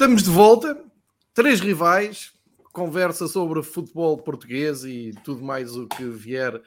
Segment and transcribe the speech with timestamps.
[0.00, 0.82] Estamos de volta,
[1.34, 2.32] três rivais,
[2.72, 6.62] conversa sobre futebol português e tudo mais o que vier uh,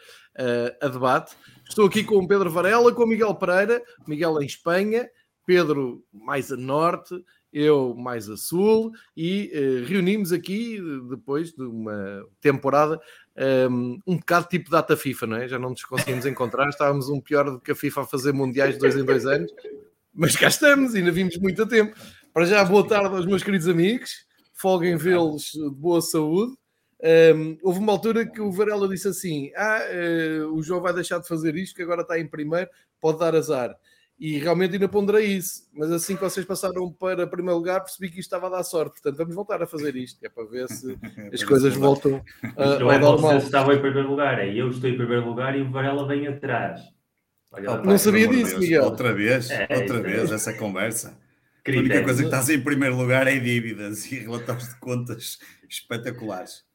[0.79, 1.35] a debate.
[1.67, 5.09] Estou aqui com o Pedro Varela, com o Miguel Pereira, Miguel em Espanha,
[5.47, 7.15] Pedro mais a norte,
[7.51, 10.79] eu mais a sul, e uh, reunimos aqui,
[11.09, 13.01] depois de uma temporada,
[13.67, 15.47] um, um bocado tipo data FIFA, não é?
[15.47, 18.75] Já não nos conseguimos encontrar, estávamos um pior do que a FIFA a fazer mundiais
[18.75, 19.51] de dois em dois anos,
[20.13, 21.95] mas cá estamos, ainda vimos muito a tempo.
[22.33, 26.55] Para já, boa tarde aos meus queridos amigos, folguem vê-los de boa saúde.
[26.99, 29.81] Um, houve uma altura que o Varela disse assim: Ah,
[30.41, 32.67] uh, o João vai deixar de fazer isto, que agora está em primeiro,
[32.99, 33.75] pode dar azar.
[34.19, 38.19] E realmente ainda ponderei isso, mas assim que vocês passaram para primeiro lugar, percebi que
[38.19, 38.93] isto estava a dar sorte.
[38.93, 40.97] Portanto, vamos voltar a fazer isto, que é para ver se
[41.31, 42.19] as coisas voltam
[42.57, 43.33] a, não é normal.
[43.33, 46.25] Vocês estavam em primeiro lugar, é eu estou em primeiro lugar e o Varela vem
[46.27, 46.81] atrás.
[47.51, 48.85] Olha, não sabia disso, Miguel.
[48.85, 50.33] Outra vez, é, outra vez, é.
[50.33, 51.15] essa conversa.
[51.65, 56.65] A única coisa que estás em primeiro lugar é dívidas e relatórios de contas espetaculares.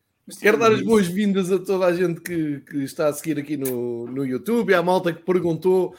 [0.40, 4.06] Quero dar as boas-vindas a toda a gente que, que, está a seguir aqui no,
[4.06, 5.94] no YouTube, à malta que perguntou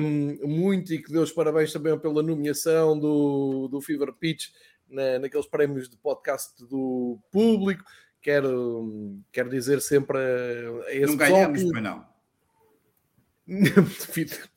[0.00, 4.50] um, muito e que deu os parabéns também pela nomeação do, do Fever Pitch
[4.88, 7.84] na, naqueles prémios de podcast do público.
[8.22, 11.80] Quero, quero dizer sempre a, a esse Não ganhamos, que...
[11.80, 12.06] não.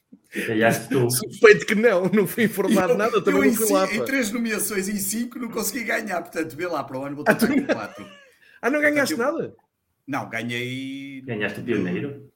[0.89, 1.09] tu.
[1.09, 3.94] Suspeito que não, não fui informado eu, nada, também não fui lá.
[3.94, 7.25] Em três nomeações em cinco não consegui ganhar, portanto, vê lá para o ano, vou
[7.25, 8.05] tentar com quatro.
[8.61, 9.55] ah, não ganhaste portanto, nada?
[10.07, 11.22] Não, ganhei.
[11.22, 12.31] Ganhaste o pioneiro?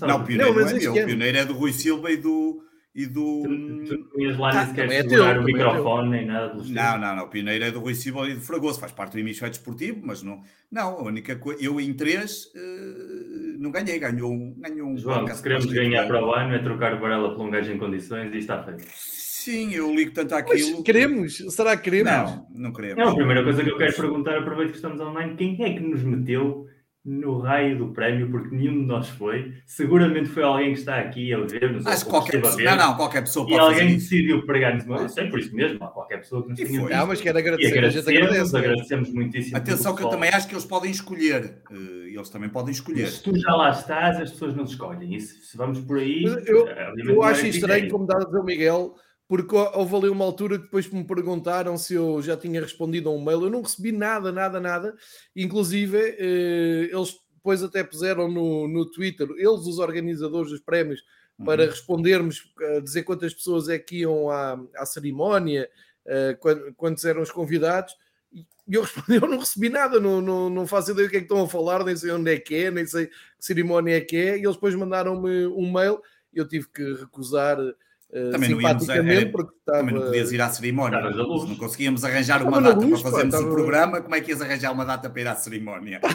[0.00, 2.64] Não, o pioneiro não, não é meu, o pioneiro é do Rui Silva e do
[2.94, 3.42] e do.
[3.42, 7.16] Tu, não ias lá nem sequer é segurar o microfone nem nada do Não, não,
[7.16, 7.24] não.
[7.24, 10.22] O pioneiro é do Rui Silva e do Fragoso, faz parte do hemisfério desportivo, mas
[10.22, 10.42] não.
[10.70, 11.62] Não, a única coisa.
[11.62, 14.54] Eu em três uh, não ganhei, ganhou um.
[14.58, 17.50] Ganhou um João, se queremos ganhar para o ano é trocar o Varela por um
[17.50, 18.86] gajo em condições e está feito.
[18.90, 20.76] Sim, eu ligo tanto àquilo.
[20.76, 21.36] Mas queremos?
[21.50, 22.10] Será que queremos?
[22.10, 22.96] Não, não queremos.
[22.96, 25.80] Não, a primeira coisa que eu quero perguntar, aproveito que estamos online, quem é que
[25.80, 26.66] nos meteu
[27.04, 29.54] no raio do prémio, porque nenhum de nós foi.
[29.64, 31.86] Seguramente foi alguém que está aqui a ver-nos.
[31.86, 35.16] Acho que qualquer pessoa, não, não, qualquer pessoa pode E alguém decidiu pregar-nos uma vez.
[35.16, 36.94] É por isso mesmo, qualquer pessoa que nos tenha visto.
[36.94, 37.68] Ah, mas quero agradecer.
[37.68, 39.56] E agradecemos, agradece, agradecemos muitíssimo.
[39.56, 41.62] Atenção que eu também acho que eles podem escolher.
[41.70, 43.06] Eh, eles também podem escolher.
[43.06, 45.14] se tu já lá estás, as pessoas não escolhem.
[45.14, 46.24] E se, se vamos por aí...
[46.46, 48.94] Eu, eu acho estranho, como dá a dizer o Miguel
[49.30, 53.12] porque houve ali uma altura que depois me perguntaram se eu já tinha respondido a
[53.12, 53.44] um mail.
[53.44, 54.92] Eu não recebi nada, nada, nada.
[55.36, 61.04] Inclusive, eh, eles depois até puseram no, no Twitter, eles, os organizadores dos prémios,
[61.44, 61.70] para uhum.
[61.70, 65.70] respondermos, uh, dizer quantas pessoas é que iam à, à cerimónia,
[66.40, 67.94] quando, quantos eram os convidados.
[68.34, 71.20] E eu respondi, eu não recebi nada, não, não, não faço ideia do que é
[71.20, 74.00] que estão a falar, nem sei onde é que é, nem sei que cerimónia é
[74.00, 74.36] que é.
[74.36, 76.00] E eles depois mandaram-me um mail
[76.32, 77.74] eu tive que recusar eh,
[78.32, 78.86] também não íamos
[79.30, 79.78] porque estava...
[79.78, 81.00] também não podias ir à cerimónia.
[81.00, 84.00] Não conseguíamos arranjar uma data luz, para fazermos o um programa.
[84.00, 86.00] Como é que ias arranjar uma data para ir à cerimónia?
[86.02, 86.14] Ah,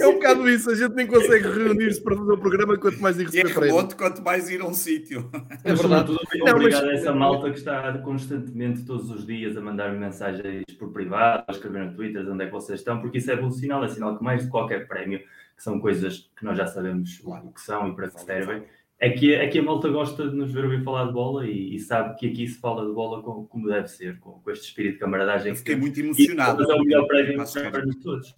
[0.00, 0.70] é um bocado isso.
[0.70, 3.96] A gente nem consegue reunir-se para fazer o programa, quanto mais ir receber é remoto,
[3.96, 5.30] quanto mais ir a um sítio.
[5.64, 6.10] É verdade.
[6.10, 6.90] Não, obrigado mas...
[6.90, 11.52] a essa malta que está constantemente, todos os dias, a mandar mensagens por privado, a
[11.52, 13.84] escrever no Twitter onde é que vocês estão, porque isso é bom sinal.
[13.84, 17.52] É sinal que mais de qualquer prémio, que são coisas que nós já sabemos o
[17.52, 18.64] que são e para que servem
[19.00, 22.16] Aqui, aqui a malta gosta de nos ver ouvir falar de bola e, e, sabe
[22.16, 24.98] que aqui se fala de bola como, como deve ser, com, com, este espírito de
[24.98, 25.48] camaradagem.
[25.48, 26.70] Eu fiquei muito emocionado.
[26.70, 28.34] é o melhor prémio para todos.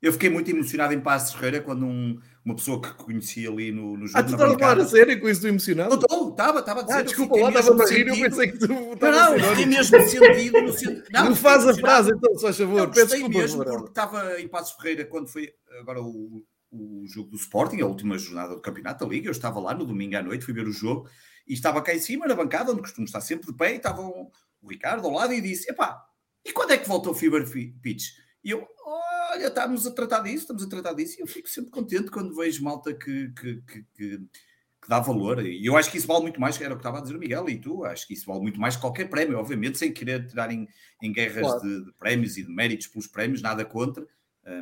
[0.00, 3.96] Eu fiquei muito emocionado em Passos Ferreira quando um, uma pessoa que conheci ali no,
[3.96, 4.18] no jogo.
[4.18, 5.90] Ah, tu estás a falar a sério com isso emocionado?
[5.90, 6.98] Não estou, estava, estava a dizer.
[6.98, 10.62] Ah, desculpa lá, estava a rir, eu pensei que tu Não, não, fiquei mesmo sentido.
[10.62, 12.90] No sentido não, não faz a frase então, se faz favor.
[12.90, 13.38] Peço desculpa.
[13.38, 16.42] mesmo porque estava em Passos Ferreira quando foi agora o
[16.74, 19.28] o jogo do Sporting, a última jornada do Campeonato da Liga.
[19.28, 21.08] Eu estava lá no domingo à noite, fui ver o jogo
[21.46, 24.02] e estava cá em cima, na bancada, onde costumo estar sempre de pé, e estava
[24.02, 24.30] o,
[24.68, 26.02] Ricardo ao lado e disse: Epá,
[26.44, 27.44] e quando é que volta o Fever
[27.82, 28.12] Pitch?
[28.42, 31.70] E eu, olha, estamos a tratar disso, estamos a tratar disso, e eu fico sempre
[31.70, 35.44] contente quando vejo malta que, que, que, que, que dá valor.
[35.44, 37.18] E eu acho que isso vale muito mais, era o que estava a dizer o
[37.18, 40.26] Miguel e tu, acho que isso vale muito mais que qualquer prémio, obviamente, sem querer
[40.26, 40.66] tirar em,
[41.02, 41.60] em guerras claro.
[41.60, 44.06] de, de prémios e de méritos pelos prémios, nada contra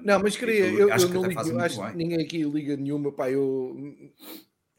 [0.04, 3.30] não, mas queria, eu, acho eu não ligo, acho que ninguém aqui liga nenhuma, pá,
[3.30, 3.76] eu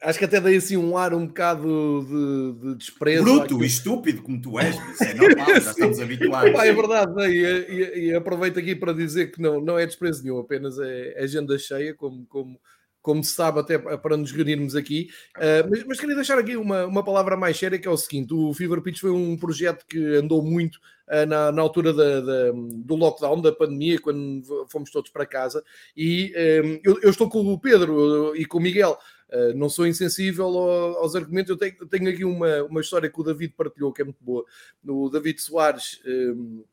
[0.02, 3.24] acho que até dei assim um ar um bocado de, de desprezo.
[3.24, 6.52] Bruto e estúpido como tu és, isso é normal, já estamos habituados.
[6.52, 7.30] Pá, é verdade, né?
[7.30, 11.14] e, e, e, aproveito aqui para dizer que não, não é desprezo nenhum, apenas é,
[11.16, 12.58] é agenda cheia, como, como,
[13.04, 15.10] como se sabe, até para nos reunirmos aqui.
[15.36, 18.32] Uh, mas, mas, queria deixar aqui uma, uma palavra mais séria, que é o seguinte:
[18.32, 22.50] o Fever Pitch foi um projeto que andou muito uh, na, na, altura da, da,
[22.52, 25.62] do lockdown, da pandemia, quando fomos todos para casa.
[25.94, 26.32] E
[26.64, 28.98] um, eu, eu, estou com o Pedro e com o Miguel
[29.30, 31.50] uh, não sou insensível ao, aos argumentos.
[31.50, 34.46] Eu tenho, tenho, aqui uma, uma história que o David partilhou, que é muito boa.
[34.82, 36.64] O David Soares, um,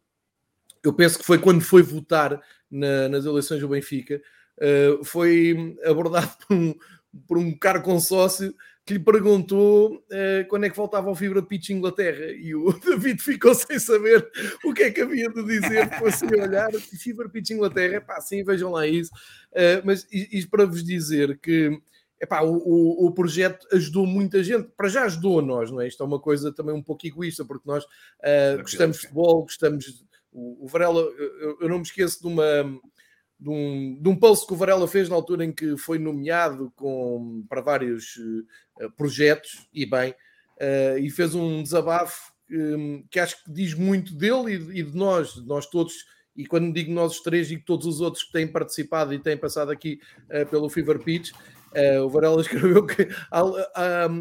[0.81, 2.41] eu penso que foi quando foi votar
[2.71, 4.21] na, nas eleições do Benfica,
[4.57, 6.75] uh, foi abordado por um,
[7.27, 8.53] por um caro consórcio
[8.85, 13.21] que lhe perguntou uh, quando é que faltava o fibra pitch Inglaterra e o David
[13.21, 14.27] ficou sem saber
[14.65, 18.43] o que é que havia de dizer, fosse olhar fibra pitch Inglaterra, é pá, sim,
[18.43, 19.11] vejam lá isso.
[19.51, 21.79] Uh, mas isto para vos dizer que
[22.21, 25.87] epá, o, o, o, projeto ajudou muita gente, para já ajudou a nós, não é?
[25.87, 30.05] Isto é uma coisa também um pouco egoísta, porque nós uh, gostamos de futebol, gostamos.
[30.31, 32.79] O, o Varela, eu, eu, não me esqueço de uma
[33.41, 36.71] de um, de um post que o Varela fez na altura em que foi nomeado
[36.75, 38.15] com, para vários
[38.79, 44.13] uh, projetos, e bem, uh, e fez um desabafo um, que acho que diz muito
[44.13, 46.05] dele e, e, de nós, de nós todos,
[46.35, 49.35] e quando digo nós os três, digo todos os outros que têm participado e têm
[49.35, 49.99] passado aqui
[50.29, 51.31] uh, pelo Fever Pitch,
[51.73, 53.07] Uh, o Varela escreveu que,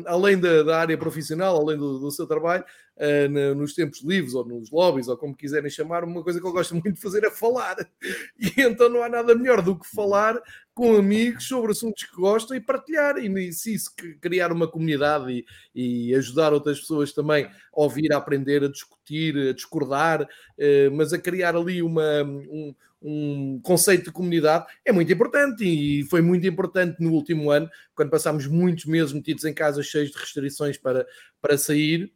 [0.06, 2.64] além da, da, área profissional, além do, do seu trabalho,
[2.96, 6.52] uh, nos tempos livres ou nos lobbies, ou como quiserem chamar, uma coisa que eu
[6.52, 7.76] gosto muito de fazer é falar.
[8.38, 10.40] E então não há nada melhor do que falar
[10.72, 13.18] com amigos sobre assuntos que gostam e partilhar.
[13.18, 15.44] E se isso criar uma comunidade
[15.74, 20.90] e, e, ajudar outras pessoas também a ouvir, a aprender, a discutir, a discordar, uh,
[20.92, 22.22] mas a criar ali uma.
[22.22, 27.68] Um, um conceito de comunidade é muito importante e foi muito importante no último ano,
[27.94, 31.06] quando passámos muitos meses metidos em casa cheios de restrições para,
[31.40, 32.12] para sair.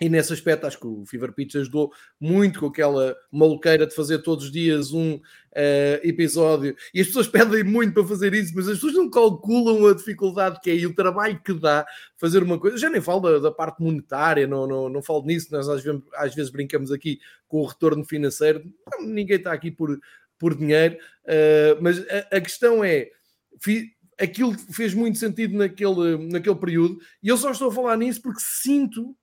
[0.00, 4.18] E nesse aspecto, acho que o Fever Pitch ajudou muito com aquela maluqueira de fazer
[4.18, 5.20] todos os dias um uh,
[6.04, 6.76] episódio.
[6.94, 10.60] E as pessoas pedem muito para fazer isso, mas as pessoas não calculam a dificuldade
[10.62, 11.84] que é e o trabalho que dá
[12.16, 12.78] fazer uma coisa.
[12.78, 15.48] Já nem falo da, da parte monetária, não, não, não falo nisso.
[15.50, 17.18] Nós às vezes, às vezes brincamos aqui
[17.48, 18.62] com o retorno financeiro.
[19.00, 19.98] Ninguém está aqui por,
[20.38, 23.10] por dinheiro, uh, mas a, a, questão é.
[23.60, 28.20] Fi, aquilo fez muito sentido naquele, naquele período, e eu só estou a falar nisso
[28.20, 29.16] porque sinto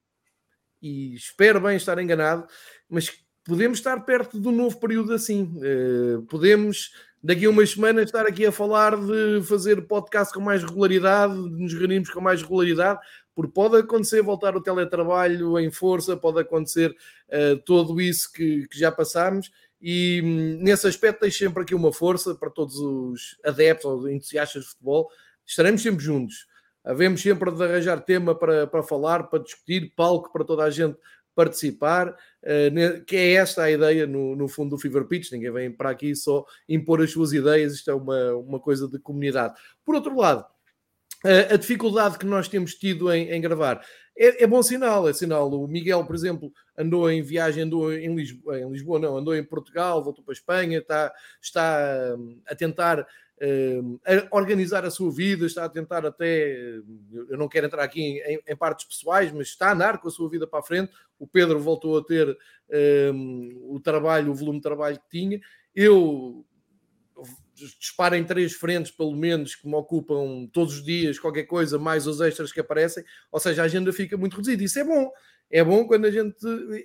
[0.86, 2.46] e espero bem estar enganado,
[2.88, 3.12] mas
[3.44, 5.52] podemos estar perto um novo período assim.
[5.58, 6.92] Uh, podemos,
[7.24, 11.64] daqui a umas semanas, estar aqui a falar de fazer podcast com mais regularidade, de
[11.64, 13.00] nos reunirmos com mais regularidade,
[13.34, 18.78] porque pode acontecer voltar o teletrabalho em força, pode acontecer uh, tudo isso que, que
[18.78, 19.52] já passámos.
[19.82, 24.64] E hum, nesse aspecto, deixo sempre aqui uma força para todos os adeptos ou entusiastas
[24.64, 25.10] de futebol.
[25.46, 26.46] Estaremos sempre juntos
[26.86, 30.98] Havemos sempre de arranjar tema para, para falar, para discutir, palco para toda a gente
[31.34, 35.32] participar, eh, que é esta a ideia no, no fundo do Fever Pitch.
[35.32, 39.00] Ninguém vem para aqui só impor as suas ideias, isto é uma, uma coisa de
[39.00, 39.54] comunidade.
[39.84, 40.46] Por outro lado,
[41.52, 43.82] a dificuldade que nós temos tido em, em gravar
[44.18, 45.52] é, é, bom sinal, é sinal.
[45.52, 49.44] O Miguel, por exemplo, andou em viagem, andou em Lisboa, em Lisboa não, andou em
[49.44, 53.06] Portugal, voltou para a Espanha, está, está hum, a tentar
[53.42, 56.56] a organizar a sua vida, está a tentar até,
[57.30, 60.12] eu não quero entrar aqui em, em, partes pessoais, mas está a andar com a
[60.12, 60.92] sua vida para a frente.
[61.20, 62.38] O Pedro voltou a ter
[63.14, 65.40] um, o trabalho, o volume de trabalho que tinha.
[65.74, 66.46] Eu
[67.54, 72.06] disparo em três frentes, pelo menos, que me ocupam todos os dias qualquer coisa, mais
[72.06, 74.64] os extras que aparecem, ou seja, a agenda fica muito reduzida.
[74.64, 75.10] Isso é bom,
[75.50, 76.36] é bom quando a gente,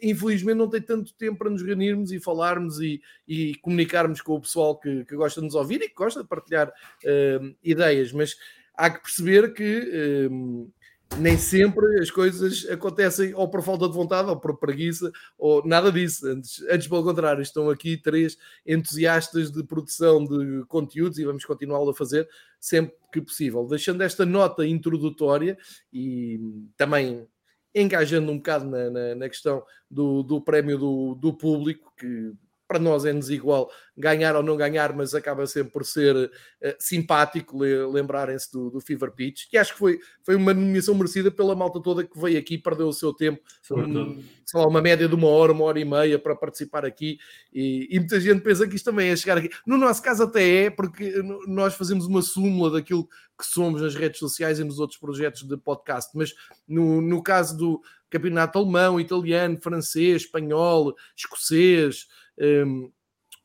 [0.03, 4.41] infelizmente, não tem tanto tempo para nos reunirmos e falarmos e, e comunicarmos com o
[4.41, 8.37] pessoal que, que, gosta de nos ouvir e que gosta de partilhar uh, ideias, mas
[8.75, 10.73] há que perceber que uh,
[11.19, 15.90] nem sempre as coisas acontecem ou por falta de vontade ou por preguiça ou nada
[15.90, 16.26] disso.
[16.26, 18.37] Antes, antes pelo contrário, estão aqui três
[18.67, 22.29] entusiastas de produção de conteúdos e vamos continuá-lo a fazer
[22.61, 23.67] sempre que possível.
[23.67, 25.59] Deixando esta nota introdutória
[25.93, 26.38] e
[26.76, 27.26] também
[27.75, 32.33] engajando um bocado na, na, na questão do, do prémio do, do público, que
[32.71, 36.31] para nós é-nos igual ganhar ou não ganhar, mas acaba sempre por ser uh,
[36.79, 41.57] simpático lembrarem-se do, do, Fever Pitch, que acho que foi, foi uma nomeação merecida pela
[41.57, 44.23] malta toda que veio aqui, perdeu o seu tempo, um,
[44.55, 47.19] lá, uma média de uma hora, uma hora e meia para participar aqui,
[47.53, 49.50] e, e, muita gente pensa que isto também é chegar aqui.
[49.67, 54.21] No nosso caso até é, porque nós fazemos uma súmula daquilo que somos nas redes
[54.21, 56.33] sociais e nos outros projetos de podcast, mas
[56.69, 62.07] no, no caso do campeonato alemão, italiano, francês, espanhol, escocês,
[62.40, 62.90] um,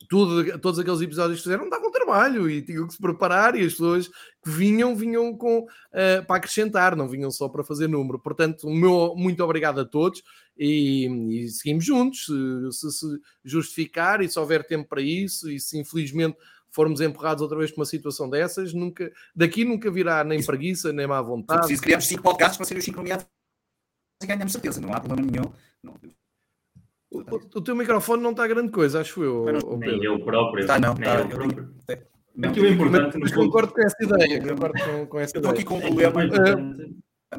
[0.08, 3.72] tudo, todos aqueles episódios que fizeram davam trabalho e tinham que se preparar e as
[3.72, 8.18] pessoas que vinham, vinham com, uh, para acrescentar, não vinham só para fazer número.
[8.18, 10.22] Portanto, meu muito obrigado a todos
[10.56, 12.26] e, e seguimos juntos.
[12.70, 13.06] Se, se,
[13.44, 16.36] justificar e se houver tempo para isso e se infelizmente
[16.70, 21.06] formos empurrados outra vez para uma situação dessas, nunca, daqui nunca virá nem preguiça, nem
[21.06, 21.68] má vontade.
[21.68, 23.26] Se criamos 5 podcasts para ser os 5 nomeados
[24.22, 25.52] e ganhamos certeza, não há problema nenhum.
[25.82, 25.94] Não.
[27.18, 29.44] O, o, teu microfone não está grande coisa, acho eu.
[29.44, 30.60] Não, nem eu próprio.
[30.60, 31.20] Está não, está.
[31.20, 31.70] Eu, próprio.
[32.42, 33.18] Aquilo é importante.
[33.18, 34.42] Mas concordo com essa ideia.
[34.42, 36.20] Concordo com, com essa eu estou aqui com um problema.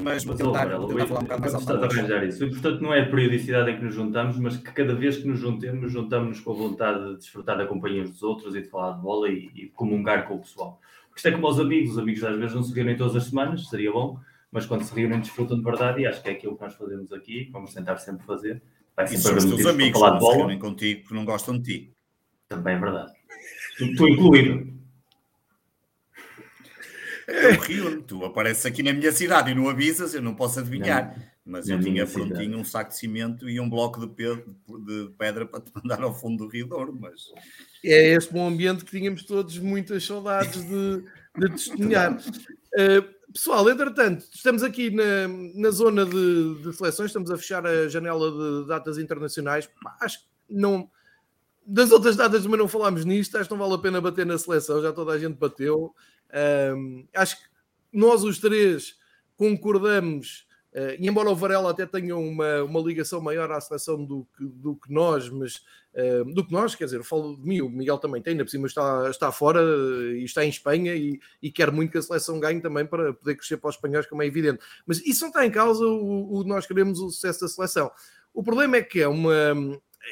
[0.01, 1.71] Mas vou tentar, vou tentar falar um bocado mais alto.
[1.71, 2.43] arranjar isso.
[2.43, 5.27] O importante não é a periodicidade em que nos juntamos, mas que cada vez que
[5.27, 8.93] nos juntemos, juntamos com a vontade de desfrutar da companhia dos outros e de falar
[8.93, 10.79] de bola e, e comungar com o pessoal.
[11.07, 13.23] Porque isto é como os amigos, os amigos às vezes não se reúnem todas as
[13.25, 14.19] semanas, seria bom,
[14.51, 17.11] mas quando se reúnem desfrutam de verdade e acho que é aquilo que nós fazemos
[17.13, 18.61] aqui, vamos tentar sempre fazer.
[18.97, 20.53] Vai sempre haver motivos amigos, para falar de bola.
[20.53, 21.93] se contigo porque não gostam de ti.
[22.49, 23.13] Também é verdade.
[23.77, 24.75] Tu, tu incluído.
[27.27, 31.13] Eu rio, tu apareces aqui na minha cidade e não avisas, eu não posso adivinhar.
[31.15, 35.45] Não, mas eu tinha prontinho um saco de cimento e um bloco de, de, pedra
[35.45, 37.31] para te mandar ao fundo do rio Douro, mas...
[37.83, 41.03] É este bom ambiente que tínhamos todos muitas saudades de,
[41.37, 42.17] de testemunhar.
[42.77, 47.87] Uh, pessoal, entretanto, estamos aqui na, na zona de, de, seleções, estamos a fechar a
[47.87, 49.69] janela de datas internacionais.
[49.99, 50.89] Acho que não...
[51.65, 54.37] Das outras datas, mas não falámos nisto, acho que não vale a pena bater na
[54.37, 55.93] seleção, já toda a gente bateu.
[56.73, 57.43] Um, acho que
[57.91, 58.95] nós os três
[59.35, 64.25] concordamos, uh, e embora o Varela até tenha uma, uma ligação maior à seleção do
[64.37, 65.61] que, do que nós, mas
[66.33, 68.51] do que nós, quer dizer, eu falo de mim, o Miguel também tem, ainda por
[68.51, 69.61] cima está, está fora
[70.15, 73.35] e está em Espanha e, e quer muito que a seleção ganhe também para poder
[73.35, 74.59] crescer para os espanhóis, como é evidente.
[74.85, 77.91] Mas isso não está em causa o, o nós queremos o sucesso da seleção.
[78.31, 79.55] O problema é que é uma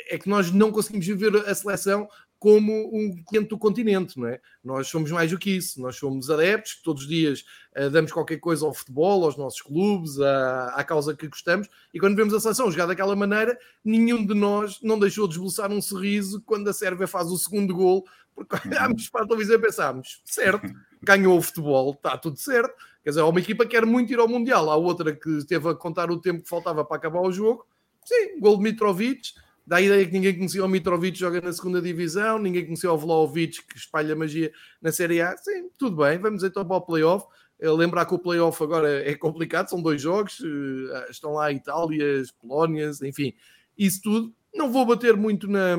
[0.09, 2.07] é que nós não conseguimos viver a seleção
[2.39, 4.39] como um cliente do continente, não é?
[4.63, 8.11] Nós somos mais do que isso, nós somos adeptos, que todos os dias uh, damos
[8.11, 12.33] qualquer coisa ao futebol, aos nossos clubes, à, à, causa que gostamos, e quando vemos
[12.33, 16.67] a seleção jogar daquela maneira, nenhum de nós não deixou de esboçar um sorriso quando
[16.67, 18.73] a Sérvia faz o segundo gol, porque uhum.
[18.73, 20.69] olhámos para a televisão e pensámos, certo,
[21.01, 24.19] ganhou o futebol, está tudo certo, quer dizer, há uma equipa que quer muito ir
[24.19, 27.31] ao Mundial, há outra que esteve a contar o tempo que faltava para acabar o
[27.31, 27.65] jogo,
[28.03, 29.33] sim, gol de Mitrovic,
[29.65, 32.97] Dá a ideia que ninguém conhecia o Mitrovic joga na segunda divisão, ninguém conhecia o
[32.97, 35.35] Vlaovic que espalha magia na Série A.
[35.37, 37.25] Sim, tudo bem, vamos então para o playoff.
[37.59, 42.29] Eh, lembrar que o playoff agora é complicado, são dois jogos, eh, estão lá Itálias,
[42.31, 43.33] Polónias, enfim,
[43.77, 44.35] isso tudo.
[44.53, 45.77] Não vou bater muito na,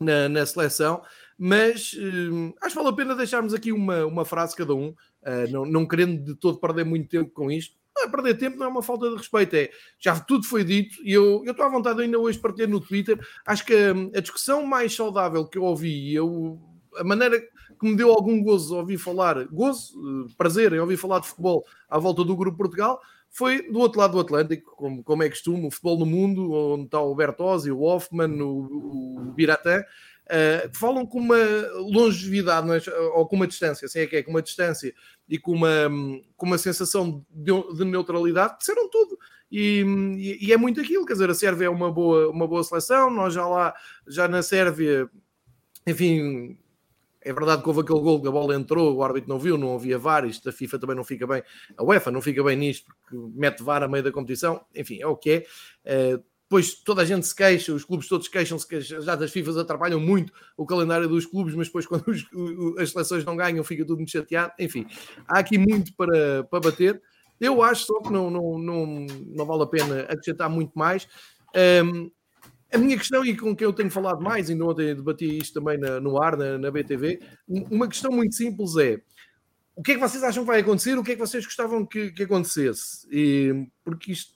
[0.00, 1.02] na, na seleção,
[1.38, 5.50] mas uh, acho que vale a pena deixarmos aqui uma, uma frase cada um, uh,
[5.50, 8.66] não, não querendo de todo perder muito tempo com isto não é perder tempo, não
[8.66, 11.68] é uma falta de respeito, é já tudo foi dito e eu, eu estou à
[11.68, 13.18] vontade ainda hoje para ter no Twitter.
[13.46, 16.58] Acho que a, a discussão mais saudável que eu ouvi, eu,
[16.96, 21.20] a maneira que me deu algum gozo ouvir falar, gozo, eh, prazer em ouvir falar
[21.20, 25.22] de futebol à volta do Grupo Portugal, foi do outro lado do Atlântico, como, como
[25.22, 29.82] é costume, o futebol no mundo, onde está o Bertozzi, o Hoffman, o, o Biratã,
[30.26, 31.38] uh, falam com uma
[31.76, 32.98] longevidade, é?
[33.14, 34.94] ou com uma distância, assim é que é, com uma distância
[35.28, 35.90] e com uma,
[36.36, 39.18] com uma sensação de, de neutralidade, disseram tudo.
[39.50, 43.08] E, e, é muito aquilo, quer dizer, a Sérvia é uma boa, uma boa seleção,
[43.08, 43.74] nós já lá,
[44.06, 45.08] já na Sérvia,
[45.86, 46.58] enfim,
[47.20, 49.74] é verdade que houve aquele gol que a bola entrou, o árbitro não viu, não
[49.74, 51.42] havia VAR, isto da FIFA também não fica bem,
[51.76, 55.06] a UEFA não fica bem nisto, porque mete VAR a meio da competição, enfim, é
[55.06, 55.44] o que
[55.84, 56.20] é.
[56.54, 59.98] Depois toda a gente se queixa, os clubes todos queixam-se que já das FIFAs atrapalham
[59.98, 62.24] muito o calendário dos clubes, mas depois quando os,
[62.78, 64.52] as seleções não ganham fica tudo muito chateado.
[64.60, 64.86] Enfim,
[65.26, 67.02] há aqui muito para, para bater.
[67.40, 71.08] Eu acho só que não, não, não, não vale a pena acrescentar muito mais.
[71.84, 72.08] Um,
[72.72, 75.76] a minha questão, e com quem eu tenho falado mais, ainda ontem debati isto também
[75.76, 77.18] na, no ar, na, na BTV,
[77.48, 79.00] uma questão muito simples é
[79.76, 80.96] o que é que vocês acham que vai acontecer?
[80.96, 83.06] O que é que vocês gostavam que, que acontecesse?
[83.10, 84.34] E, porque isto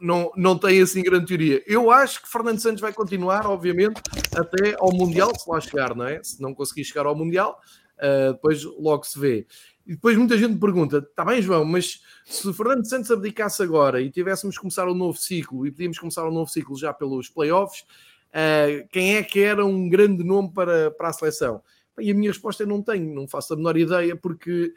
[0.00, 1.62] não, não, tem assim grande teoria.
[1.66, 4.00] Eu acho que Fernando Santos vai continuar, obviamente,
[4.36, 6.22] até ao Mundial, se lá chegar, não é?
[6.22, 7.60] Se não conseguir chegar ao Mundial,
[7.98, 9.46] uh, depois logo se vê.
[9.86, 14.10] E depois muita gente pergunta: está bem, João, mas se Fernando Santos abdicasse agora e
[14.10, 18.86] tivéssemos começar um novo ciclo e podíamos começar um novo ciclo já pelos playoffs, uh,
[18.90, 21.62] quem é que era um grande nome para, para a seleção?
[22.00, 24.72] E a minha resposta é não tenho, não faço a menor ideia, porque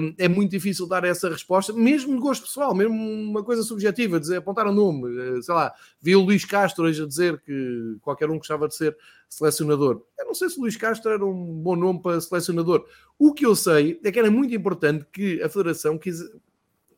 [0.00, 4.18] um, é muito difícil dar essa resposta, mesmo de gosto pessoal, mesmo uma coisa subjetiva,
[4.18, 7.96] dizer, apontar um nome, eh, sei lá, vi o Luís Castro hoje a dizer que
[8.00, 8.96] qualquer um gostava de ser
[9.28, 10.02] selecionador.
[10.18, 12.86] Eu não sei se o Luís Castro era um bom nome para selecionador.
[13.18, 16.20] O que eu sei é que era muito importante que a Federação quis,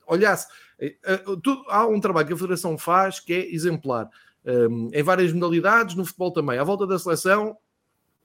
[0.07, 0.47] olhasse.
[0.79, 1.25] Eh, eh,
[1.69, 4.09] há um trabalho que a Federação faz que é exemplar.
[4.45, 6.59] Um, em várias modalidades, no futebol também.
[6.59, 7.57] À volta da seleção,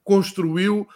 [0.02, 0.86] construiu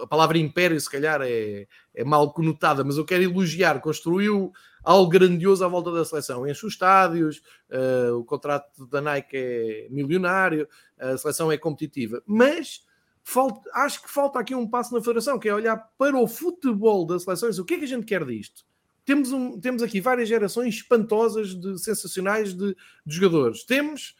[0.00, 3.80] a palavra império, se calhar, é, é mal conotada, mas eu quero elogiar.
[3.80, 6.46] Construiu algo grandioso à volta da seleção.
[6.46, 12.22] Enche os estádios, uh, o contrato da Nike é milionário, a seleção é competitiva.
[12.26, 12.86] Mas
[13.22, 17.04] falta, acho que falta aqui um passo na federação, que é olhar para o futebol
[17.04, 17.58] das seleções.
[17.58, 18.64] O que é que a gente quer disto?
[19.04, 23.64] Temos, um, temos aqui várias gerações espantosas, de sensacionais de, de jogadores.
[23.64, 24.14] Temos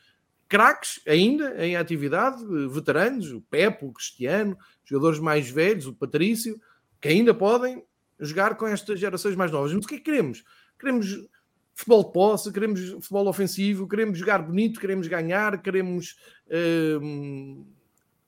[0.48, 6.60] craques ainda em atividade, veteranos, o Pepe, o Cristiano, jogadores mais velhos, o Patrício,
[7.00, 7.84] que ainda podem
[8.18, 9.72] jogar com estas gerações mais novas.
[9.72, 10.42] Mas o que é que queremos?
[10.78, 11.28] Queremos
[11.74, 16.16] futebol de posse, queremos futebol ofensivo, queremos jogar bonito, queremos ganhar, queremos
[16.48, 17.66] uh,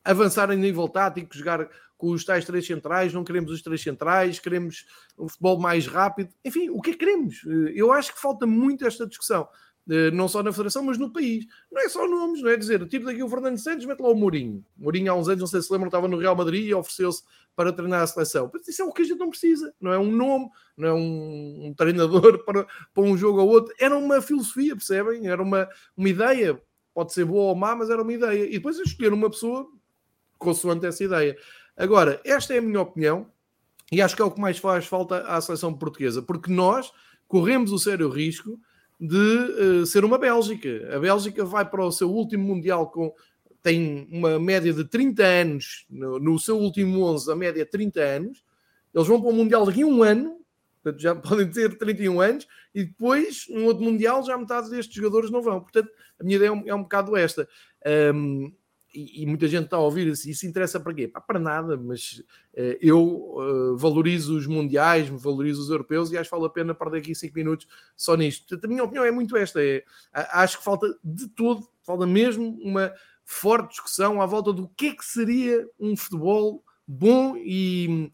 [0.05, 4.39] avançar em nível tático, jogar com os tais três centrais, não queremos os três centrais,
[4.39, 4.87] queremos
[5.19, 6.31] um futebol mais rápido.
[6.45, 7.43] Enfim, o que é que queremos?
[7.75, 9.49] Eu acho que falta muito esta discussão.
[9.89, 11.47] Eh, não só na Federação, mas no país.
[11.71, 14.15] Não é só nomes, não é dizer, tipo daqui o Fernando Santos, mete lá o
[14.15, 14.65] Mourinho.
[14.77, 17.23] Mourinho há uns anos, não sei se lembram, estava no Real Madrid e ofereceu-se
[17.57, 18.51] para treinar a seleção.
[18.53, 20.93] Mas isso é o que a gente não precisa, não é um nome, não é
[20.93, 23.75] um, um treinador para, para um jogo ou outro.
[23.81, 25.27] Era uma filosofia, percebem?
[25.27, 26.61] Era uma, uma ideia,
[26.95, 28.45] pode ser boa ou má, mas era uma ideia.
[28.45, 29.67] E depois escolher uma pessoa
[30.39, 31.37] consoante essa ideia.
[31.77, 33.27] Agora, esta é a minha opinião
[33.91, 36.93] e acho que é o que mais faz falta à seleção portuguesa, porque nós
[37.27, 38.59] corremos o sério risco
[39.01, 40.95] de uh, ser uma Bélgica.
[40.95, 43.15] A Bélgica vai para o seu último Mundial com
[43.63, 48.45] tem uma média de 30 anos, no, no seu último 11, a média 30 anos.
[48.95, 50.39] Eles vão para o Mundial daqui a um ano,
[50.83, 55.31] portanto já podem ter 31 anos, e depois, num outro Mundial, já metade destes jogadores
[55.31, 55.61] não vão.
[55.61, 57.49] Portanto, a minha ideia é um, é um bocado esta.
[58.15, 58.53] Um,
[58.95, 61.09] e, e, muita gente está a ouvir isso, isso interessa para quê?
[61.09, 62.23] Para nada, mas
[62.55, 66.75] uh, eu uh, valorizo os mundiais, valorizo os europeus e acho que vale a pena
[66.75, 67.67] perder aqui 5 minutos
[67.97, 68.47] só nisto.
[68.47, 72.59] Portanto, a minha opinião é muito esta: é, acho que falta de todo, falta mesmo
[72.63, 72.93] uma
[73.25, 78.11] forte discussão à volta do que é que seria um futebol bom e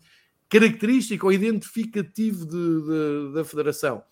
[0.49, 4.03] característico ou identificativo de, de, da federação.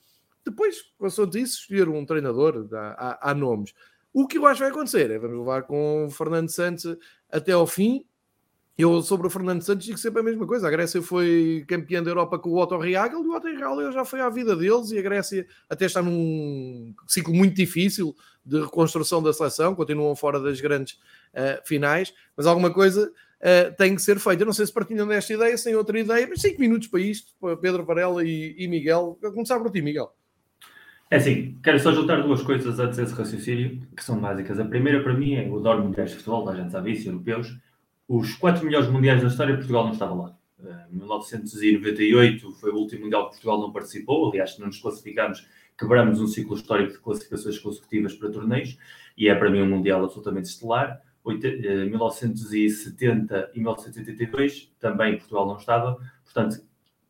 [0.45, 3.75] Depois, consoante isso, escolher um treinador, há, há, há nomes.
[4.15, 6.97] O que eu acho que vai acontecer é vamos levar com o Fernando Santos
[7.29, 8.07] até ao fim.
[8.79, 10.69] Eu, sobre o Fernando Santos, digo sempre a mesma coisa.
[10.69, 14.05] A Grécia foi campeã da Europa com o Otto Reagel e o Otto Reagel já
[14.05, 18.15] foi à vida deles e a Grécia até está num ciclo muito difícil
[18.47, 20.95] de reconstrução da seleção, continuam fora das grandes
[21.35, 24.43] uh, finais, mas alguma coisa uh, tem que ser feita.
[24.43, 27.33] Eu não sei se partilham desta ideia, sem outra ideia, mas 5 minutos para isto,
[27.41, 29.19] para Pedro Varela e, e Miguel.
[29.21, 30.15] Vou começar por ti, Miguel.
[31.15, 34.59] É assim, quero só juntar duas coisas antes desse raciocínio, que são básicas.
[34.59, 37.57] A primeira, para mim, é o adoro mundiais de futebol, a gente sabe isso, europeus.
[38.09, 40.37] Os quatro melhores mundiais da história, Portugal não estava lá.
[40.65, 45.47] Eh, em 1998 foi o último mundial que Portugal não participou, aliás, não nos classificámos,
[45.79, 48.77] quebramos um ciclo histórico de classificações consecutivas para torneios,
[49.17, 51.01] e é para mim um mundial absolutamente estelar.
[51.25, 56.61] 1970 eh, e 1982 também Portugal não estava, portanto,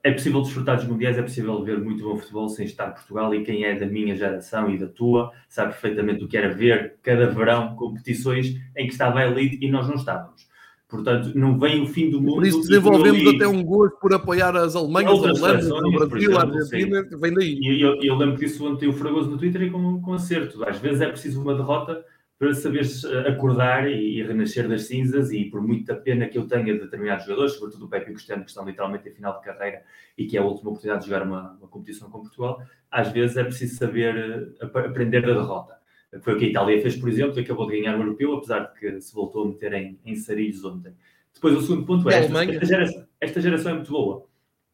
[0.04, 3.34] é possível desfrutar dos mundiais, é possível ver muito bom futebol sem estar em Portugal
[3.34, 6.96] e quem é da minha geração e da tua sabe perfeitamente o que era ver
[7.02, 10.46] cada verão competições em que estava a elite e nós não estávamos.
[10.86, 12.34] Portanto, não vem o fim do mundo.
[12.34, 16.42] Por isso desenvolvemos até um gosto por apoiar as Alemanhas, as Holandas, o Brasil, a
[16.42, 17.58] Argentina, vem daí.
[17.58, 20.62] E eu, eu, lembro disso ontem o Fragoso no Twitter e com, com acerto.
[20.68, 22.04] Às vezes é preciso uma derrota
[22.38, 26.72] para saberes eh, acordar e, renascer das cinzas e por muita pena que eu tenha
[26.72, 29.44] de determinados jogadores, sobretudo o Pepe e o Cristiano, que estão literalmente em final de
[29.44, 29.82] carreira
[30.18, 33.36] e que é a última oportunidade de jogar uma, uma competição com Portugal, às vezes
[33.36, 35.74] é preciso saber uh, aprender da derrota.
[36.22, 38.78] Foi o que a Itália fez, por exemplo, acabou de ganhar o Europeu, apesar de
[38.78, 40.92] que se voltou a meter em, em sarilhos ontem.
[41.34, 44.26] Depois o segundo ponto é, esta, esta, geração, esta geração é muito boa,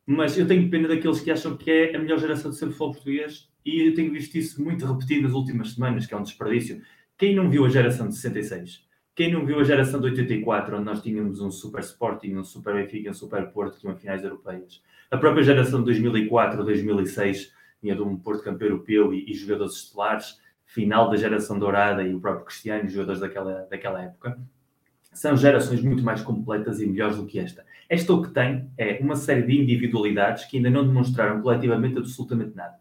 [0.05, 2.93] mas eu tenho pena daqueles que acham que é a melhor geração de ser futebol
[2.93, 6.83] português e eu tenho visto isso muito repetido nas últimas semanas, que é um desperdício
[7.21, 8.83] quem não viu a geração de 66?
[9.15, 12.73] Quem não viu a geração de 84, onde nós tínhamos um Super Sporting, um Super
[12.73, 14.83] Benfica, um Super Porto, que iam finais europeias?
[15.11, 19.75] A própria geração de 2004, 2006, tinha de um Porto campeão europeu e, e, jogadores
[19.75, 24.41] estelares, final da geração dourada e o próprio Cristiano, jogadores daquela, daquela época.
[25.13, 27.67] São gerações muito mais completas e melhores do que esta.
[27.87, 32.57] Esta o que tem é uma série de individualidades que ainda não demonstraram coletivamente absolutamente
[32.57, 32.79] nada.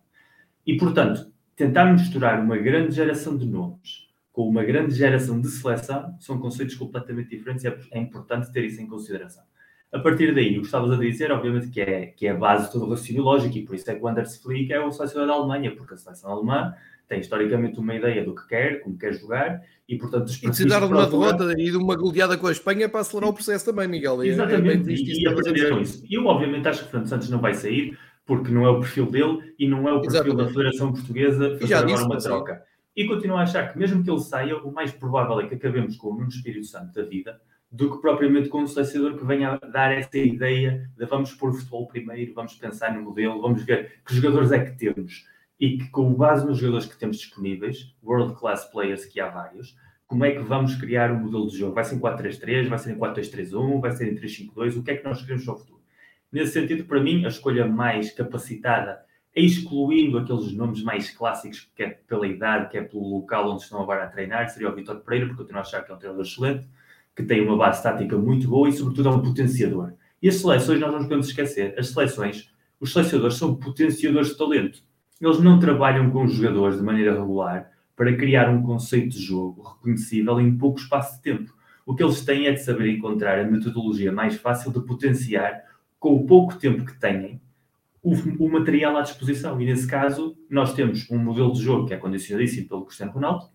[0.66, 4.08] E, portanto, tentar misturar uma grande geração de nomes
[4.40, 8.64] com uma grande geração de seleção, são conceitos completamente diferentes e é, é importante ter
[8.64, 9.44] isso em consideração.
[9.92, 12.68] A partir daí, o que estavas a dizer, obviamente, que é, que é a base
[12.68, 14.94] de todo o raciocínio lógico, e por isso é que o Anders Flick é o
[14.94, 16.74] selecionador da Alemanha, porque a seleção alemã
[17.10, 20.32] tem historicamente uma ideia do que quer, como quer jogar, e portanto...
[20.32, 23.34] E precisar de uma derrota e de uma goleada com a Espanha para acelerar o
[23.34, 24.24] processo também, Miguel.
[24.24, 26.02] Exatamente, é, é e, e aprenderam isso.
[26.10, 29.54] Eu, obviamente, acho que Fernando Santos não vai sair, porque não é o perfil dele
[29.60, 30.46] e não é o perfil Exatamente.
[30.46, 32.69] da Federação Portuguesa fazer agora uma troca.
[32.96, 35.96] E continuo a achar que, mesmo que ele saia, o mais provável é que acabemos
[35.96, 37.40] com o Nuno Espírito Santo da vida
[37.72, 41.54] do que propriamente com um selecionador que venha dar essa ideia de vamos pôr o
[41.54, 45.28] futebol primeiro, vamos pensar no modelo, vamos ver que jogadores é que temos
[45.60, 49.76] e que, com base nos jogadores que temos disponíveis, world class players que há vários,
[50.08, 51.76] como é que vamos criar um modelo de jogo?
[51.76, 54.78] Vai ser em 4-3-3, vai ser em 4-2-3-1, vai ser em 3-5-2?
[54.78, 55.82] O que é que nós queremos para o futuro?
[56.32, 59.04] Nesse sentido, para mim, a escolha mais capacitada
[59.36, 63.82] excluindo aqueles nomes mais clássicos, que é pela idade, que é pelo local onde estão
[63.82, 65.98] agora a treinar, seria o Vitor Pereira, porque eu tenho a achar que é um
[65.98, 66.68] treinador excelente,
[67.16, 69.94] que tem uma base tática muito boa e, sobretudo, é um potenciador.
[70.22, 74.84] E as seleções, nós não podemos esquecer, as seleções, os selecionadores são potenciadores de talento.
[75.22, 79.62] Eles não trabalham com os jogadores de maneira regular para criar um conceito de jogo
[79.62, 81.54] reconhecível em pouco espaço de tempo.
[81.86, 85.64] O que eles têm é de saber encontrar a metodologia mais fácil de potenciar,
[86.00, 87.42] com o pouco tempo que têm,
[88.02, 88.14] o,
[88.46, 89.60] o, material à disposição.
[89.62, 93.50] E nesse caso, nós temos um modelo de jogo que é condicionadíssimo pelo Cristiano Ronaldo,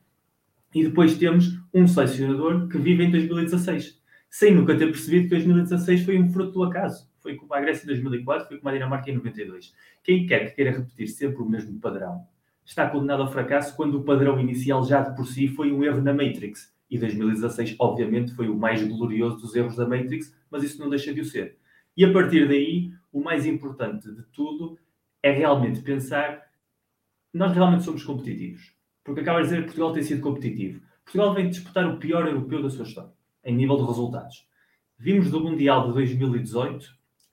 [0.74, 6.04] e depois temos um selecionador que vive em 2016, sem nunca ter percebido que 2016
[6.04, 7.08] foi um fruto do acaso.
[7.20, 9.72] Foi como a Grécia em 2004, foi como a Dinamarca em 92.
[10.02, 12.26] Quem quer que queira repetir sempre o mesmo padrão
[12.64, 16.02] está condenado ao fracasso quando o padrão inicial já de por si foi um erro
[16.02, 16.74] na Matrix.
[16.90, 21.14] E 2016, obviamente, foi o mais glorioso dos erros da Matrix, mas isso não deixa
[21.14, 21.56] de o ser.
[21.96, 24.76] E a partir daí, o mais importante de tudo
[25.22, 26.50] é realmente pensar
[27.32, 28.74] nós realmente somos competitivos.
[29.04, 30.82] Porque acaba de dizer que Portugal tem sido competitivo.
[31.04, 33.12] Portugal vem disputar o pior europeu da sua história,
[33.44, 34.48] em nível de resultados.
[34.98, 36.86] Vimos do Mundial de 2018,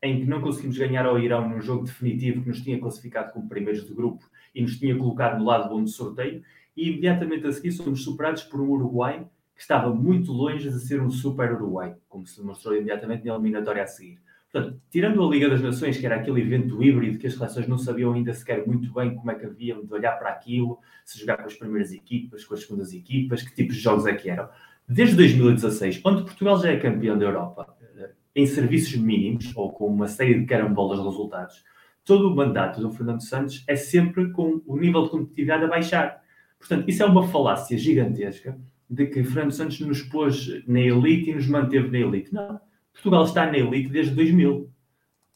[0.04, 3.50] em que não conseguimos ganhar ao Irão num jogo definitivo que nos tinha classificado como
[3.50, 6.44] primeiros de grupo e nos tinha colocado no lado bom de sorteio,
[6.78, 11.02] e imediatamente a seguir somos superados por um Uruguai que estava muito longe de ser
[11.02, 14.20] um super Uruguai, como se demonstrou imediatamente na eliminatória a seguir.
[14.52, 17.78] Portanto, tirando a Liga das Nações, que era aquele evento híbrido que as seleções não
[17.78, 21.38] sabiam ainda sequer muito bem como é que haviam de olhar para aquilo, se jogar
[21.38, 24.50] com as primeiras equipas, com as segundas equipas, que tipos de jogos é que eram.
[24.88, 29.88] Desde 2016, onde Portugal já é campeão da Europa, eh, em serviços mínimos, ou com
[29.88, 31.64] uma série de carambolas de resultados,
[32.04, 36.22] todo o mandato do Fernando Santos é sempre com o nível de competitividade a baixar.
[36.60, 38.60] Portanto, isso é uma falácia gigantesca
[38.90, 42.34] de que Fernando Santos nos pôs na elite e nos manteve na elite.
[42.34, 42.60] Não
[42.94, 44.70] Portugal está na elite desde 2000.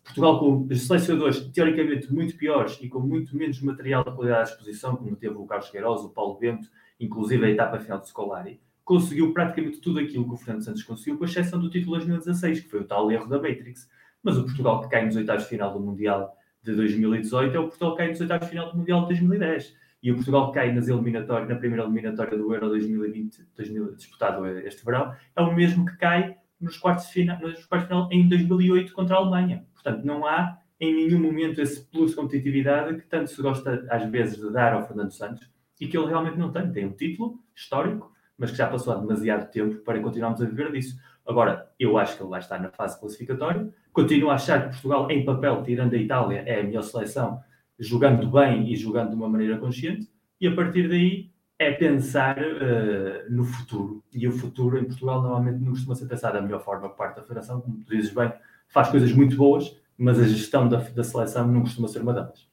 [0.03, 4.95] Portugal com selecionadores teoricamente muito piores e com muito menos material de qualidade à disposição,
[4.95, 9.33] como teve o Carlos Queiroz, o Paulo Bento, inclusive a etapa final de Scolari, conseguiu
[9.33, 12.81] praticamente tudo aquilo que o Fernando Santos conseguiu, com exceção do título 2016, que foi
[12.81, 13.89] o tal erro da Matrix.
[14.21, 17.63] Mas o Portugal que cai nos oitavos de final do Mundial de 2018 é o
[17.63, 19.75] Portugal que cai nos oitavos de final do Mundial de 2010.
[20.03, 24.45] E o Portugal que cai nas eliminatórias, na primeira eliminatória do Euro 2020, 2000, disputado
[24.59, 28.27] este verão, é o mesmo que cai nos quartos de final, nos quartos final em
[28.27, 29.65] 2008 contra a Alemanha.
[29.73, 34.03] Portanto, não há em nenhum momento esse plus de competitividade que tanto se gosta às
[34.09, 35.47] vezes de dar ao Fernando Santos
[35.79, 36.71] e que ele realmente não tem.
[36.71, 40.71] Tem um título histórico, mas que já passou há demasiado tempo para continuarmos a viver
[40.71, 40.97] disso.
[41.25, 43.69] Agora, eu acho que ele vai estar na fase classificatória.
[43.93, 47.39] Continuo a achar que Portugal, em papel, tirando a Itália, é a melhor seleção,
[47.79, 50.09] jogando bem e jogando de uma maneira consciente.
[50.41, 54.03] E a partir daí, é pensar uh, no futuro.
[54.11, 57.17] E o futuro em Portugal normalmente não costuma ser pensado da melhor forma por parte
[57.17, 58.31] da Federação, como tu dizes bem,
[58.67, 62.47] faz coisas muito boas, mas a gestão da, da seleção não costuma ser uma delas.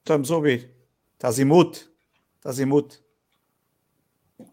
[0.00, 0.70] Estamos a ouvir.
[1.14, 1.88] Estás em mute?
[2.36, 3.02] Estás em mute?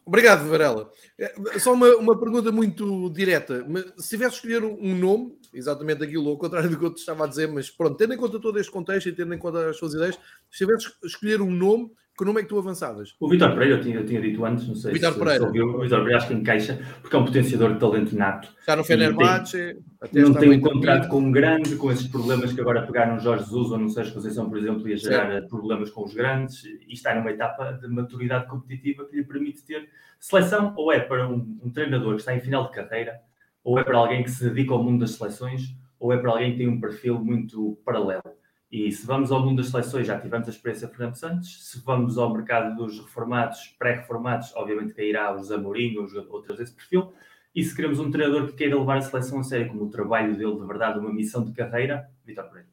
[0.05, 0.91] Obrigado, Varela.
[1.17, 3.65] É, só uma, uma pergunta muito direta.
[3.97, 7.27] Se tivesse escolher um nome, exatamente aquilo ao contrário do que eu te estava a
[7.27, 9.93] dizer, mas pronto, tendo em conta todo este contexto e tendo em conta as suas
[9.93, 10.15] ideias,
[10.49, 13.15] se tivesse escolher um nome que nome é que tu avançavas?
[13.19, 15.39] O Vitor Pereira, eu tinha, eu tinha dito antes, não sei Vitor se, Pereira.
[15.39, 18.49] Se ouviu, o Vitor Pereira acho que encaixa, porque é um potenciador de talento nato.
[18.59, 19.77] Está no Fenerbahçe.
[20.11, 23.71] Não tem um contrato com um grande, com esses problemas que agora pegaram Jorge Jesus
[23.71, 25.47] ou no Sérgio Conceição, por exemplo, ia gerar certo.
[25.47, 29.87] problemas com os grandes, e está numa etapa de maturidade competitiva que lhe permite ter
[30.19, 33.19] seleção, ou é para um, um treinador que está em final de carreira,
[33.63, 36.53] ou é para alguém que se dedica ao mundo das seleções, ou é para alguém
[36.53, 38.23] que tem um perfil muito paralelo.
[38.69, 41.69] E se vamos ao mundo das seleções, já tivemos a experiência de Fernando Santos.
[41.69, 47.13] Se vamos ao mercado dos reformados, pré-reformados, obviamente cairá os Amorim, os outros desse perfil.
[47.55, 50.37] E se queremos um treinador que queira levar a seleção a sério como o trabalho
[50.37, 52.67] dele, de verdade, uma missão de carreira, Vitor Pereira.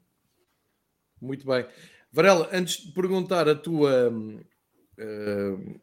[1.23, 1.65] Muito bem.
[2.13, 4.13] Varela, antes de perguntar a tua,
[4.99, 5.81] uh,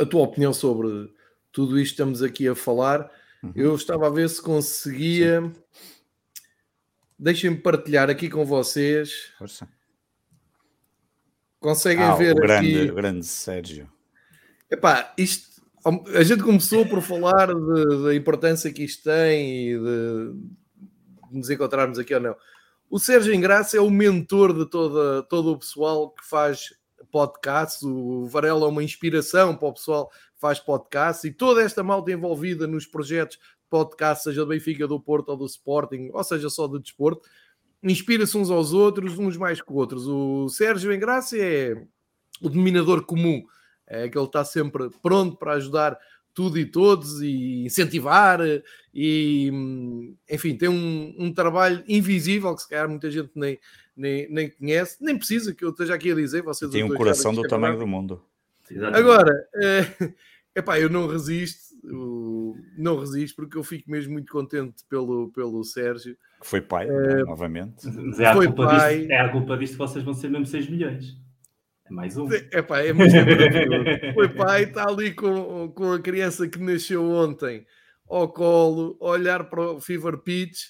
[0.00, 1.12] a tua opinião sobre
[1.52, 3.10] tudo isto que estamos aqui a falar,
[3.42, 3.52] uhum.
[3.54, 5.42] eu estava a ver se conseguia.
[5.42, 5.62] Sim
[7.22, 9.32] Deixem-me partilhar aqui com vocês.
[9.38, 9.68] Força.
[11.60, 12.92] Conseguem ah, ver o grande, aqui.
[12.92, 13.88] grande Sérgio.
[14.68, 15.62] Epá, isto,
[16.16, 20.32] a gente começou por falar da importância que isto tem e de,
[21.30, 22.36] de nos encontrarmos aqui ou não.
[22.90, 26.74] O Sérgio Engraça é o mentor de toda, todo o pessoal que faz
[27.12, 27.84] podcasts.
[27.84, 32.10] O Varela é uma inspiração para o pessoal que faz podcasts e toda esta malta
[32.10, 33.38] envolvida nos projetos
[33.72, 37.26] podcast, seja do Benfica, do Porto ou do Sporting, ou seja só do desporto,
[37.82, 40.06] inspira-se uns aos outros, uns mais que outros.
[40.06, 41.82] O Sérgio Engraça é
[42.42, 43.42] o dominador comum,
[43.86, 45.98] é que ele está sempre pronto para ajudar
[46.34, 48.40] tudo e todos e incentivar
[48.92, 49.50] e
[50.30, 53.58] enfim, tem um, um trabalho invisível que se calhar muita gente nem,
[53.96, 56.42] nem, nem conhece, nem precisa que eu esteja aqui a dizer.
[56.42, 58.22] Vocês tem um coração do tamanho do mundo.
[58.70, 58.98] Exatamente.
[58.98, 60.14] Agora, é,
[60.56, 66.16] epá, eu não resisto, não resisto porque eu fico mesmo muito contente pelo, pelo Sérgio.
[66.40, 67.86] Que foi pai, é, novamente.
[67.86, 68.98] Mas é a, foi culpa pai.
[68.98, 71.16] Disto, é a culpa disto que vocês vão ser mesmo 6 milhões.
[71.84, 72.28] É mais um.
[72.32, 73.12] Epá, é muito
[74.14, 77.66] Foi pai, está ali com, com a criança que nasceu ontem
[78.08, 80.66] ao colo, olhar para o Fever Pitch,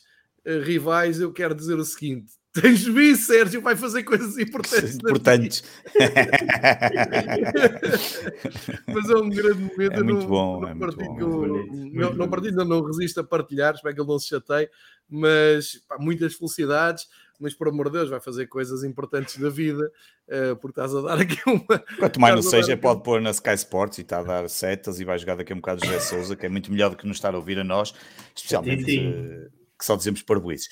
[0.47, 4.97] uh, rivais, eu quero dizer o seguinte: Tens visto, Sérgio, vai fazer coisas importantes.
[4.97, 5.65] Importantes.
[8.87, 9.95] Mas é um grande momento.
[9.95, 10.61] É muito não, bom.
[10.61, 11.47] Não, é partilho, bom.
[11.95, 14.69] não, não partilho, não resisto a partilhar, espero que ele não se chateie.
[15.09, 17.09] Mas pá, muitas felicidades.
[17.41, 19.91] Mas por amor de Deus, vai fazer coisas importantes da vida,
[20.29, 21.79] uh, porque estás a dar aqui uma.
[21.99, 22.83] Quanto mais não seja, aqui...
[22.83, 25.57] pode pôr na Sky Sports e está a dar setas e vai jogar daqui a
[25.57, 27.65] um bocado José Souza, que é muito melhor do que nos estar a ouvir a
[27.65, 27.95] nós,
[28.37, 28.85] especialmente.
[28.85, 29.11] Sim, sim.
[29.11, 30.69] Uh, que só dizemos parboices.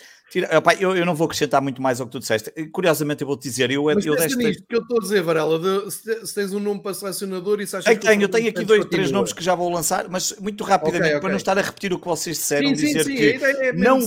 [0.57, 2.51] Opa, eu, eu não vou acrescentar muito mais ao que tu disseste.
[2.68, 5.90] Curiosamente, eu vou-te dizer, eu, Mas eu nisto que eu estou a dizer, Varela, de,
[5.90, 8.49] se, se, tens um nome para selecionador e se achas é, que tenho, eu tenho
[8.49, 11.20] aqui dois, três nomes que já vou lançar, mas muito rapidamente, okay, okay.
[11.20, 13.99] para não estar a repetir o que vocês disseram, sim, dizer sim, que é não,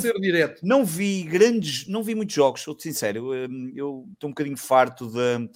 [0.62, 3.34] não vi grandes, não vi muitos jogos, sou sincero,
[3.76, 5.50] eu estou um bocadinho farto de.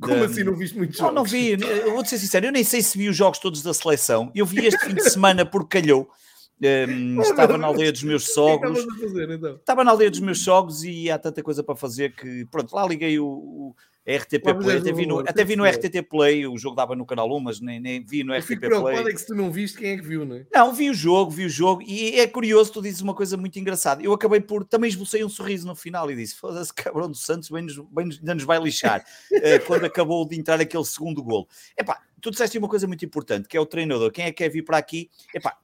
[0.00, 1.14] Como assim não viste muitos jogos?
[1.14, 3.62] Não, não vi, eu vou ser sincero, eu nem sei se vi os jogos todos
[3.62, 4.30] da seleção.
[4.34, 6.08] Eu vi este fim de semana porque calhou.
[6.62, 8.84] Um, estava na aldeia dos meus sogros.
[9.00, 9.56] Fazer, então?
[9.56, 12.86] Estava na aldeia dos meus sogros e há tanta coisa para fazer que, pronto, lá
[12.86, 13.74] liguei o, o
[14.06, 17.30] RTP Play, até vi, no, até vi no RTT Play, o jogo dava no canal
[17.36, 18.96] 1, mas nem, nem vi no eu RTP Play.
[18.96, 20.46] é que se tu não viste, quem é que viu, não é?
[20.52, 23.58] Não, vi o jogo, vi o jogo, e é curioso, tu dizes uma coisa muito
[23.60, 24.02] engraçada.
[24.02, 27.48] Eu acabei por, também esbocei um sorriso no final e disse, foda-se, cabrão do Santos,
[27.48, 31.22] bem nos, bem nos, ainda nos vai lixar, uh, quando acabou de entrar aquele segundo
[31.22, 31.46] golo.
[31.78, 34.48] Epá, tu disseste uma coisa muito importante, que é o treinador, quem é que quer
[34.48, 35.10] vir para aqui?
[35.32, 35.56] Epá,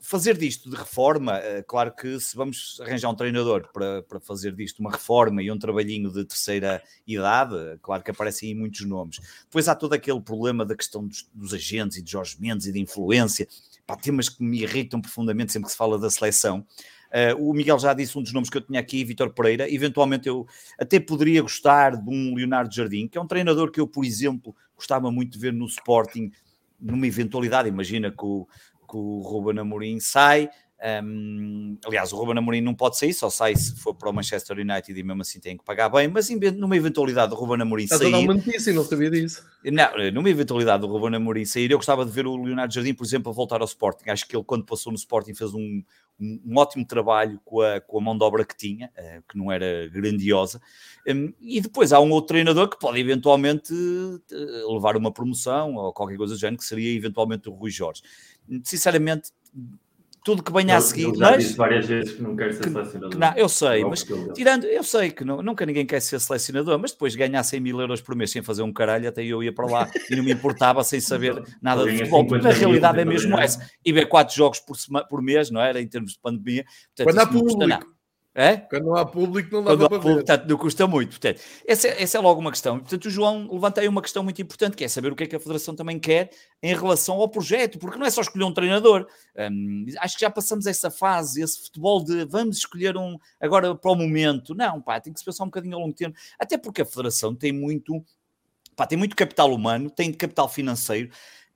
[0.00, 4.54] fazer disto de reforma, eh, claro que se vamos arranjar um treinador para, para fazer
[4.54, 9.18] disto uma reforma e um trabalhinho de terceira idade, claro que aparecem aí muitos nomes.
[9.44, 12.72] Depois há todo aquele problema da questão dos, dos agentes e de Jorge Mendes e
[12.72, 13.46] de influência,
[13.86, 16.66] pá, temas que me irritam profundamente sempre que se fala da seleção.
[17.06, 19.72] Uh, o Miguel já disse um dos nomes que eu tinha aqui, Vitor Pereira.
[19.72, 20.46] Eventualmente eu
[20.78, 24.54] até poderia gostar de um Leonardo Jardim, que é um treinador que eu, por exemplo,
[24.76, 26.30] gostava muito de ver no Sporting,
[26.80, 27.68] numa eventualidade.
[27.68, 28.46] Imagina que o,
[28.86, 30.48] que o Ruben Amorim sai.
[31.02, 34.58] Um, aliás, o Ruben Amorim não pode sair, só sai se for para o Manchester
[34.58, 36.08] United e mesmo assim tem que pagar bem.
[36.08, 38.08] Mas numa eventualidade do Ruben Amorim Estás sair...
[38.08, 39.44] Estás a dar uma notícia, não sabia disso.
[39.64, 43.04] Não, numa eventualidade do Ruben Amorim sair, eu gostava de ver o Leonardo Jardim, por
[43.04, 44.10] exemplo, a voltar ao Sporting.
[44.10, 45.82] Acho que ele, quando passou no Sporting, fez um,
[46.20, 49.38] um, um ótimo trabalho com a, com a mão de obra que tinha, uh, que
[49.38, 50.60] não era grandiosa.
[51.08, 55.92] Um, e depois há um outro treinador que pode eventualmente uh, levar uma promoção ou
[55.92, 58.02] qualquer coisa do género, que seria eventualmente o Rui Jorge
[58.62, 59.30] sinceramente,
[60.26, 61.04] tudo que venha a seguir.
[61.04, 63.16] Eu já mas, disse várias vezes que não quer ser selecionador.
[63.16, 66.76] Não, eu sei, não, mas tirando, eu sei que não, nunca ninguém quer ser selecionador,
[66.80, 69.54] mas depois ganhar 100 mil euros por mês sem fazer um caralho, até eu ia
[69.54, 73.04] para lá e não me importava sem saber nada de futebol, porque na realidade é
[73.04, 73.64] mesmo essa.
[73.84, 75.80] E ver quatro jogos por, semana, por mês, não era?
[75.80, 77.95] Em termos de pandemia, portanto, Quando há público.
[78.38, 78.58] É?
[78.58, 80.46] Quando não há público, não dá para público, ver.
[80.46, 81.12] não custa muito.
[81.12, 82.78] Portanto, essa, essa é logo uma questão.
[82.78, 85.26] Portanto, o João levanta aí uma questão muito importante, que é saber o que é
[85.26, 86.28] que a Federação também quer
[86.62, 89.06] em relação ao projeto, porque não é só escolher um treinador.
[89.38, 93.90] Um, acho que já passamos essa fase, esse futebol de vamos escolher um agora para
[93.90, 94.54] o momento.
[94.54, 96.14] Não, pá, tem que se pensar um bocadinho ao longo tempo.
[96.38, 98.04] Até porque a Federação tem muito,
[98.76, 101.08] pá, tem muito capital humano, tem capital financeiro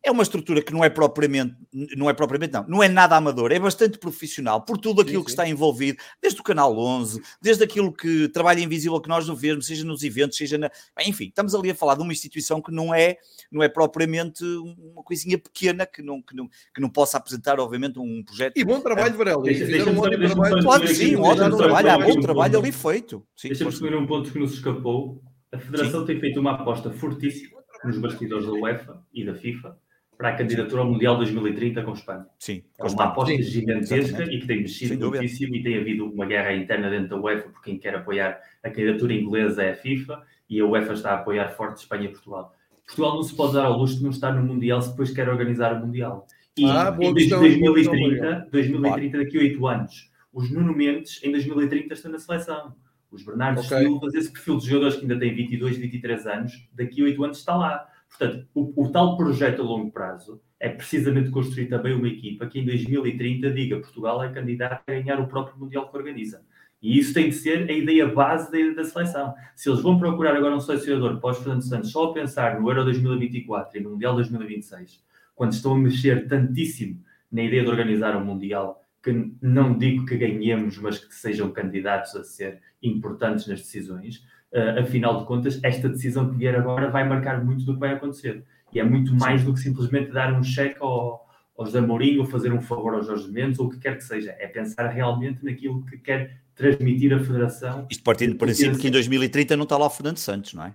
[0.02, 1.54] é uma estrutura que não é propriamente,
[1.96, 5.20] não é propriamente, não, não é nada amador, é bastante profissional por tudo aquilo sim,
[5.20, 5.24] sim.
[5.24, 9.36] que está envolvido, desde o Canal 11, desde aquilo que trabalha invisível que nós não
[9.36, 10.70] vemos, seja nos eventos, seja na.
[11.06, 13.18] Enfim, estamos ali a falar de uma instituição que não é,
[13.52, 17.98] não é propriamente uma coisinha pequena que não, que não, que não possa apresentar, obviamente,
[17.98, 18.56] um projeto.
[18.56, 19.44] E bom trabalho, Varela.
[19.44, 20.62] Fizeram um ótimo trabalho.
[20.62, 23.26] Claro que sim, um ótimo trabalho, há bom trabalho ali feito.
[23.42, 25.22] Deixa-me escolher um ponto que nos escapou.
[25.52, 29.76] A Federação tem feito uma aposta fortíssima nos bastidores da UEFA e da FIFA
[30.20, 32.26] para a candidatura ao Mundial 2030 com Espanha.
[32.38, 34.37] Sim, é uma aposta Sim, gigantesca exatamente.
[34.37, 37.62] e que tem mexido muitíssimo e tem havido uma guerra interna dentro da UEFA por
[37.62, 41.48] quem quer apoiar a candidatura inglesa é a FIFA e a UEFA está a apoiar
[41.48, 42.52] forte Espanha e Portugal.
[42.87, 45.26] Portugal não se pode dar ao luxo de não estar no Mundial se depois quer
[45.26, 46.26] organizar o Mundial.
[46.54, 52.12] E ah, em 2030, 2030, daqui a oito anos, os Nuno Mendes em 2030 estão
[52.12, 52.74] na seleção.
[53.11, 53.87] Os Bernardo okay.
[53.87, 57.38] Silva, esse perfil de jogadores que ainda tem 22, 23 anos, daqui a oito anos
[57.38, 57.89] está lá.
[58.10, 62.58] Portanto, o, o, tal projeto a longo prazo é precisamente construir também uma equipa que
[62.58, 66.42] em 2030 diga Portugal é candidato a ganhar o próprio Mundial que organiza.
[66.82, 69.34] E isso tem de ser a ideia base da, da seleção.
[69.54, 73.78] Se eles vão procurar agora um selecionador pós-Fernando Santos só a pensar no Euro 2024
[73.78, 75.02] e no Mundial 2026,
[75.34, 80.16] quando estão a mexer tantíssimo na ideia de organizar um Mundial, que não digo que
[80.16, 85.88] ganhemos, mas que sejam candidatos a ser importantes nas decisões, uh, afinal de contas, esta
[85.88, 88.44] decisão que vier agora vai marcar muito do que vai acontecer.
[88.72, 92.26] E é muito mais do que simplesmente dar um cheque ao, ao José Mourinho ou
[92.26, 94.34] fazer um favor aos Jorge Mendes ou o que quer que seja.
[94.38, 97.86] É pensar realmente naquilo que quer transmitir a Federação.
[97.90, 100.74] Isto partindo do princípio que em 2030 não está lá o Fernando Santos, não é?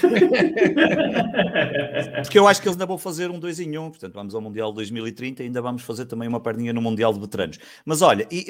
[2.22, 4.34] Porque eu acho que eles ainda vão fazer um 2 em 1, um, portanto vamos
[4.34, 7.58] ao Mundial 2030 e ainda vamos fazer também uma perninha no Mundial de Veteranos.
[7.84, 8.46] Mas olha, e,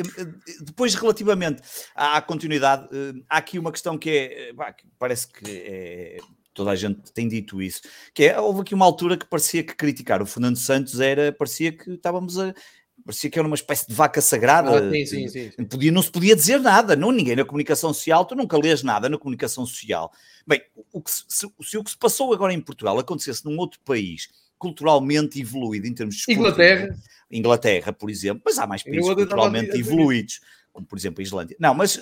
[0.60, 1.62] depois relativamente
[1.94, 6.18] à continuidade, eh, há aqui uma questão que é, bah, que parece que é,
[6.58, 7.82] toda a gente tem dito isso,
[8.12, 11.70] que é, houve aqui uma altura que parecia que criticar o Fernando Santos era, parecia
[11.70, 12.52] que estávamos a
[13.08, 14.86] parecia que era uma espécie de vaca sagrada.
[14.86, 18.26] Ah, sim, sim, sim, Podia, não se podia dizer nada, não ninguém na comunicação social,
[18.26, 20.12] tu nunca lês nada na comunicação social.
[20.46, 20.60] Bem,
[20.92, 24.28] o que se, se, o que se passou agora em Portugal acontecesse num outro país
[24.58, 26.94] culturalmente evoluído em termos de Inglaterra.
[27.30, 30.40] Inglaterra, por exemplo, mas há mais países culturalmente evoluídos
[30.78, 31.56] como por exemplo a Islândia.
[31.58, 32.00] Não, mas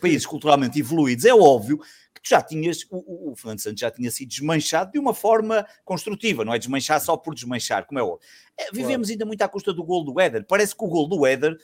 [0.00, 1.78] países culturalmente evoluídos, é óbvio
[2.14, 5.66] que tu já tinhas, o, o Fernando Santos já tinha sido desmanchado de uma forma
[5.84, 8.26] construtiva, não é desmanchar só por desmanchar, como é óbvio.
[8.56, 10.46] É, vivemos ainda muito à custa do gol do Éder.
[10.46, 11.58] Parece que o gol do Éder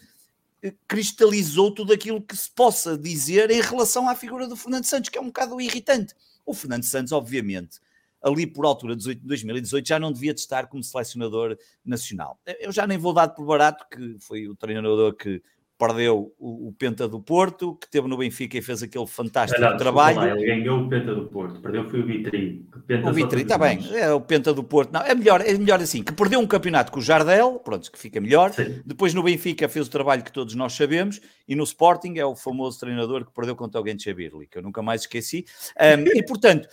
[0.63, 5.09] eh, cristalizou tudo aquilo que se possa dizer em relação à figura do Fernando Santos,
[5.09, 6.15] que é um bocado irritante.
[6.45, 7.81] O Fernando Santos, obviamente,
[8.23, 12.39] ali por altura de 2018, já não devia de estar como selecionador nacional.
[12.61, 15.43] Eu já nem vou dar por barato, que foi o treinador que
[15.79, 19.77] perdeu o, o, Penta do Porto, que teve no Benfica e fez aquele fantástico não,
[19.77, 20.19] trabalho.
[20.19, 22.67] Lá, ele ganhou o Penta do Porto, perdeu foi o Vitri.
[23.05, 24.93] O Vitri, está bem, é o Penta do Porto.
[24.93, 27.99] Não, é melhor, é melhor assim, que perdeu um campeonato com o Jardel, pronto, que
[27.99, 28.53] fica melhor.
[28.53, 28.81] Sim.
[28.85, 32.37] Depois no Benfica fez o trabalho que todos nós sabemos, e no Sporting é o
[32.37, 35.45] famoso treinador que perdeu contra o Gentche Birli, que eu nunca mais esqueci.
[35.79, 36.69] Um, e portanto,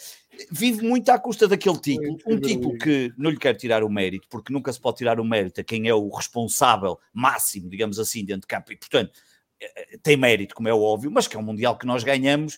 [0.52, 4.28] vive muito à custa daquele título, um título que não lhe quero tirar o mérito,
[4.30, 8.24] porque nunca se pode tirar o mérito a quem é o responsável máximo, digamos assim,
[8.24, 9.12] dentro de campo, e portanto
[9.60, 12.58] eh, eh, tem mérito, como é óbvio, mas que é um Mundial que nós ganhamos,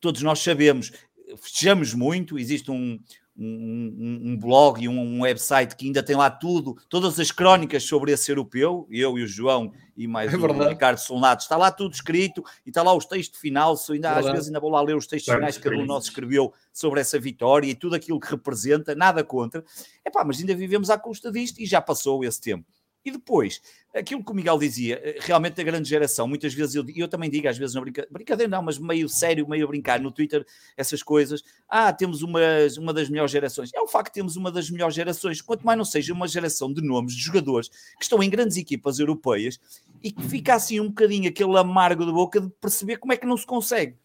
[0.00, 0.92] todos nós sabemos,
[1.36, 2.98] festejamos muito, existe um,
[3.36, 7.82] um, um, blog e um, um, website que ainda tem lá tudo, todas as crónicas
[7.84, 11.70] sobre esse europeu, eu e o João e mais é o Ricardo Solnato, está lá
[11.70, 14.80] tudo escrito e está lá os textos final, ainda, é às vezes ainda vou lá
[14.82, 18.20] ler os textos finais que cada um nosso escreveu sobre essa vitória e tudo aquilo
[18.20, 19.64] que representa, nada contra.
[20.04, 22.66] Epá, mas ainda vivemos à custa disto e já passou esse tempo.
[23.02, 23.62] E depois,
[23.94, 27.30] aquilo que o Miguel dizia, eh, realmente da grande geração, muitas vezes eu, eu também
[27.30, 30.44] digo, às vezes na brinca, brincadeira não, mas meio sério, meio a brincar no Twitter,
[30.76, 32.40] essas coisas, ah, temos uma,
[32.78, 33.70] uma das melhores gerações.
[33.74, 36.70] É o facto que temos uma das melhores gerações, quanto mais não seja uma geração
[36.72, 39.58] de nomes, de jogadores, que estão em grandes equipas europeias
[40.02, 43.26] e que fica assim um bocadinho aquele amargo de boca de perceber como é que
[43.26, 43.96] não se consegue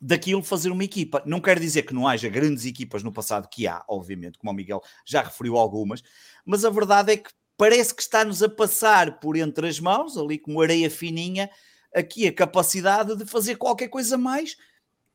[0.00, 1.22] daquilo fazer uma equipa.
[1.26, 4.54] Não quer dizer que não haja grandes equipas no passado, que há, obviamente, como o
[4.54, 6.02] Miguel já referiu algumas,
[6.44, 10.38] mas a verdade é que parece que está-nos a passar por entre as mãos, ali
[10.38, 11.50] como areia fininha,
[11.94, 14.56] aqui a capacidade de fazer qualquer coisa mais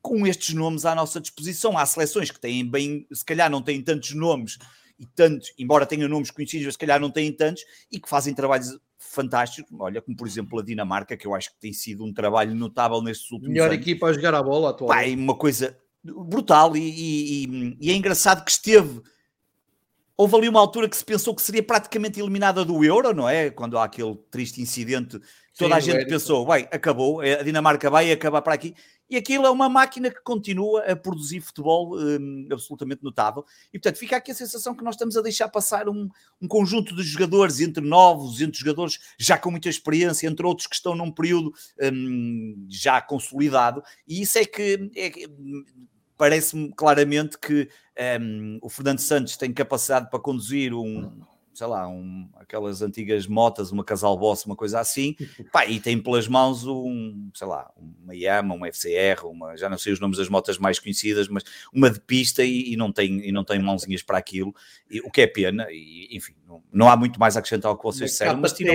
[0.00, 1.76] com estes nomes à nossa disposição.
[1.76, 4.58] Há seleções que têm bem, se calhar não têm tantos nomes
[4.96, 8.78] e tantos, embora tenham nomes conhecidos, se calhar não têm tantos, e que fazem trabalhos
[8.96, 12.54] fantásticos, olha, como por exemplo a Dinamarca, que eu acho que tem sido um trabalho
[12.54, 13.80] notável nestes últimos Melhor anos.
[13.80, 15.04] equipa a jogar a bola atualmente.
[15.04, 19.02] Pai, uma coisa brutal e, e, e, é engraçado que esteve
[20.16, 23.50] Houve ali uma altura que se pensou que seria praticamente eliminada do Euro, não é?
[23.50, 25.20] Quando há aquele triste incidente,
[25.58, 28.74] toda Sim, a gente pensou, vai, acabou, a Dinamarca vai acabar para aqui.
[29.08, 33.44] E aquilo é uma máquina que continua a produzir futebol hum, absolutamente notável.
[33.72, 36.08] E, portanto, fica aqui a sensação que nós estamos a deixar passar um,
[36.42, 40.74] um, conjunto de jogadores, entre novos, entre jogadores já com muita experiência, entre outros que
[40.74, 41.52] estão num período
[41.92, 43.82] hum, já consolidado.
[44.08, 45.12] E isso é que é,
[46.16, 51.22] parece-me claramente que um, ehm, o Fernando Santos tem capacidade para conduzir um,
[51.56, 55.16] sei lá, um, aquelas antigas motas, uma casal boss, uma coisa assim,
[55.50, 57.72] pá, e tem pelas mãos um, sei lá,
[58.04, 61.44] uma Yama, uma FCR, uma, já não sei os nomes das motas mais conhecidas, mas
[61.72, 64.54] uma de pista e, e não, tem, e não tem mãozinhas para aquilo,
[64.90, 66.34] e, o que é pena, e enfim,
[66.72, 68.74] não, há muito mais a acrescentar ao que vocês disseram, mas tiram...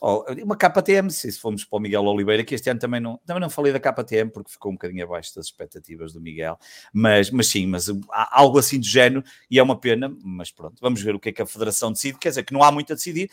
[0.00, 3.40] Oh, uma KTM, se fomos para o Miguel Oliveira, que este ano também não, também
[3.40, 6.56] não falei da KTM porque ficou um bocadinho abaixo das expectativas do Miguel,
[6.92, 10.76] mas, mas sim, mas há algo assim do género e é uma pena, mas pronto,
[10.80, 12.92] vamos ver o que é que a Federação decide, quer dizer que não há muito
[12.92, 13.28] a decidir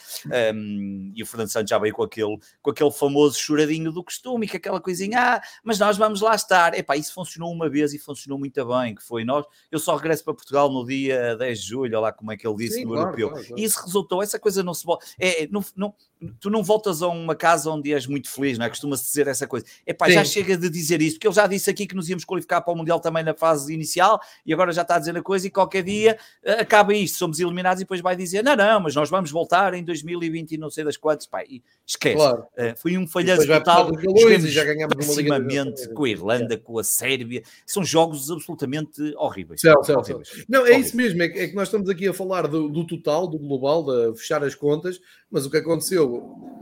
[0.56, 4.48] um, e o Fernando Santos já veio com aquele, com aquele famoso choradinho do costume,
[4.48, 8.00] que aquela coisinha, ah, mas nós vamos lá estar, epá, isso funcionou uma vez e
[8.00, 11.68] funcionou muito bem, que foi nós, eu só regresso para Portugal no dia 10 de
[11.68, 13.55] julho, olha lá como é que ele disse sim, no claro, Europeu, claro, claro.
[13.58, 14.86] E isso resultou, essa coisa não se
[15.20, 15.94] é, não, não
[16.40, 18.70] tu não voltas a uma casa onde és muito feliz, não é?
[18.70, 19.66] Costuma-se dizer essa coisa.
[19.86, 22.62] Epá, já chega de dizer isso, porque ele já disse aqui que nos íamos qualificar
[22.62, 25.48] para o Mundial também na fase inicial e agora já está a dizer a coisa
[25.48, 28.96] e qualquer dia uh, acaba isto, somos eliminados e depois vai dizer, não, não, mas
[28.96, 32.16] nós vamos voltar em 2020 e não sei das quantas, pá, e esquece.
[32.16, 32.44] Claro.
[32.58, 37.44] Uh, foi um falhanço total, jogamos já ganhamos pessimamente com a Irlanda, com a Sérvia,
[37.66, 39.62] são jogos absolutamente horríveis.
[39.62, 40.22] Céu, céu, céu.
[40.48, 40.88] Não, é horríveis.
[40.88, 43.38] isso mesmo, é que, é que, nós estamos aqui a falar do, do total, do
[43.38, 45.00] global, de fechar as contas,
[45.32, 46.12] mas o que aconteceu,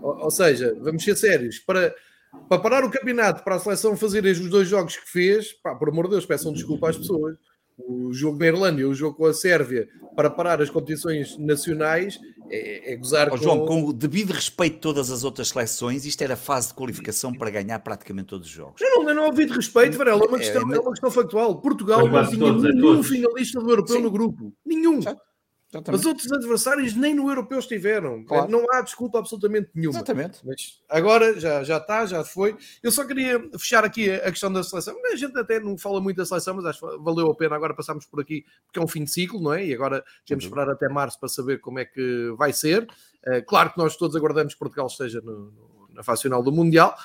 [0.01, 1.93] ou, ou seja, vamos ser sérios, para
[2.49, 5.89] para parar o campeonato, para a seleção fazer os dois jogos que fez, pá, por
[5.89, 7.37] amor de Deus, peçam desculpa às pessoas.
[7.77, 12.19] O jogo na Irlanda e o jogo com a Sérvia para parar as competições nacionais
[12.51, 13.37] é, é gozar oh, com...
[13.37, 16.75] João, com o devido respeito de todas as outras seleções, isto era a fase de
[16.75, 18.79] qualificação para ganhar praticamente todos os jogos.
[18.79, 21.09] Eu não, eu não ouvi de respeito, Varela, é uma questão, é, é uma questão
[21.09, 21.59] factual.
[21.61, 24.03] Portugal não tinha nenhum finalista do europeu Sim.
[24.03, 24.53] no grupo.
[24.63, 24.99] Nenhum.
[25.73, 25.99] Exatamente.
[25.99, 28.23] Os outros adversários nem no europeu estiveram.
[28.23, 28.49] Claro.
[28.49, 29.97] Não há desculpa absolutamente nenhuma.
[29.97, 30.39] Exatamente.
[30.45, 32.55] Mas agora já, já está, já foi.
[32.83, 34.95] Eu só queria fechar aqui a questão da seleção.
[35.11, 37.73] A gente até não fala muito da seleção, mas acho que valeu a pena agora
[37.73, 39.65] passarmos por aqui, porque é um fim de ciclo, não é?
[39.65, 42.83] E agora temos de esperar até março para saber como é que vai ser.
[43.27, 46.51] Uh, claro que nós todos aguardamos que Portugal esteja no, no, na fase final do
[46.51, 46.95] Mundial.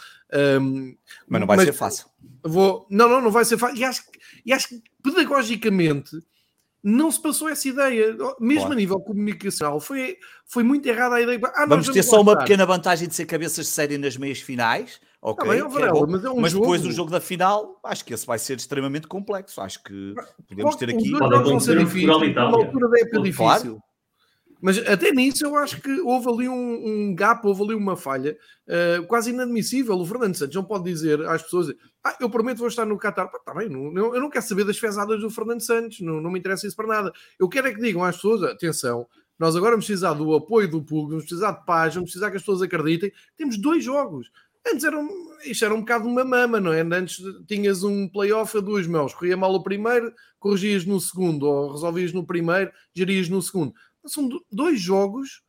[0.60, 0.94] Um,
[1.26, 2.06] mas não vai mas ser fácil.
[2.42, 2.86] Vou...
[2.90, 3.78] Não, não, não vai ser fácil.
[3.78, 4.02] E acho,
[4.44, 6.18] e acho que pedagogicamente
[6.82, 8.72] não se passou essa ideia, mesmo claro.
[8.72, 10.16] a nível comunicacional, foi,
[10.46, 11.40] foi muito errada a ideia.
[11.54, 15.00] Ah, vamos ter só uma pequena vantagem de ser cabeças de série nas meias finais,
[15.20, 15.44] ok?
[15.44, 18.14] Tá bem, é Varela, mas, é um mas depois do jogo da final, acho que
[18.14, 19.60] esse vai ser extremamente complexo.
[19.60, 20.14] Acho que
[20.48, 21.10] podemos ter aqui.
[21.10, 23.36] Pode acontecer uma altura da época difícil.
[23.36, 23.82] Claro.
[24.60, 28.36] Mas até nisso eu acho que houve ali um, um gap, houve ali uma falha
[28.66, 29.94] uh, quase inadmissível.
[29.96, 33.30] O Fernando Santos não pode dizer às pessoas: Ah, eu prometo vou estar no Qatar.
[33.32, 36.40] Está bem, não, eu não quero saber das fezadas do Fernando Santos, não, não me
[36.40, 37.12] interessa isso para nada.
[37.38, 39.06] Eu quero é que digam às pessoas: atenção,
[39.38, 42.36] nós agora vamos precisar do apoio do público, vamos precisar de paz, vamos precisar que
[42.36, 43.12] as pessoas acreditem.
[43.36, 44.28] Temos dois jogos.
[44.70, 45.08] Antes era um,
[45.44, 46.80] isto era um bocado uma mama, não é?
[46.80, 51.72] Antes tinhas um playoff a duas mãos, corria mal o primeiro, corrigias no segundo, ou
[51.72, 53.72] resolvias no primeiro, gerias no segundo
[54.06, 55.42] são dois jogos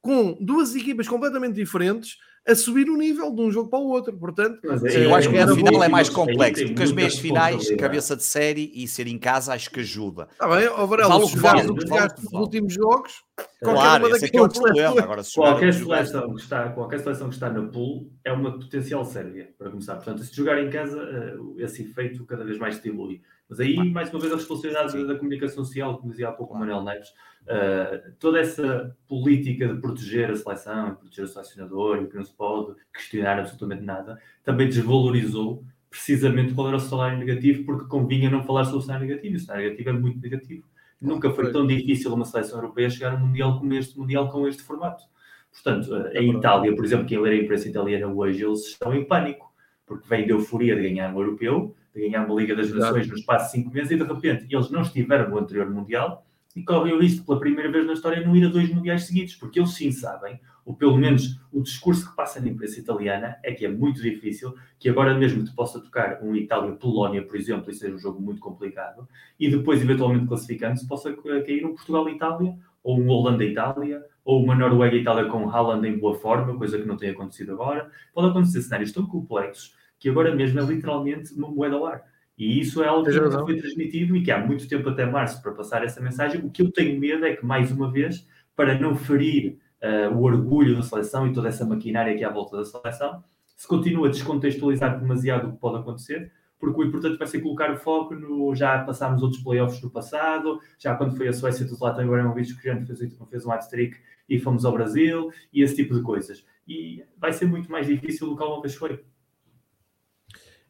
[0.00, 2.16] com duas equipas completamente diferentes
[2.46, 4.16] a subir o nível de um jogo para o outro.
[4.16, 8.14] Portanto, é, eu acho que o final é mais complexo, porque as meias finais, cabeça
[8.14, 10.28] de série e ser em casa, acho que ajuda.
[10.30, 13.24] Está bem, ó Varela, se jogares o que jogaste nos últimos jogos,
[13.60, 15.02] claro, esse é, é o problema.
[15.02, 19.04] Agora, se qualquer, seleção que está, qualquer seleção que está na pool é uma potencial
[19.04, 19.96] Sérvia, para começar.
[19.96, 23.22] Portanto, se jogar em casa, eh, esse efeito cada vez mais se dilui.
[23.48, 26.58] Mas aí, mais uma vez, a responsabilidade da comunicação social, como dizia há pouco o
[26.58, 27.08] Manuel Neves,
[27.42, 32.32] uh, toda essa política de proteger a seleção, proteger o selecionador, e que não se
[32.32, 38.42] pode questionar absolutamente nada, também desvalorizou precisamente qual era o salário negativo, porque convinha não
[38.42, 40.64] falar sobre o salário negativo, e o salário negativo é muito negativo.
[41.00, 44.48] Nunca foi tão difícil uma seleção europeia chegar a um Mundial como este Mundial, com
[44.48, 45.04] este formato.
[45.52, 49.04] Portanto, eh, em Itália, por exemplo, quem ler a imprensa italiana hoje, eles estão em
[49.04, 49.52] pânico,
[49.86, 53.16] porque vem de euforia de ganhar um europeu, de ganhar uma Liga das Nações no
[53.16, 56.92] espaço de 5 meses e de repente eles não estiveram no anterior Mundial e correm
[56.92, 59.74] o risco pela primeira vez na história não ir a dois Mundiais seguidos, porque eles
[59.74, 63.68] sim sabem, ou pelo menos o discurso que passa na imprensa italiana é que é
[63.68, 67.98] muito difícil que agora mesmo te possa tocar um Itália-Polónia, por exemplo, e seja um
[67.98, 74.42] jogo muito complicado, e depois eventualmente classificando-se possa cair um Portugal-Itália, ou um Holanda-Itália, ou
[74.42, 77.90] uma Noruega-Itália com Haaland em boa forma, coisa que não tem acontecido agora.
[78.14, 82.02] Pode acontecer cenários tão complexos que agora mesmo é literalmente uma moeda ao ar.
[82.38, 85.42] E isso é algo que não foi transmitido e que há muito tempo até março
[85.42, 86.44] para passar essa mensagem.
[86.44, 90.22] O que eu tenho medo é que, mais uma vez, para não ferir uh, o
[90.22, 93.24] orgulho da seleção e toda essa maquinária que há à volta da seleção,
[93.56, 97.72] se continua a descontextualizar demasiado o que pode acontecer, porque o importante vai ser colocar
[97.72, 98.54] o foco no.
[98.54, 102.72] Já passámos outros playoffs no passado, já quando foi a Suécia do Zlatan Ibrahimovic que
[102.72, 103.96] gente fez, fez um hat-trick
[104.28, 106.44] e fomos ao Brasil, e esse tipo de coisas.
[106.66, 109.04] E vai ser muito mais difícil do que alguma vez foi.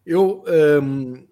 [0.06, 0.44] Eu.
[0.82, 1.26] Um,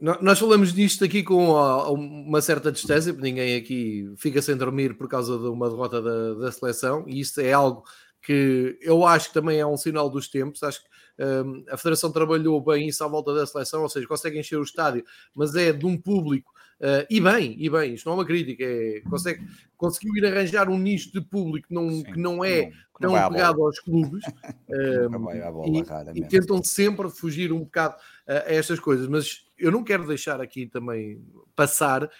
[0.00, 1.50] nós falamos disto aqui com
[1.92, 6.34] uma certa distância, porque ninguém aqui fica sem dormir por causa de uma derrota da,
[6.34, 7.84] da seleção, e isso é algo
[8.22, 10.62] que eu acho que também é um sinal dos tempos.
[10.62, 10.88] Acho que
[11.22, 14.62] um, a Federação trabalhou bem isso à volta da seleção, ou seja, consegue encher o
[14.62, 15.04] estádio,
[15.34, 16.50] mas é de um público.
[16.80, 20.70] Uh, e bem, e bem, isto não é uma crítica, é, consegue, conseguiu ir arranjar
[20.70, 24.24] um nicho de público que não, Sim, que não é não, tão pegado aos clubes
[24.66, 29.84] um, e, e, tentam sempre fugir um bocado a, a estas coisas, mas eu não
[29.84, 31.22] quero deixar aqui também
[31.54, 32.10] passar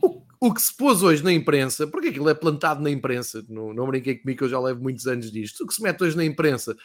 [0.00, 3.72] o, o, que se pôs hoje na imprensa, porque aquilo é plantado na imprensa, não,
[3.72, 5.62] não brinquei comigo que eu já levo muitos anos disto.
[5.62, 6.76] O que se mete hoje na imprensa,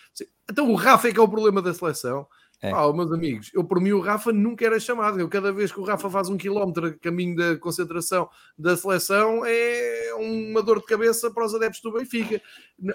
[0.48, 2.28] então o Rafa é que é o problema da seleção.
[2.62, 2.72] É.
[2.72, 5.20] Meus amigos, eu por mim o Rafa nunca era chamado.
[5.20, 8.28] Eu cada vez que o Rafa faz um quilómetro caminho da concentração
[8.58, 12.42] da seleção é uma dor de cabeça para os adeptos do Benfica.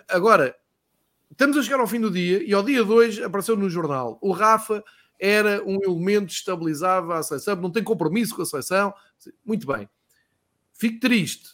[0.09, 0.57] Agora,
[1.31, 4.19] estamos a chegar ao fim do dia e ao dia 2 apareceu no jornal.
[4.21, 4.83] O Rafa
[5.17, 8.93] era um elemento que estabilizava a seleção, não tem compromisso com a seleção.
[9.45, 9.89] Muito bem.
[10.73, 11.51] Fico triste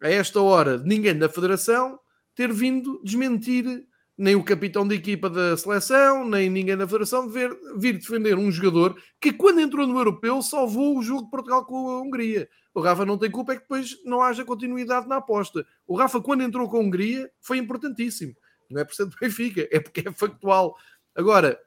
[0.00, 2.00] a esta hora de ninguém da federação
[2.34, 3.86] ter vindo desmentir
[4.16, 8.50] nem o capitão da equipa da seleção, nem ninguém da federação ver, vir defender um
[8.50, 12.48] jogador que, quando entrou no europeu, salvou o jogo de Portugal com a Hungria.
[12.74, 15.66] O Rafa não tem culpa, é que depois não haja continuidade na aposta.
[15.86, 18.34] O Rafa, quando entrou com a Hungria, foi importantíssimo.
[18.70, 20.76] Não é por ser do Benfica, é porque é factual.
[21.14, 21.60] Agora,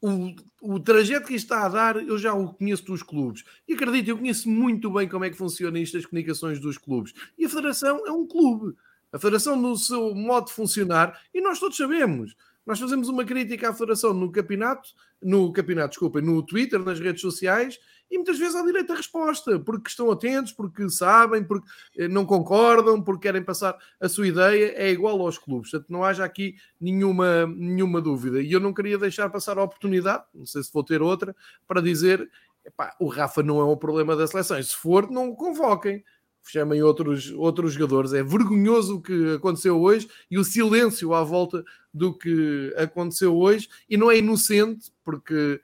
[0.00, 3.44] o, o trajeto que está a dar, eu já o conheço dos clubes.
[3.66, 7.14] E acredito, eu conheço muito bem como é que funciona isto, as comunicações dos clubes.
[7.38, 8.76] E a Federação é um clube.
[9.16, 12.36] A Federação, no seu modo de funcionar, e nós todos sabemos,
[12.66, 14.90] nós fazemos uma crítica à Federação no campeonato,
[15.22, 17.78] no campeonato, desculpa, no Twitter, nas redes sociais,
[18.10, 22.26] e muitas vezes há direito à resposta, porque estão atentos, porque sabem, porque eh, não
[22.26, 25.70] concordam, porque querem passar a sua ideia, é igual aos clubes.
[25.70, 28.42] Portanto, não haja aqui nenhuma, nenhuma dúvida.
[28.42, 31.34] E eu não queria deixar passar a oportunidade, não sei se vou ter outra,
[31.66, 32.30] para dizer:
[32.66, 34.68] epá, o Rafa não é um problema das seleções.
[34.68, 36.04] Se for, não o convoquem.
[36.48, 38.12] Chamem outros, outros jogadores.
[38.12, 43.68] É vergonhoso o que aconteceu hoje e o silêncio à volta do que aconteceu hoje.
[43.90, 45.60] E não é inocente, porque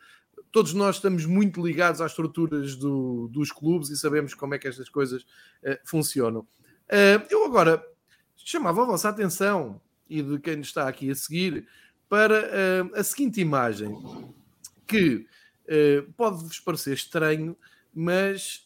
[0.52, 4.68] todos nós estamos muito ligados às estruturas do, dos clubes e sabemos como é que
[4.68, 6.40] estas coisas uh, funcionam.
[6.40, 7.82] Uh, eu agora
[8.36, 11.66] chamava a vossa atenção e de quem está aqui a seguir
[12.08, 13.90] para uh, a seguinte imagem
[14.86, 15.26] que
[16.18, 17.56] pode-vos parecer estranho,
[17.94, 18.62] mas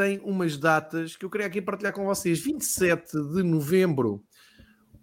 [0.00, 2.40] tem umas datas que eu queria aqui partilhar com vocês.
[2.40, 4.24] 27 de novembro,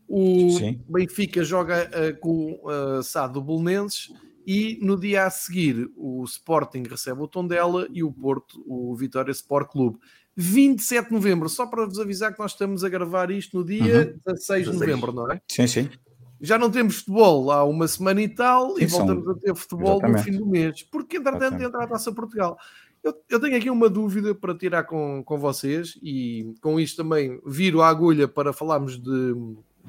[0.07, 0.81] o Sim.
[0.89, 1.87] Benfica joga
[2.19, 4.11] com o Sado Bolonenses
[4.45, 9.31] e no dia a seguir o Sporting recebe o Tondela e o Porto o Vitória
[9.31, 9.99] Sport Clube.
[10.35, 14.13] 27 de novembro, só para vos avisar que nós estamos a gravar isto no dia
[14.25, 14.33] uhum.
[14.33, 15.41] 16 de novembro, não é?
[15.47, 15.89] Sim, sim.
[16.39, 19.33] Já não temos futebol há uma semana e tal, e voltamos são...
[19.33, 20.17] a ter futebol Exatamente.
[20.17, 22.57] no fim do mês, porque entretanto entra a Taça Portugal.
[23.07, 27.39] Eu, eu, tenho aqui uma dúvida para tirar com, com vocês, e com isto também
[27.45, 29.33] viro a agulha para falarmos de,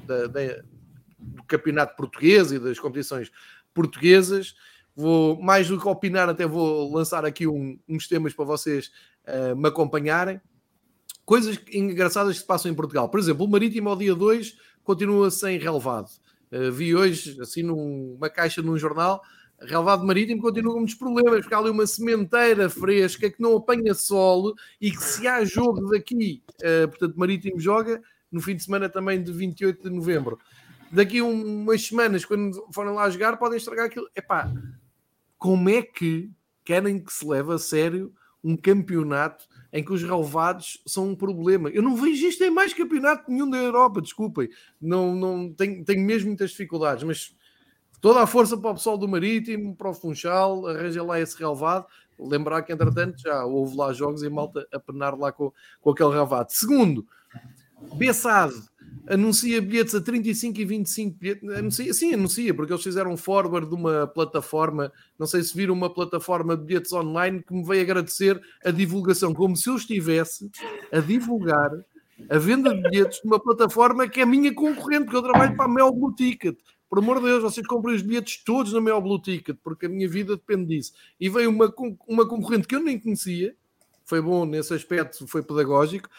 [0.05, 0.63] de, de
[1.19, 3.29] do campeonato português e das competições
[3.73, 4.55] portuguesas.
[4.95, 8.89] Vou, mais do que opinar, até vou lançar aqui um, uns temas para vocês
[9.27, 10.39] uh, me acompanharem.
[11.25, 13.09] Coisas engraçadas que se passam em Portugal.
[13.09, 16.07] Por exemplo, o Marítimo ao dia 2 continua sem relevado.
[16.53, 19.21] Uh, vi hoje, assim, numa caixa num jornal,
[19.61, 23.93] relevado marítimo continua com muitos problemas, porque há ali uma sementeira fresca que não apanha
[23.93, 28.01] sol e que se há jogo daqui, uh, portanto, marítimo joga
[28.31, 30.39] no fim de semana também de 28 de novembro
[30.91, 34.09] daqui umas semanas, quando forem lá jogar, podem estragar aquilo.
[34.15, 34.51] Epá,
[35.37, 36.29] como é que
[36.63, 41.69] querem que se leve a sério um campeonato em que os relevados são um problema?
[41.69, 44.49] Eu não vejo isto em mais campeonato nenhum da Europa, desculpem.
[44.81, 47.35] Não, não, tenho, tenho mesmo muitas dificuldades, mas
[48.01, 51.85] toda a força para o pessoal do Marítimo, para o Funchal, arranja lá esse relevado.
[52.19, 56.09] Lembrar que, entretanto, já houve lá jogos e malta a penar lá com, com aquele
[56.09, 56.49] relevado.
[56.49, 57.05] Segundo,
[57.95, 58.61] Bessade
[59.07, 61.49] anuncia bilhetes a 35 e 25 bilhetes.
[61.49, 65.73] Anuncia, sim, anuncia, porque eles fizeram um forward de uma plataforma, não sei se viram
[65.73, 70.49] uma plataforma de bilhetes online que me veio agradecer a divulgação, como se eu estivesse
[70.91, 71.71] a divulgar
[72.29, 75.65] a venda de bilhetes de uma plataforma que é minha concorrente, porque eu trabalho para
[75.65, 76.13] a Mel Blue.
[76.89, 79.89] Por amor de Deus, vocês comprem os bilhetes todos na Mel Blue Ticket, porque a
[79.89, 80.93] minha vida depende disso.
[81.19, 81.73] E veio uma,
[82.07, 83.55] uma concorrente que eu nem conhecia,
[84.05, 86.09] foi bom nesse aspecto, foi pedagógico,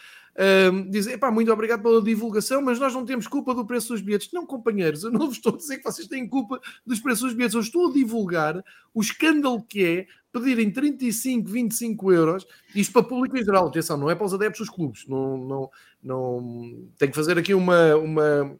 [0.72, 4.00] um, dizem, epá, muito obrigado pela divulgação, mas nós não temos culpa do preço dos
[4.00, 4.30] bilhetes.
[4.32, 7.34] Não, companheiros, eu não vos estou a dizer que vocês têm culpa dos preços dos
[7.34, 7.54] bilhetes.
[7.54, 8.64] Eu estou a divulgar
[8.94, 14.08] o escândalo que é pedirem 35, 25 euros, isto para público em geral, atenção, não
[14.08, 15.06] é para os adeptos dos clubes.
[15.08, 15.70] Não, não,
[16.02, 16.88] não...
[16.96, 18.56] Tenho que fazer aqui uma, uma,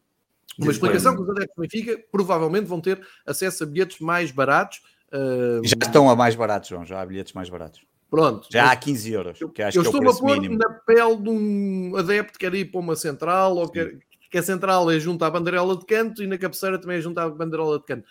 [0.57, 4.81] uma explicação que os adeptos do Benfica provavelmente vão ter acesso a bilhetes mais baratos.
[5.11, 5.61] Uh...
[5.63, 7.81] Já estão a mais baratos, João, já há bilhetes mais baratos.
[8.09, 8.47] Pronto.
[8.51, 9.39] Já há 15 euros.
[9.53, 10.57] Que acho eu que é estou a pôr mínimo.
[10.57, 13.99] na pele de um adepto que quer ir para uma central ou que,
[14.29, 17.17] que a central é junto à bandeirela de canto e na cabeceira também é junto
[17.19, 18.05] à bandeirela de canto.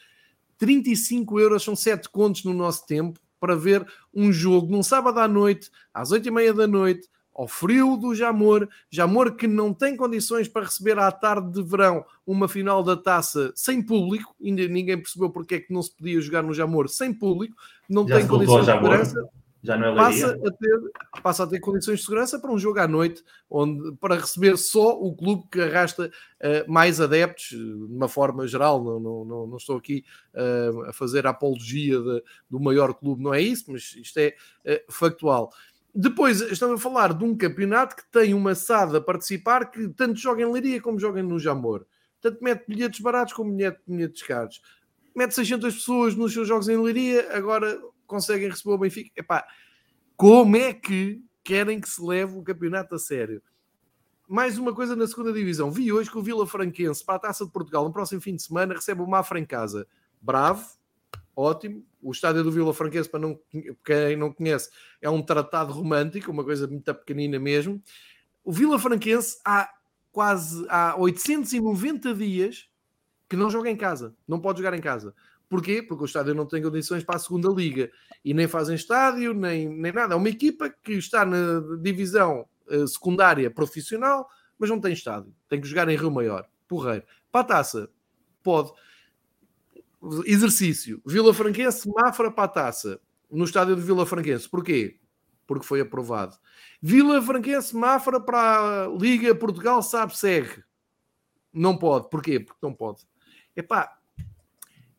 [0.57, 5.28] 35 euros são 7 contos no nosso tempo para ver um jogo num sábado à
[5.28, 7.09] noite, às 8 e meia da noite,
[7.41, 12.05] ao frio do Jamor, Jamor que não tem condições para receber à tarde de verão
[12.26, 16.20] uma final da taça sem público, ainda ninguém percebeu porque é que não se podia
[16.20, 17.57] jogar no Jamor sem público,
[17.88, 19.30] não Já tem condições de segurança.
[19.62, 20.80] Já não é passa a, ter,
[21.22, 24.99] passa a ter condições de segurança para um jogo à noite, onde, para receber só
[24.99, 28.82] o clube que arrasta uh, mais adeptos, de uma forma geral.
[28.82, 30.03] Não, não, não, não estou aqui
[30.34, 34.34] uh, a fazer a apologia de, do maior clube, não é isso, mas isto é
[34.64, 35.53] uh, factual.
[35.95, 40.18] Depois estamos a falar de um campeonato que tem uma SAD a participar que tanto
[40.18, 41.84] joga em Leiria como joga no Jamor.
[42.20, 44.61] Tanto mete bilhetes baratos como mete bilhetes caros.
[45.14, 49.11] Mete 600 pessoas nos seus jogos em Leiria, agora conseguem receber o Benfica.
[49.16, 49.45] Epá,
[50.16, 53.43] como é que querem que se leve o campeonato a sério?
[54.28, 55.72] Mais uma coisa na segunda divisão.
[55.72, 58.43] Vi hoje que o Vila Franquense, para a Taça de Portugal, no próximo fim de
[58.43, 59.88] semana, recebe o Mafra em casa.
[60.22, 60.64] Bravo,
[61.41, 61.84] ótimo.
[62.03, 63.20] O estádio do Vila Franquense, para
[63.84, 64.70] quem não conhece,
[65.01, 67.82] é um tratado romântico, uma coisa muito pequenina mesmo.
[68.45, 69.70] O Vila Franquense há
[70.12, 72.68] quase há 890 dias
[73.28, 75.14] que não joga em casa, não pode jogar em casa.
[75.49, 75.82] Porquê?
[75.82, 77.91] Porque o estádio não tem condições para a segunda liga
[78.24, 80.14] e nem fazem estádio, nem, nem nada.
[80.14, 84.28] É uma equipa que está na divisão uh, secundária profissional,
[84.59, 85.34] mas não tem estádio.
[85.49, 86.47] Tem que jogar em Rio Maior.
[86.68, 87.05] Porreiro.
[87.32, 87.91] Para a taça,
[88.43, 88.72] pode.
[90.25, 91.01] Exercício.
[91.05, 93.01] Vila Franquense, Mafra para a taça.
[93.31, 94.49] No estádio de Vila Franquense.
[94.49, 94.99] Porquê?
[95.47, 96.37] Porque foi aprovado.
[96.81, 100.63] Vila Franquense, Mafra para a Liga Portugal, sabe, segue.
[101.53, 102.09] Não pode.
[102.09, 102.41] Porquê?
[102.41, 103.07] Porque não pode.
[103.55, 104.00] Epá,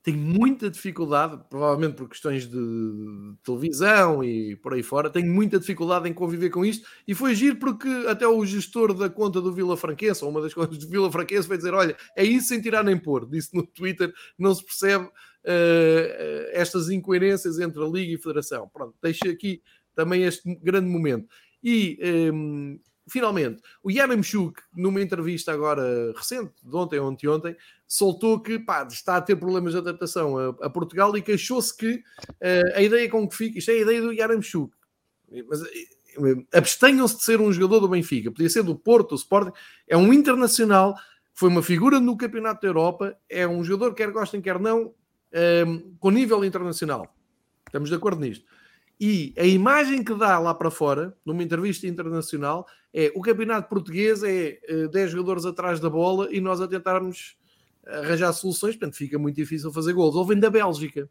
[0.04, 2.58] tem muita dificuldade, provavelmente por questões de
[3.44, 6.88] televisão e por aí fora, tem muita dificuldade em conviver com isto.
[7.08, 10.54] E foi agir porque até o gestor da conta do Vila Franquense, ou uma das
[10.56, 13.30] contas do Vila Franquense, vai dizer: Olha, é isso sem tirar nem pôr.
[13.30, 18.70] Disse no Twitter: não se percebe uh, estas incoerências entre a Liga e a Federação.
[18.74, 19.62] Pronto, deixa aqui
[19.94, 21.28] também este grande momento.
[21.64, 22.00] E
[22.34, 22.80] um,
[23.12, 27.56] finalmente, o Yaramchuk, numa entrevista agora recente, de ontem ou anteontem,
[27.86, 31.96] soltou que pá, está a ter problemas de adaptação a, a Portugal e queixou-se que
[31.96, 34.74] uh, a ideia com que fica, isto é a ideia do Yaramchuk,
[35.48, 39.52] mas uh, abstenham-se de ser um jogador do Benfica, podia ser do Porto, do Sporting,
[39.88, 40.96] é um internacional,
[41.34, 45.96] foi uma figura no Campeonato da Europa, é um jogador, quer gostem, quer não, uh,
[46.00, 47.14] com nível internacional.
[47.68, 48.46] Estamos de acordo nisto.
[49.04, 54.22] E a imagem que dá lá para fora, numa entrevista internacional, é o campeonato português
[54.22, 57.36] é uh, eh, 10 jogadores atrás da bola e nós a tentarmos
[57.84, 60.14] arranjar soluções, portanto fica muito difícil fazer gols.
[60.14, 61.10] Ou vem da Bélgica.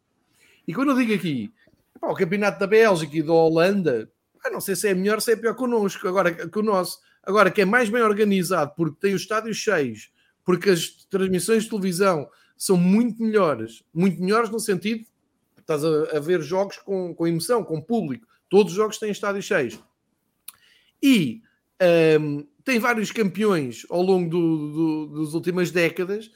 [0.65, 1.53] E quando eu digo aqui,
[1.99, 4.09] pá, o campeonato da Bélgica e da Holanda,
[4.41, 6.97] pá, não sei se é melhor, se é pior connosco, agora que o nosso.
[7.21, 10.09] Agora, que é mais bem organizado, porque tem os estádios cheios,
[10.45, 15.05] porque as transmissões de televisão são muito melhores, muito melhores no sentido
[15.75, 18.27] Estás a, a ver jogos com, com emoção, com público.
[18.49, 19.79] Todos os jogos têm estádios cheios.
[21.01, 21.41] E
[22.19, 26.29] um, tem vários campeões ao longo do, do, das últimas décadas.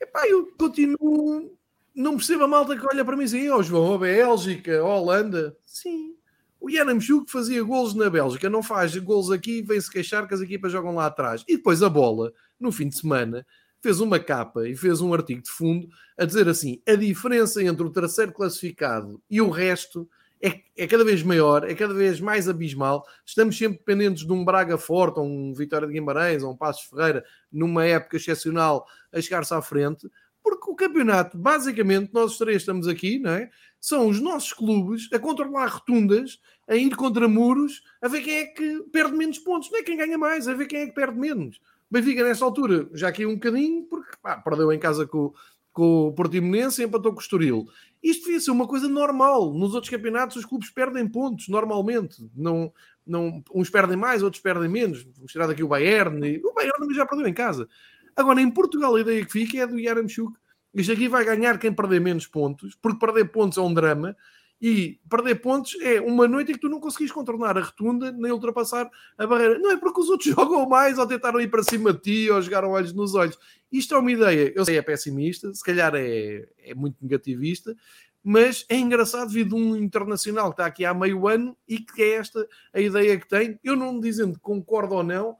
[0.00, 1.56] Epá, eu continuo.
[1.94, 4.84] Não percebo a malta que olha para mim e diz: oh, João, a Bélgica, a
[4.84, 5.56] Holanda.
[5.66, 6.14] Sim.
[6.60, 10.72] O Yanamchuk fazia golos na Bélgica, não faz golos aqui, vem-se queixar que as equipas
[10.72, 11.44] jogam lá atrás.
[11.46, 13.46] E depois a bola, no fim de semana,
[13.84, 17.84] fez uma capa e fez um artigo de fundo a dizer assim: a diferença entre
[17.84, 20.08] o terceiro classificado e o resto
[20.42, 23.06] é, é, cada vez maior, é cada vez mais abismal.
[23.26, 26.84] Estamos sempre dependentes de um Braga forte, ou um Vitória de Guimarães, ou um Passos
[26.84, 30.10] Ferreira, numa época excepcional, a chegar-se à frente,
[30.42, 33.50] porque o campeonato, basicamente, nós três estamos aqui, não é?
[33.78, 38.46] São os nossos clubes a controlar rotundas, a ir contra muros, a ver quem é
[38.46, 41.18] que perde menos pontos, não é quem ganha mais, a ver quem é que perde
[41.18, 41.60] menos.
[41.94, 45.32] Benfica, nessa altura, já aqui um bocadinho, porque pá, perdeu em casa com,
[45.72, 47.68] com o Portimonense e empatou com o Estoril.
[48.02, 49.54] Isto devia ser uma coisa normal.
[49.54, 52.28] Nos outros campeonatos, os clubes perdem pontos, normalmente.
[52.34, 52.72] Não,
[53.06, 55.04] não, uns perdem mais, outros perdem menos.
[55.16, 56.26] Vamos tirar daqui o Bayern.
[56.26, 57.68] E, o Bayern já perdeu em casa.
[58.16, 60.36] Agora, em Portugal, a ideia que fica é do Yaramchuk.
[60.74, 64.16] Isto aqui vai ganhar quem perder menos pontos, porque perder pontos é um drama.
[64.60, 68.32] E perder pontos é uma noite em que tu não conseguis contornar a retunda nem
[68.32, 68.88] ultrapassar
[69.18, 69.58] a barreira.
[69.58, 72.40] Não é porque os outros jogam mais ou tentaram ir para cima de ti ou
[72.40, 73.38] jogaram olhos nos olhos.
[73.70, 77.76] Isto é uma ideia, eu sei, é pessimista, se calhar é, é muito negativista,
[78.22, 82.02] mas é engraçado vir de um internacional que está aqui há meio ano e que
[82.02, 83.58] é esta a ideia que tem.
[83.62, 85.36] Eu não dizendo que concordo ou não,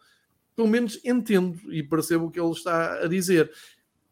[0.55, 3.51] pelo menos entendo e percebo o que ele está a dizer.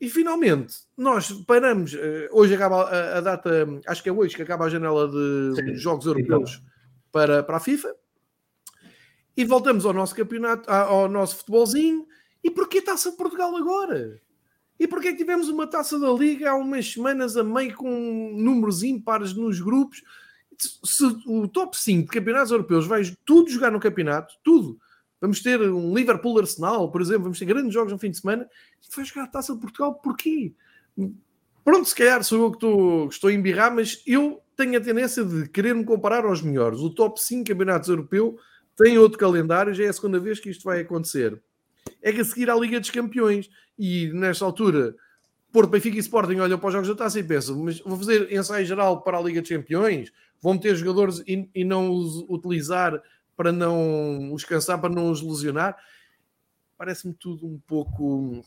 [0.02, 1.94] E finalmente, nós paramos.
[1.94, 5.54] Eh, hoje acaba a, a, data, acho que é hoje que acaba a janela de
[5.54, 5.76] Sim.
[5.76, 6.60] Jogos Europeus
[7.12, 7.94] para, para a FIFA.
[9.36, 12.04] E voltamos ao nosso campeonato, ao nosso futebolzinho.
[12.42, 14.20] E porquê taça de Portugal agora?
[14.76, 18.82] E porquê que tivemos uma taça da Liga há umas semanas a meio com números
[18.82, 20.02] ímpares nos grupos?
[20.58, 24.80] Se o top 5 de campeonatos europeus vai tudo jogar no campeonato, tudo
[25.22, 28.44] Vamos ter um Liverpool Arsenal, por exemplo, vamos ter grandes jogos no fim de semana.
[28.96, 30.52] Vai jogar a taça de Portugal, porquê?
[31.64, 34.80] Pronto, se calhar sou eu que estou, que estou a embirrar, mas eu tenho a
[34.80, 36.80] tendência de querer me comparar aos melhores.
[36.80, 38.36] O top 5 campeonatos europeu
[38.76, 41.40] tem outro calendário, já é a segunda vez que isto vai acontecer.
[42.02, 43.48] É que a seguir à Liga dos Campeões,
[43.78, 44.96] e nesta altura,
[45.52, 48.32] Porto, Benfica e Sporting olham para os jogos da taça e pensam, mas vou fazer
[48.32, 50.12] ensaio geral para a Liga dos Campeões?
[50.40, 53.00] Vão ter jogadores e, e não os utilizar
[53.36, 55.76] para não os cansar, para não os lesionar.
[56.76, 58.44] Parece-me tudo um pouco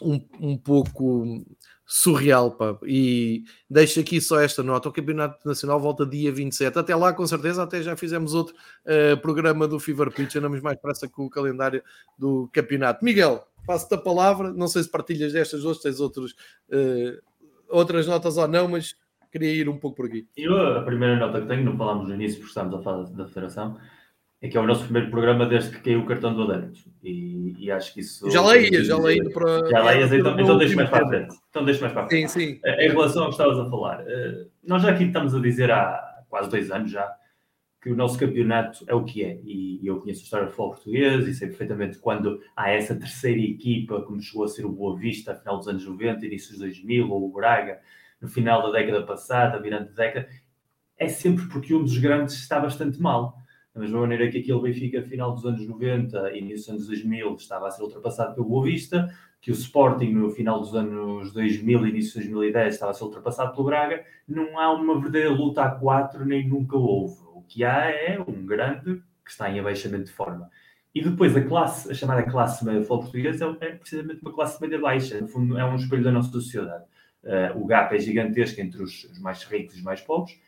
[0.00, 1.44] um, um pouco
[1.86, 2.76] surreal, pá.
[2.84, 6.78] E deixo aqui só esta nota: o Campeonato Nacional volta dia 27.
[6.78, 8.54] Até lá, com certeza, até já fizemos outro
[8.84, 10.36] uh, programa do Fever Pitch.
[10.36, 11.82] Andamos mais pressa com o calendário
[12.18, 13.04] do campeonato.
[13.04, 14.52] Miguel, passo-te a palavra.
[14.52, 16.32] Não sei se partilhas destas duas, tens outros,
[16.70, 17.20] uh,
[17.68, 18.96] outras notas ou não, mas
[19.30, 20.26] queria ir um pouco por aqui.
[20.36, 23.26] Eu, a primeira nota que tenho, não falámos no início porque estamos a falar da
[23.26, 23.78] Federação,
[24.44, 26.80] é que é o nosso primeiro programa desde que caiu o cartão do adepto.
[27.02, 28.30] E, e acho que isso.
[28.30, 29.70] Já leia, já leia para.
[29.70, 31.34] Já leias, então, então deixa mais para a frente.
[31.48, 32.28] Então deixa mais para a frente.
[32.28, 32.60] Sim, sim.
[32.62, 36.24] Em relação ao que estavas a falar, eh, nós já aqui estamos a dizer há
[36.28, 37.10] quase dois anos já
[37.80, 39.40] que o nosso campeonato é o que é.
[39.44, 43.40] E eu conheço a história do futebol português e sei perfeitamente quando há essa terceira
[43.40, 46.58] equipa, como chegou a ser o Boa Vista, a final dos anos 90, início dos
[46.58, 47.80] 2000, ou o Braga,
[48.20, 50.28] no final da década passada, virando de década,
[50.98, 53.42] é sempre porque um dos grandes está bastante mal
[53.74, 57.34] da mesma maneira que aquele Benfica, final dos anos 90 e início dos anos 2000,
[57.34, 61.86] estava a ser ultrapassado pelo Boa Vista, que o Sporting, no final dos anos 2000
[61.86, 65.64] e início de 2010, estava a ser ultrapassado pelo Braga, não há uma verdadeira luta
[65.64, 67.16] a quatro, nem nunca houve.
[67.34, 70.48] O que há é um grande que está em abaixamento de forma.
[70.94, 74.60] E depois a classe, a chamada classe média futebol português, é, é precisamente uma classe
[74.62, 75.20] média baixa.
[75.20, 76.84] No fundo, é um espelho da nossa sociedade.
[77.24, 80.38] Uh, o gap é gigantesco entre os, os mais ricos e os mais pobres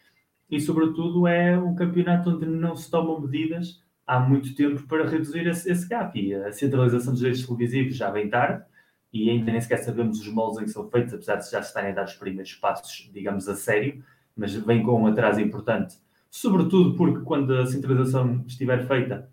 [0.50, 5.46] e, sobretudo, é um campeonato onde não se tomam medidas há muito tempo para reduzir
[5.46, 6.18] esse, esse gap.
[6.18, 8.64] E a centralização dos direitos televisivos já vem tarde
[9.12, 11.68] e ainda nem sequer sabemos os moldes em que são feitos, apesar de já se
[11.68, 14.02] estarem a dar os primeiros passos, digamos, a sério,
[14.36, 15.96] mas vem com um atraso importante,
[16.30, 19.30] sobretudo porque quando a centralização estiver feita,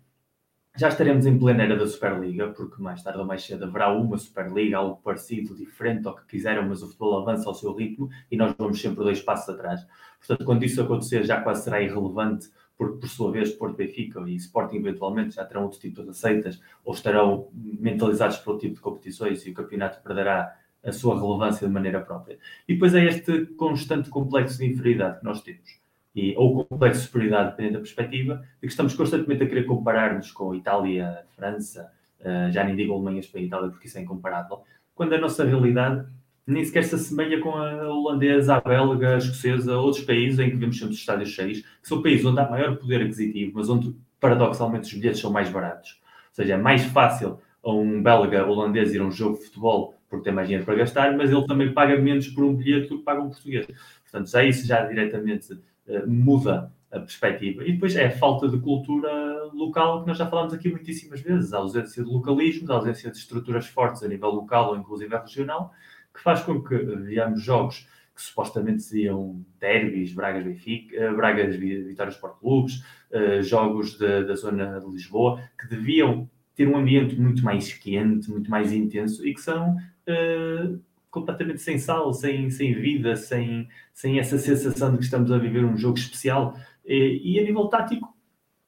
[0.76, 4.18] já estaremos em plena era da Superliga, porque mais tarde ou mais cedo haverá uma
[4.18, 8.36] Superliga, algo parecido, diferente ao que quiseram, mas o futebol avança ao seu ritmo e
[8.36, 9.86] nós vamos sempre dois passos atrás.
[10.18, 14.34] Portanto, quando isso acontecer, já quase será irrelevante, porque por sua vez, Porto Benfica e
[14.34, 18.82] Sporting eventualmente já terão outro tipo de receitas ou estarão mentalizados para outro tipo de
[18.82, 22.36] competições e o campeonato perderá a sua relevância de maneira própria.
[22.68, 25.83] E depois é este constante complexo de inferioridade que nós temos
[26.14, 30.30] e, ou complexo de superioridade, dependendo da perspectiva, de que estamos constantemente a querer comparar-nos
[30.30, 31.90] com Itália, França,
[32.20, 34.62] uh, já nem digo Alemanha, Espanha e Itália, porque isso é incomparável,
[34.94, 36.06] quando a nossa realidade
[36.46, 40.56] nem sequer se assemelha com a holandesa, a belga, a escocesa, outros países em que
[40.56, 43.96] vemos sempre os estádios cheios, que são países onde há maior poder aquisitivo, mas onde,
[44.20, 46.00] paradoxalmente, os bilhetes são mais baratos.
[46.28, 49.94] Ou seja, é mais fácil a um belga holandês ir a um jogo de futebol
[50.14, 52.98] porque tem mais dinheiro para gastar, mas ele também paga menos por um bilhete do
[52.98, 53.66] que paga um português.
[54.02, 55.58] Portanto, já isso já diretamente
[56.06, 57.64] muda a perspectiva.
[57.64, 59.10] E depois é a falta de cultura
[59.52, 63.16] local, que nós já falámos aqui muitíssimas vezes, a ausência de localismo, a ausência de
[63.16, 65.72] estruturas fortes a nível local ou inclusive regional,
[66.14, 72.10] que faz com que veamos jogos que supostamente seriam derbys, Bragas Benfica, eh, Bragas Vitória
[72.10, 77.42] Sport Clubes, uh, jogos de, da zona de Lisboa, que deviam ter um ambiente muito
[77.42, 80.80] mais quente, muito mais intenso e que são uh,
[81.14, 85.64] completamente sem sal, sem, sem vida, sem, sem essa sensação de que estamos a viver
[85.64, 86.58] um jogo especial.
[86.84, 88.12] E, a nível tático,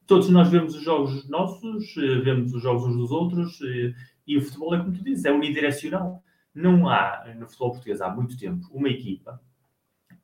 [0.07, 3.93] todos nós vemos os jogos nossos, vemos os jogos uns dos outros, e,
[4.29, 6.23] e o futebol é como tu dizes, é unidirecional.
[6.55, 9.43] Não há, no futebol português há muito tempo, uma equipa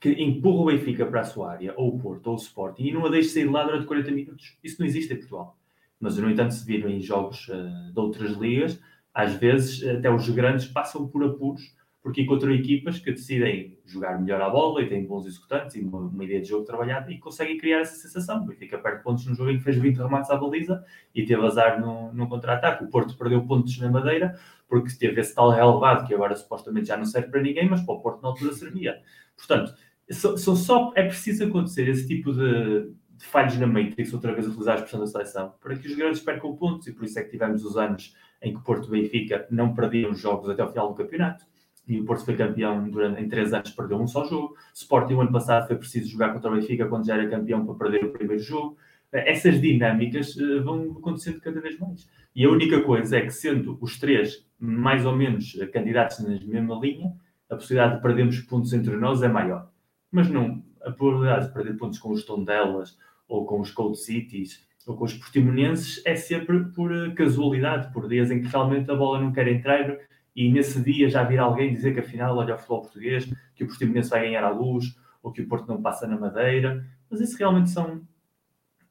[0.00, 2.92] que empurra o Benfica para a sua área, ou o Porto, ou o Sporting, e
[2.92, 4.56] não a deixe sair de lá durante 40 minutos.
[4.62, 5.58] Isso não existe em Portugal.
[6.00, 8.80] Mas, no entanto, se viram em jogos uh, de outras ligas,
[9.12, 14.42] às vezes até os grandes passam por apuros porque encontram equipas que decidem jogar melhor
[14.42, 17.56] a bola e têm bons executantes e uma, uma, ideia de jogo trabalhada e conseguem
[17.56, 18.42] criar essa sensação.
[18.42, 20.84] O Benfica perde pontos no jogo em que fez 20 remates à baliza
[21.14, 22.82] e teve azar no, no contra-ataque.
[22.82, 24.36] O Porto perdeu pontos na Madeira
[24.68, 27.94] porque teve esse tal relevado que agora supostamente já não serve para ninguém, mas para
[27.94, 29.00] o Porto na altura servia.
[29.36, 29.72] Portanto,
[30.10, 34.74] são só, é preciso acontecer esse tipo de, de falhos na Matrix, outra vez utilizar
[34.74, 37.30] a expressão da seleção, para que os grandes percam pontos e por isso é que
[37.30, 40.94] tivemos os anos em que Porto e Benfica não perdiam jogos até o final do
[40.94, 41.44] campeonato
[41.86, 44.56] e o Porto foi campeão durante, em três anos, perdeu um só jogo.
[44.72, 47.74] Sporting, o ano passado, foi preciso jogar contra o Benfica quando já era campeão para
[47.74, 48.76] perder o primeiro jogo.
[49.10, 52.08] Essas dinâmicas eh, vão acontecendo cada vez mais.
[52.34, 56.30] E a única coisa é que, sendo os três mais ou menos eh, candidatos na
[56.30, 57.12] mesma linha,
[57.50, 59.68] a possibilidade de perdermos pontos entre nós é maior.
[60.10, 62.96] Mas não, a probabilidade de perder pontos com os Tondelas
[63.28, 68.08] ou com os Cold Cities ou com os Portimonenses é sempre por eh, casualidade, por
[68.08, 69.98] dias em que realmente a bola não quer entrar
[70.34, 73.66] e nesse dia já vir alguém dizer que afinal, olha o futebol português, que o
[73.66, 77.36] Portimonense vai ganhar à luz, ou que o Porto não passa na Madeira, mas isso
[77.36, 78.02] realmente são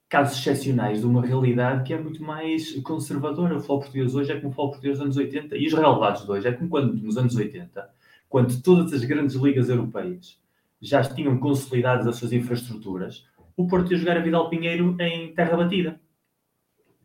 [0.08, 3.56] casos excepcionais de uma realidade que é muito mais conservadora.
[3.56, 6.26] O futebol português hoje é como o futebol português dos anos 80, e os relevados
[6.26, 7.89] de hoje é como quando, nos anos 80,
[8.30, 10.39] quando todas as grandes ligas europeias
[10.80, 13.26] já tinham consolidado as suas infraestruturas,
[13.58, 16.00] o Porto ia jogar a Vidal Pinheiro em terra batida.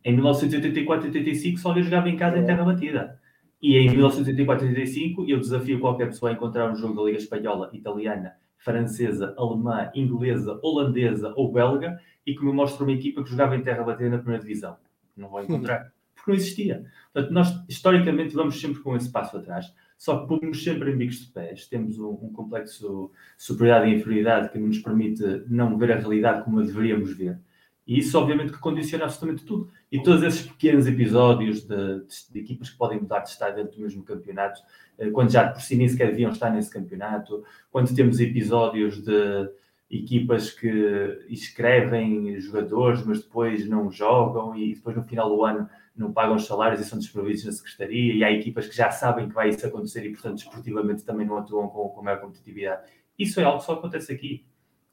[0.05, 3.19] Em 1984 85 só ia jogava em casa em terra batida
[3.63, 8.35] E em 1984-85 eu desafio qualquer pessoa a encontrar um jogo da Liga Espanhola, Italiana,
[8.59, 13.63] Francesa, Alemã, Inglesa, Holandesa ou Belga e que me mostre uma equipa que jogava em
[13.63, 14.77] terra batida na primeira divisão.
[15.17, 16.85] Não vou encontrar, porque não existia.
[17.13, 19.73] Portanto, nós historicamente vamos sempre com esse passo atrás.
[19.97, 21.67] Só que pomos sempre em bicos de pés.
[21.69, 26.45] Temos um, um complexo de superioridade e inferioridade que nos permite não ver a realidade
[26.45, 27.39] como a deveríamos ver.
[27.87, 29.71] E isso, obviamente, que condiciona absolutamente tudo.
[29.93, 33.77] E todos esses pequenos episódios de, de, de equipas que podem mudar de estar dentro
[33.77, 34.61] do mesmo campeonato,
[34.99, 39.49] eh, quando já por si nem sequer deviam estar nesse campeonato, quando temos episódios de
[39.89, 46.13] equipas que escrevem jogadores, mas depois não jogam e depois no final do ano não
[46.13, 49.35] pagam os salários e são desprovidos na secretaria, e há equipas que já sabem que
[49.35, 52.91] vai isso acontecer e, portanto, desportivamente também não atuam com, com maior competitividade.
[53.19, 54.45] Isso é algo que só acontece aqui.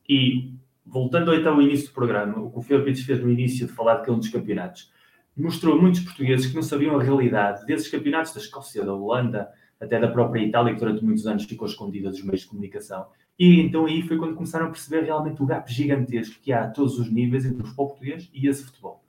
[0.08, 0.54] E
[0.86, 3.96] voltando então ao início do programa, o que o Filipe fez no início de falar
[3.96, 4.92] de cada um dos campeonatos,
[5.36, 10.00] mostrou muitos portugueses que não sabiam a realidade desses campeonatos da Escócia, da Holanda, até
[10.00, 13.08] da própria Itália, que durante muitos anos ficou escondida dos meios de comunicação.
[13.38, 16.70] E então aí foi quando começaram a perceber realmente o gap gigantesco que há a
[16.70, 19.04] todos os níveis entre o futebol português e esse futebol.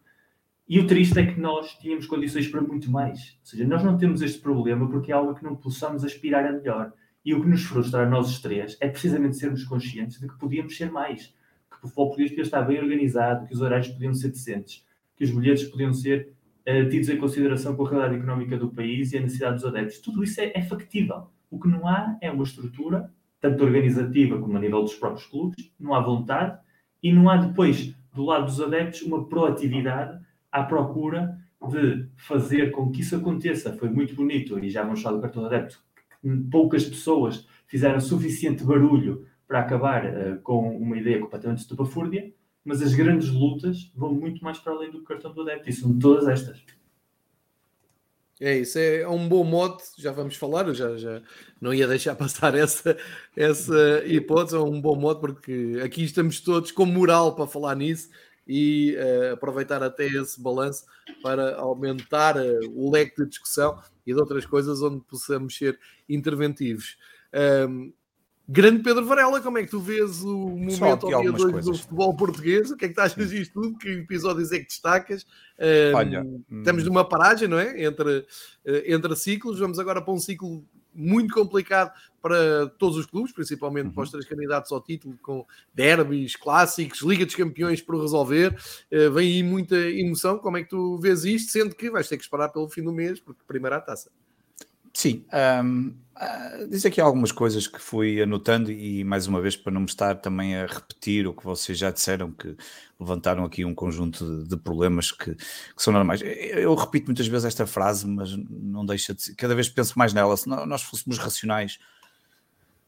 [0.66, 3.38] E o triste é que nós tínhamos condições para muito mais.
[3.40, 6.52] Ou seja, nós não temos este problema porque é algo que não possamos aspirar a
[6.52, 6.92] melhor.
[7.22, 10.38] E o que nos frustra a nós os três é precisamente sermos conscientes de que
[10.38, 11.34] podíamos ser mais
[11.84, 14.84] o futebol português estar bem organizado, que os horários podiam ser decentes,
[15.16, 16.32] que os bilhetes podiam ser
[16.68, 19.98] uh, tidos em consideração com a realidade económica do país e a necessidade dos adeptos.
[19.98, 21.28] Tudo isso é, é factível.
[21.50, 23.10] O que não há é uma estrutura,
[23.40, 26.58] tanto organizativa como a nível dos próprios clubes, não há vontade
[27.02, 30.18] e não há depois, do lado dos adeptos, uma proatividade
[30.50, 31.38] à procura
[31.70, 33.72] de fazer com que isso aconteça.
[33.76, 35.78] Foi muito bonito, e já vamos falar do cartão de adepto,
[36.50, 42.32] poucas pessoas fizeram suficiente barulho para acabar uh, com uma ideia completamente estupafúrdia,
[42.64, 45.98] mas as grandes lutas vão muito mais para além do cartão do adepto, e são
[45.98, 46.64] todas estas.
[48.40, 51.22] É isso, é um bom mote, já vamos falar, já, já
[51.60, 52.96] não ia deixar passar essa,
[53.36, 58.10] essa hipótese, é um bom mote, porque aqui estamos todos com moral para falar nisso
[58.46, 60.84] e uh, aproveitar até esse balanço
[61.22, 65.78] para aumentar uh, o leque de discussão e de outras coisas onde possamos ser
[66.08, 66.98] interventivos.
[67.68, 67.92] Um,
[68.46, 72.14] Grande Pedro Varela, como é que tu vês o momento ao dia 2 do futebol
[72.14, 72.70] português?
[72.70, 73.78] O que é que tu achas disto tudo?
[73.78, 75.24] Que episódios é que destacas?
[75.58, 76.86] Um, Olha, estamos hum.
[76.86, 77.82] numa paragem, não é?
[77.82, 78.26] Entre,
[78.66, 79.58] eh, entre ciclos.
[79.58, 80.62] Vamos agora para um ciclo
[80.94, 83.92] muito complicado para todos os clubes, principalmente uhum.
[83.92, 88.54] para os três candidatos ao título, com derbys, clássicos, Liga dos Campeões por resolver.
[88.92, 90.38] Uh, vem aí muita emoção.
[90.38, 91.50] Como é que tu vês isto?
[91.50, 94.10] Sendo que vais ter que esperar pelo fim do mês, porque primeiro a taça.
[94.96, 95.24] Sim,
[95.64, 99.72] um, uh, ah, diz aqui algumas coisas que fui anotando e mais uma vez para
[99.72, 102.56] não me estar também a repetir o que vocês já disseram, que
[102.98, 106.22] levantaram aqui um conjunto de, de problemas que, que, são normais.
[106.22, 110.14] Eu, eu, repito muitas vezes esta frase, mas não deixa de cada vez penso mais
[110.14, 110.36] nela.
[110.36, 111.80] Se nós fôssemos racionais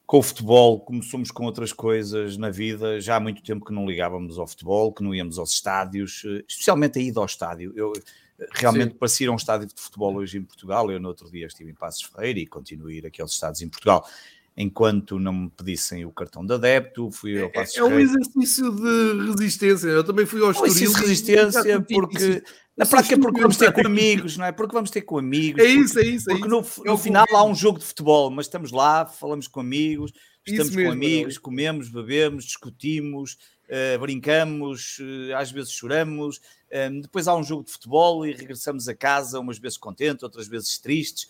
[0.07, 3.73] com o futebol, como somos com outras coisas na vida, já há muito tempo que
[3.73, 7.73] não ligávamos ao futebol, que não íamos aos estádios, eh, especialmente a ida ao estádio.
[7.75, 7.93] Eu,
[8.53, 8.99] realmente Sim.
[8.99, 10.91] parecia um estádio de futebol hoje em Portugal.
[10.91, 13.69] Eu no outro dia estive em Passos Ferreira e continuo a ir àqueles estádios em
[13.69, 14.07] Portugal.
[14.57, 18.71] Enquanto não me pedissem o cartão de adepto, fui ao Passos É, é um exercício
[18.71, 19.89] de resistência.
[19.89, 20.73] Eu também fui ao Estoril.
[20.73, 22.43] É um exercício de resistência porque...
[22.77, 24.53] Na prática, porque vamos ter com amigos, não é?
[24.53, 25.65] Porque vamos ter com amigos.
[25.65, 26.31] É isso, porque, é isso.
[26.31, 29.49] É porque no, no é final há um jogo de futebol, mas estamos lá, falamos
[29.49, 30.13] com amigos,
[30.47, 33.39] estamos mesmo, com amigos, comemos, bebemos, discutimos,
[33.71, 36.39] uh, brincamos, uh, às vezes choramos,
[36.73, 40.49] um, depois há um jogo de futebol e regressamos a casa, umas vezes contentes, outras
[40.49, 41.29] vezes tristes.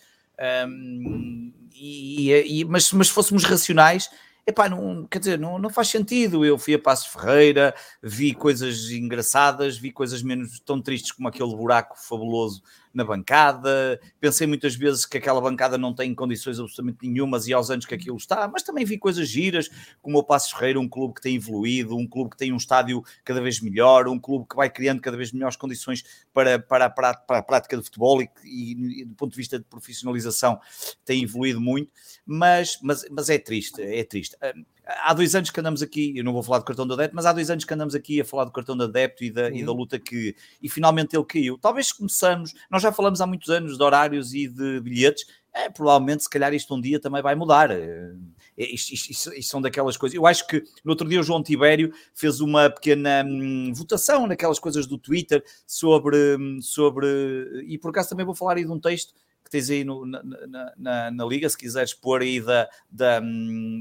[0.67, 4.09] Um, e, e, mas, mas se fôssemos racionais,
[4.45, 6.45] epá, não, quer dizer, não, não faz sentido.
[6.45, 11.55] Eu fui a Passo Ferreira, vi coisas engraçadas, vi coisas menos tão tristes como aquele
[11.55, 12.63] buraco fabuloso
[12.97, 13.99] na bancada.
[14.19, 17.93] Pensei muitas vezes que aquela bancada não tem condições absolutamente nenhumas e aos anos que
[17.93, 19.69] aquilo está, mas também vi coisas giras,
[20.01, 23.03] como o Passos Ferreira, um clube que tem evoluído, um clube que tem um estádio
[23.23, 27.13] cada vez melhor, um clube que vai criando cada vez melhores condições para, para, para,
[27.13, 30.59] para a prática de futebol e, e, do ponto de vista de profissionalização
[31.05, 31.91] tem evoluído muito,
[32.25, 34.35] mas, mas, mas é triste, é triste
[34.87, 37.25] há dois anos que andamos aqui, eu não vou falar do cartão do adepto, mas
[37.25, 39.55] há dois anos que andamos aqui a falar do cartão do adepto e da, uhum.
[39.55, 39.77] e da uhum.
[39.77, 40.35] luta que.
[40.61, 41.57] E finalmente ele caiu.
[41.57, 46.23] Talvez começamos, nós já falamos há muitos anos de horários e de bilhetes, é, provavelmente,
[46.23, 47.71] se calhar, isto um dia também vai mudar.
[47.71, 48.13] É,
[48.55, 50.15] isto, isto, isto, isto, são daquelas coisas.
[50.15, 54.59] Eu acho que no outro dia o João Tibério fez uma pequena hum, votação naquelas
[54.59, 57.07] coisas do Twitter sobre, hum, sobre.
[57.67, 59.13] E por acaso também vou falar aí de um texto
[59.47, 63.21] que tens aí no, na, na, na, na, liga, se quiseres pôr aí da, da,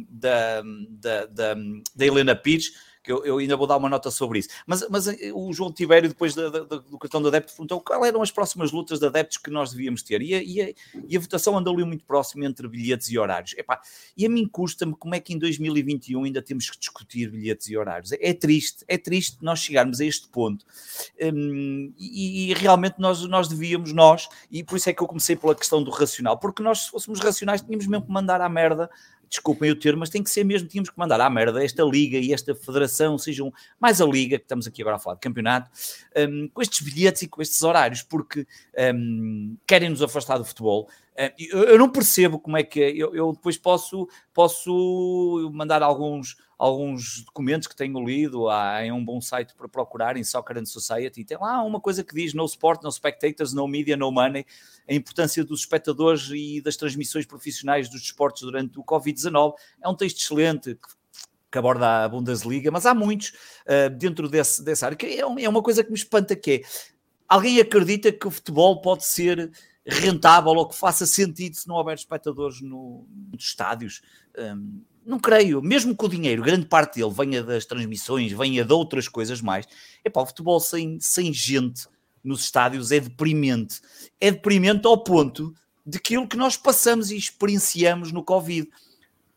[0.08, 1.54] da, da, da,
[1.94, 2.72] da Helena Pires,
[3.06, 4.48] que eu, eu, ainda vou dar uma nota sobre isso.
[4.66, 8.04] Mas, mas eh, o João Tibério, depois da, da, do cartão de adepto, perguntou qual
[8.04, 10.20] eram as próximas lutas de adeptos que nós devíamos ter.
[10.20, 10.74] E a, e a,
[11.08, 13.54] e a votação andou ali muito próximo entre bilhetes e horários.
[13.56, 13.80] Epá,
[14.16, 17.76] e a mim custa-me como é que em 2021 ainda temos que discutir bilhetes e
[17.76, 18.10] horários.
[18.10, 20.66] É, é triste, é triste nós chegarmos a este ponto.
[21.22, 25.36] Hum, e, e, realmente nós, nós devíamos, nós, e por isso é que eu comecei
[25.36, 28.90] pela questão do racional, porque nós, se fôssemos racionais, tínhamos mesmo que mandar à merda
[29.28, 32.18] desculpem o termo, mas tem que ser mesmo, tínhamos que mandar à merda esta liga
[32.18, 35.70] e esta federação, sejam mais a liga, que estamos aqui agora a falar de campeonato,
[36.16, 38.46] um, com estes bilhetes e com estes horários, porque
[38.94, 40.88] um, querem nos afastar do futebol.
[41.14, 46.36] Uh, eu, eu, não percebo como é que eu, eu depois posso, posso mandar alguns
[46.58, 50.64] alguns documentos que tenho lido, há em um bom site para procurar, em Soccer and
[50.64, 54.46] Society, tem lá uma coisa que diz no sport, no spectators, no media, no money,
[54.88, 59.54] a importância dos espectadores e das transmissões profissionais dos desportos durante o Covid-19.
[59.82, 60.78] É um texto excelente,
[61.50, 63.30] que aborda a Bundesliga, mas há muitos
[63.66, 66.60] uh, dentro desse, dessa área, que é, é uma coisa que me espanta, que é,
[67.28, 69.50] alguém acredita que o futebol pode ser
[69.86, 74.02] rentável ou que faça sentido se não houver espectadores no, nos estádios?
[74.36, 78.72] Um, não creio, mesmo que o dinheiro, grande parte dele venha das transmissões, venha de
[78.72, 79.66] outras coisas mais,
[80.04, 81.86] é para o futebol sem, sem gente
[82.26, 83.80] nos estádios é deprimente.
[84.20, 85.54] É deprimente ao ponto
[85.86, 88.68] de aquilo que nós passamos e experienciamos no Covid.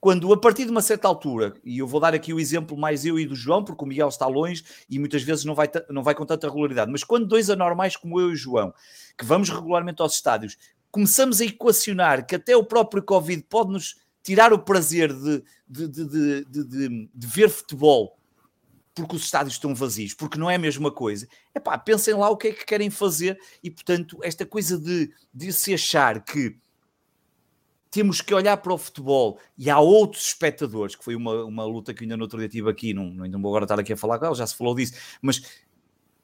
[0.01, 3.05] Quando, a partir de uma certa altura, e eu vou dar aqui o exemplo mais
[3.05, 6.01] eu e do João, porque o Miguel está longe e muitas vezes não vai, não
[6.01, 8.74] vai com tanta regularidade, mas quando dois anormais como eu e o João,
[9.17, 10.57] que vamos regularmente aos estádios,
[10.89, 15.88] começamos a equacionar que até o próprio Covid pode nos tirar o prazer de, de,
[15.88, 18.20] de, de, de ver futebol
[18.93, 21.28] porque os estádios estão vazios, porque não é a mesma coisa.
[21.53, 25.11] É pá, pensem lá o que é que querem fazer e, portanto, esta coisa de,
[25.34, 26.57] de se achar que
[27.91, 31.93] temos que olhar para o futebol e há outros espectadores, que foi uma, uma luta
[31.93, 34.20] que ainda no outro dia tive aqui, não, não vou agora estar aqui a falar
[34.20, 35.41] com ela, já se falou disso, mas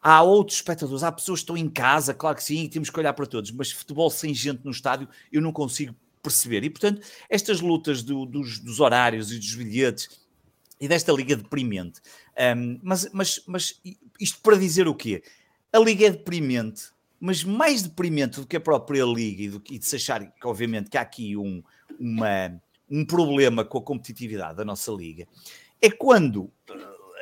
[0.01, 3.13] há outros espectadores, há pessoas que estão em casa, claro que sim, temos que olhar
[3.13, 5.95] para todos, mas futebol sem gente no estádio eu não consigo
[6.25, 6.63] perceber.
[6.63, 10.09] E, portanto, estas lutas do, dos, dos, horários e dos bilhetes
[10.79, 12.01] e desta liga deprimente.
[12.57, 13.81] Um, mas, mas, mas
[14.19, 15.23] isto para dizer o quê?
[15.71, 19.79] A liga é deprimente, mas mais deprimente do que a própria liga e, do, e
[19.79, 21.63] de se achar que, obviamente, que há aqui um,
[21.99, 25.27] uma, um problema com a competitividade da nossa liga,
[25.81, 26.51] é quando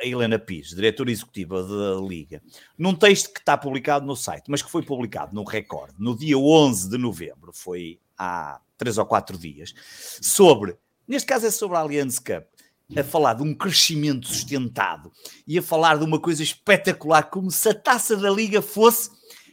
[0.00, 2.42] a Helena Pires, diretora executiva da Liga,
[2.76, 6.36] num texto que está publicado no site, mas que foi publicado no Record, no dia
[6.36, 9.74] 11 de novembro, foi há três ou quatro dias,
[10.20, 12.44] sobre, neste caso é sobre a Allianz Cup,
[12.96, 15.10] a falar de um crescimento sustentado
[15.46, 19.10] e a falar de uma coisa espetacular, como se a taça da Liga fosse.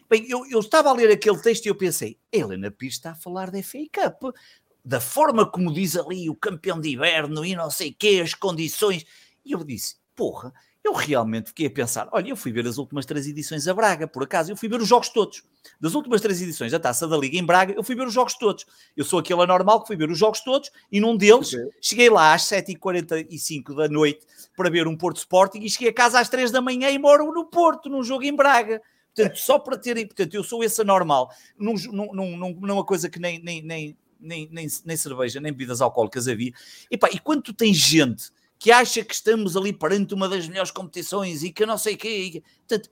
[0.09, 3.15] Bem, eu, eu estava a ler aquele texto e eu pensei, Helena Pires está a
[3.15, 4.35] falar da FA Cup,
[4.83, 9.05] da forma como diz ali o campeão de inverno e não sei quê, as condições.
[9.45, 10.53] E eu disse, porra,
[10.83, 14.07] eu realmente fiquei a pensar: olha, eu fui ver as últimas três edições a Braga,
[14.07, 15.43] por acaso, eu fui ver os jogos todos.
[15.79, 18.35] Das últimas três edições da Taça da Liga em Braga, eu fui ver os jogos
[18.35, 18.65] todos.
[18.97, 21.69] Eu sou aquele anormal que fui ver os jogos todos e num deles okay.
[21.81, 24.25] cheguei lá às 7h45 da noite
[24.55, 27.31] para ver um Porto Sporting e cheguei a casa às 3 da manhã e moro
[27.31, 28.81] no Porto, num jogo em Braga.
[29.15, 30.05] Portanto, só para terem.
[30.07, 34.49] Portanto, eu sou esse anormal, num, num, num, numa coisa que nem, nem, nem, nem,
[34.49, 36.53] nem, cerveja, nem bebidas alcoólicas havia.
[36.89, 38.31] E, pá, e quando tu tens gente
[38.61, 41.97] que acha que estamos ali perante uma das melhores competições e que não sei o
[41.97, 42.43] quê.
[42.59, 42.91] Portanto,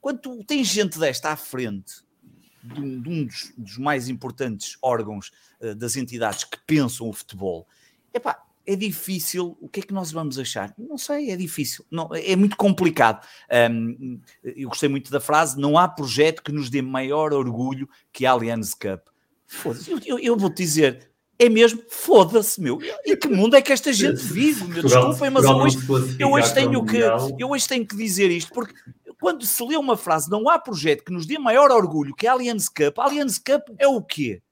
[0.00, 2.04] quando tem gente desta à frente
[2.62, 7.12] de um, de um dos, dos, mais importantes órgãos uh, das entidades que pensam o
[7.12, 7.66] futebol,
[8.14, 9.58] epá, é difícil.
[9.60, 10.72] O que é que nós vamos achar?
[10.78, 11.84] Não sei, é difícil.
[11.90, 13.26] Não, é muito complicado.
[13.72, 18.24] Um, eu gostei muito da frase: não há projeto que nos dê maior orgulho que
[18.24, 19.08] a Allianz Cup.
[19.88, 22.78] Eu, eu, eu vou-te dizer, é mesmo, foda-se, meu.
[23.06, 24.82] Em que mundo é que esta gente vive, meu?
[24.82, 25.78] Desculpem, mas eu hoje,
[26.18, 26.98] eu, hoje tenho que,
[27.38, 28.74] eu hoje tenho que dizer isto, porque
[29.20, 32.32] quando se lê uma frase, não há projeto que nos dê maior orgulho que a
[32.32, 34.42] Allianz Cup, a Allianz Cup é o quê?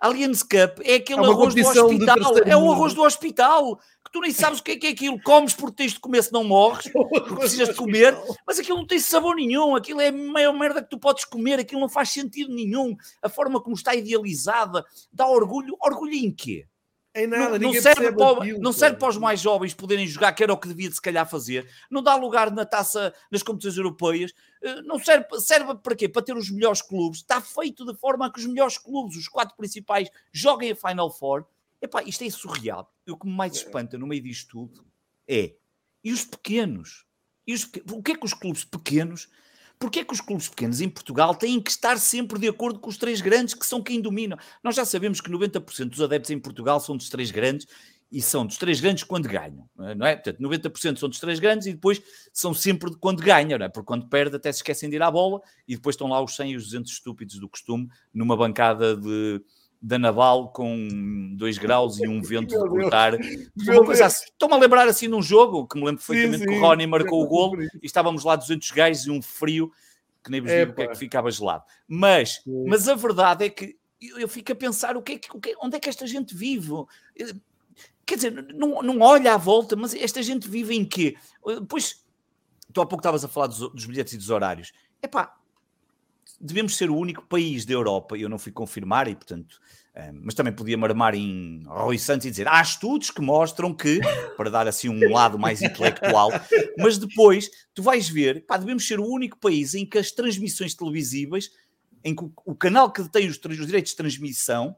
[0.00, 4.20] Allianz Cup é aquele é arroz do hospital, é o arroz do hospital, que tu
[4.20, 6.42] nem sabes o que é, que é aquilo, comes porque tens de comer se não
[6.42, 10.54] morres, porque precisas de comer, mas aquilo não tem sabor nenhum, aquilo é a maior
[10.54, 14.84] merda que tu podes comer, aquilo não faz sentido nenhum, a forma como está idealizada,
[15.12, 16.66] dá orgulho, orgulho em quê?
[17.14, 20.32] Em nada, não, não serve, para, aquilo, não serve para os mais jovens poderem jogar,
[20.32, 21.68] que era o que devia de se calhar fazer.
[21.90, 24.32] Não dá lugar na taça, nas competições europeias.
[24.62, 26.08] Eh, não serve, serve para quê?
[26.08, 27.18] Para ter os melhores clubes.
[27.18, 31.10] Está feito de forma a que os melhores clubes, os quatro principais, joguem a Final
[31.10, 31.44] Four.
[31.82, 32.94] Epá, isto é surreal.
[33.04, 34.86] E o que me mais espanta no meio disto tudo
[35.26, 35.54] é
[36.04, 37.06] e os pequenos?
[37.44, 37.92] E os pequenos?
[37.92, 39.28] O que é que os clubes pequenos
[39.80, 42.90] Porquê é que os clubes pequenos em Portugal têm que estar sempre de acordo com
[42.90, 44.36] os três grandes que são quem dominam?
[44.62, 47.66] Nós já sabemos que 90% dos adeptos em Portugal são dos três grandes
[48.12, 49.66] e são dos três grandes quando ganham,
[49.96, 50.16] não é?
[50.16, 53.68] Portanto, 90% são dos três grandes e depois são sempre quando ganham, não é?
[53.70, 56.36] Porque quando perde até se esquecem de ir à bola e depois estão lá os
[56.36, 59.42] 100 e os 200 estúpidos do costume numa bancada de,
[59.80, 63.14] da Naval com 2 graus e um vento de cortar.
[63.14, 64.24] Assim.
[64.24, 66.50] Estou-me a lembrar assim num jogo que me lembro perfeitamente sim, sim.
[66.50, 69.72] que o Rony marcou o gol e estávamos lá 200 gajos e um frio
[70.22, 71.64] que nem vos digo o que é que ficava gelado.
[71.88, 75.34] Mas, mas a verdade é que eu, eu fico a pensar o que é que,
[75.34, 76.72] o que, onde é que esta gente vive?
[78.04, 81.16] Quer dizer, não, não olha à volta, mas esta gente vive em quê?
[81.44, 82.04] Depois,
[82.72, 84.72] tu há pouco estavas a falar dos, dos bilhetes e dos horários.
[85.02, 85.36] Epá,
[86.40, 89.60] devemos ser o único país da Europa, e eu não fui confirmar, e portanto,
[89.94, 94.00] um, mas também podia marmar em Rui Santos e dizer há estudos que mostram que,
[94.36, 96.30] para dar assim um lado mais intelectual,
[96.78, 100.74] mas depois tu vais ver, pá, devemos ser o único país em que as transmissões
[100.74, 101.50] televisivas,
[102.02, 104.76] em que o, o canal que tem os, os direitos de transmissão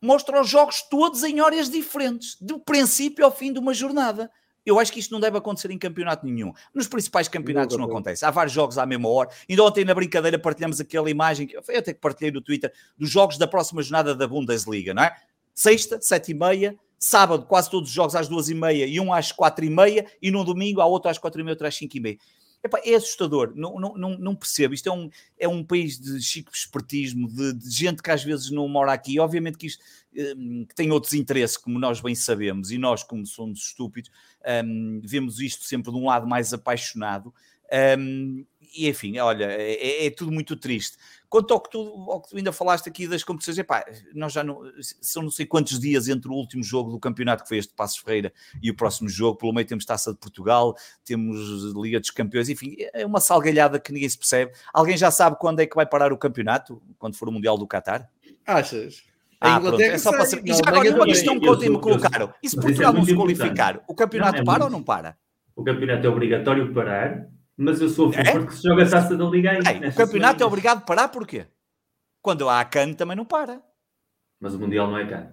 [0.00, 4.30] mostra os jogos todos em horas diferentes, do princípio ao fim de uma jornada.
[4.64, 6.52] Eu acho que isto não deve acontecer em campeonato nenhum.
[6.72, 8.24] Nos principais campeonatos não, não acontece.
[8.24, 9.28] Há vários jogos à mesma hora.
[9.48, 13.10] Ainda ontem, na brincadeira, partilhamos aquela imagem que eu até que partilhei no Twitter dos
[13.10, 15.14] jogos da próxima jornada da Bundesliga, não é?
[15.54, 19.12] Sexta, sete e meia, sábado, quase todos os jogos às duas e meia e um
[19.12, 21.76] às quatro e meia, e no domingo há outro às quatro e meia, outro às
[21.76, 22.18] cinco e meia.
[22.64, 24.72] Epá, é assustador, não, não, não, não, percebo.
[24.72, 28.50] Isto é um, é um país de chico espertismo, de, de, gente que às vezes
[28.50, 29.20] não mora aqui.
[29.20, 29.84] Obviamente que isto
[30.16, 34.10] um, que tem outros interesses, como nós bem sabemos, e nós, como somos estúpidos,
[34.64, 37.34] um, vemos isto sempre de um lado mais apaixonado.
[37.98, 38.46] Um,
[38.76, 40.96] e enfim, olha, é, é, tudo muito triste.
[41.34, 41.78] Quanto ao que, tu,
[42.08, 44.60] ao que tu ainda falaste aqui das competições, epá, nós já não.
[45.00, 47.96] São não sei quantos dias entre o último jogo do campeonato que foi este Passos
[47.96, 48.32] Ferreira
[48.62, 49.36] e o próximo jogo.
[49.36, 53.92] Pelo meio temos Taça de Portugal, temos Liga dos Campeões, enfim, é uma salgalhada que
[53.92, 54.52] ninguém se percebe.
[54.72, 56.80] Alguém já sabe quando é que vai parar o campeonato?
[57.00, 58.08] Quando for o Mundial do Qatar?
[58.46, 59.02] Achas?
[59.40, 60.40] Ah, pronto, é só para ser.
[60.44, 63.82] E já agora uma questão que ontem me colocaram: e se Portugal não se qualificar,
[63.88, 64.64] o campeonato não, é para muito...
[64.66, 65.18] ou não para?
[65.56, 67.26] O campeonato é obrigatório parar
[67.56, 68.46] mas eu sou a favor é?
[68.46, 69.88] que se joga a taça da Liga aí.
[69.88, 71.46] o campeonato é obrigado a parar porquê?
[72.20, 73.60] Quando há a CAN também não para.
[74.40, 75.30] Mas o Mundial não é CAN.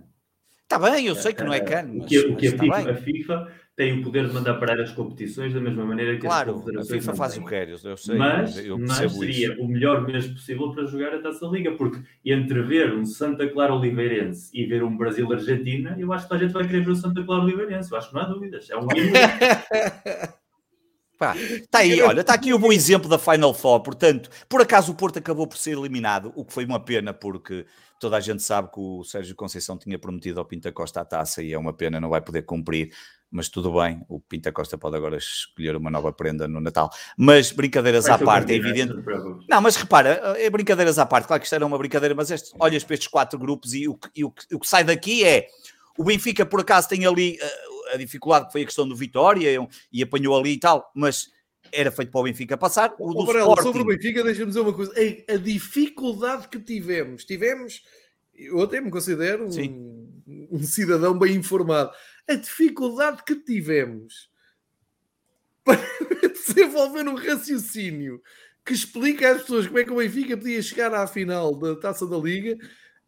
[0.64, 1.86] Está bem, eu sei que não é CAN.
[1.88, 4.80] Mas, o que, o que a, FIFA, a, FIFA, tem o poder de mandar parar
[4.80, 6.92] as competições da mesma maneira que claro, as confederações.
[6.92, 8.16] A FIFA faz o que quer, eu sei.
[8.18, 9.62] Mas, eu mas seria isso.
[9.62, 13.48] o melhor mês possível para jogar a taça da Liga, porque entre ver um Santa
[13.50, 16.96] Clara Oliveirense e ver um Brasil-Argentina, eu acho que a gente vai querer ver o
[16.96, 17.92] Santa Clara Oliveirense.
[17.92, 18.70] Eu acho que não há dúvidas.
[18.70, 18.86] É um
[21.22, 21.36] Pá,
[21.70, 23.82] tá aí, olha, está aqui o um bom exemplo da Final Four.
[23.84, 27.64] Portanto, por acaso o Porto acabou por ser eliminado, o que foi uma pena, porque
[28.00, 31.44] toda a gente sabe que o Sérgio Conceição tinha prometido ao Pinta Costa a taça
[31.44, 32.92] e é uma pena, não vai poder cumprir.
[33.30, 36.90] Mas tudo bem, o Pinta Costa pode agora escolher uma nova prenda no Natal.
[37.16, 38.92] Mas brincadeiras à parte, é evidente.
[39.48, 41.28] Não, mas repara, é brincadeiras à parte.
[41.28, 43.96] Claro que isto era uma brincadeira, mas este, olhas para estes quatro grupos e o,
[44.16, 45.46] e o, o que sai daqui é
[45.98, 49.68] o Benfica, por acaso, tem ali uh, a dificuldade que foi a questão do Vitória
[49.92, 51.30] e apanhou ali e tal, mas
[51.72, 52.94] era feito para o Benfica passar.
[53.00, 53.64] O do Varela, Sporting...
[53.64, 54.92] Sobre o Benfica, deixa-me dizer uma coisa.
[54.94, 57.84] A, a, dificuldade que tivemos, tivemos,
[58.34, 61.92] eu até me considero um, um, cidadão bem informado,
[62.28, 64.30] a dificuldade que tivemos
[65.64, 65.80] para
[66.30, 68.22] desenvolver um raciocínio
[68.66, 72.06] que explica às pessoas como é que o Benfica podia chegar à final da Taça
[72.06, 72.58] da Liga.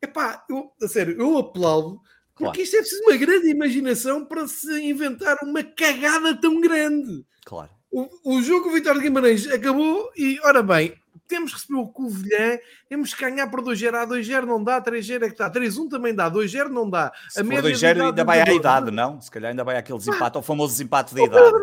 [0.02, 2.02] Epá, eu, a sério, eu aplaudo
[2.36, 2.62] porque claro.
[2.62, 7.24] isto é preciso uma grande imaginação para se inventar uma cagada tão grande.
[7.46, 7.70] Claro.
[7.92, 10.96] O, o jogo Vitória de Guimarães acabou e, ora bem,
[11.28, 12.58] temos que receber o Covilhã,
[12.90, 16.14] temos que ganhar por 2-0, a 2-0 não dá, 3-0 é que dá, 3-1 também
[16.14, 17.12] dá, 2-0 não dá.
[17.30, 19.22] Se a for 2-0 ainda vai à idade, não?
[19.22, 21.56] Se calhar ainda vai aquele desempate, o famoso desempate de idade.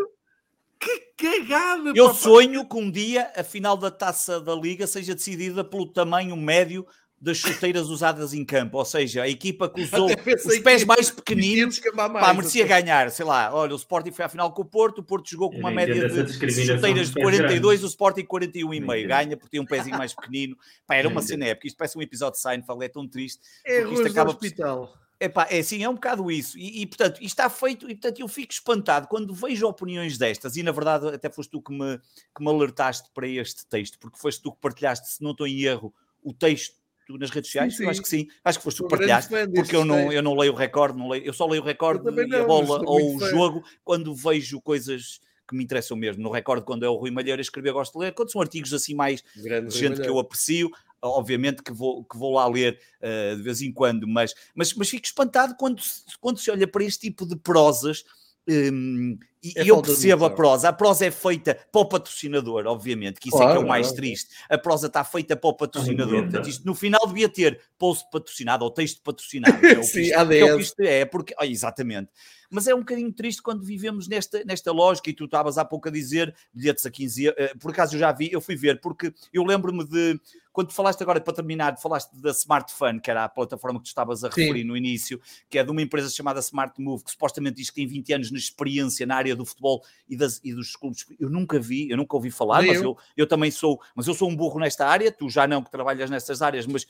[0.78, 1.92] Que cagada!
[1.94, 6.36] Eu sonho que um dia a final da taça da Liga seja decidida pelo tamanho
[6.36, 6.86] médio
[7.20, 11.78] das chuteiras usadas em campo, ou seja, a equipa que usou os pés mais pequeninos
[11.94, 15.00] mais, pá, merecia ganhar, sei lá, olha, o Sporting foi à final com o Porto,
[15.00, 19.50] o Porto jogou com uma média de chuteiras de 42, o Sporting 41,5, ganha porque
[19.50, 22.40] tem um pezinho mais pequenino, pá, era uma cena épica, isto parece um episódio de
[22.40, 24.90] Seinfeld, é tão triste, é isto acaba hospital.
[25.22, 26.56] É pá, é assim, é um bocado isso.
[26.56, 30.56] E, e, portanto, isto está feito, e portanto eu fico espantado quando vejo opiniões destas,
[30.56, 31.98] e na verdade até foste tu que me,
[32.34, 35.60] que me alertaste para este texto, porque foste tu que partilhaste, se não estou em
[35.60, 35.92] erro,
[36.22, 36.79] o texto
[37.18, 37.76] nas redes sociais?
[37.76, 37.90] Sim, sim.
[37.90, 38.28] Acho que sim.
[38.44, 41.24] Acho que foste tu partilhaste, porque eu não, eu não leio o recorde, não leio,
[41.24, 45.56] eu só leio o recorde e a bola ou o jogo quando vejo coisas que
[45.56, 46.22] me interessam mesmo.
[46.22, 48.14] No recorde, quando é o Rui Malheiro a escrever, gosto de ler.
[48.14, 50.70] Quando são artigos assim mais Grande de gente que eu aprecio,
[51.02, 54.88] obviamente que vou, que vou lá ler uh, de vez em quando, mas, mas, mas
[54.88, 55.82] fico espantado quando,
[56.20, 58.04] quando se olha para este tipo de prosas
[58.48, 60.68] um, E é eu percebo a prosa.
[60.68, 63.68] A prosa é feita para o patrocinador, obviamente, que isso claro, é que é o
[63.68, 64.28] mais triste.
[64.50, 66.22] A prosa está feita para o patrocinador.
[66.22, 69.66] Portanto, isto no final devia ter post patrocinado ou texto patrocinado.
[69.66, 72.10] É o Sim, isto, é, o que isto é, porque, oh, exatamente.
[72.50, 75.88] Mas é um bocadinho triste quando vivemos nesta, nesta lógica, e tu estavas há pouco
[75.88, 77.40] a dizer bilhetes a 15 euros.
[77.40, 80.20] Eh, por acaso eu já vi, eu fui ver, porque eu lembro-me de
[80.52, 83.88] quando falaste agora, para terminar, falaste da Smart Fun, que era a plataforma que tu
[83.88, 84.66] estavas a referir Sim.
[84.66, 87.86] no início, que é de uma empresa chamada Smart Move, que supostamente diz que tem
[87.86, 91.06] 20 anos de experiência na área do futebol e, das, e dos clubes.
[91.18, 92.84] Eu nunca vi, eu nunca ouvi falar, Nem mas eu.
[92.84, 92.98] eu.
[93.16, 96.10] Eu, também sou, mas eu sou um burro nesta área, tu já não que trabalhas
[96.10, 96.86] nestas áreas, mas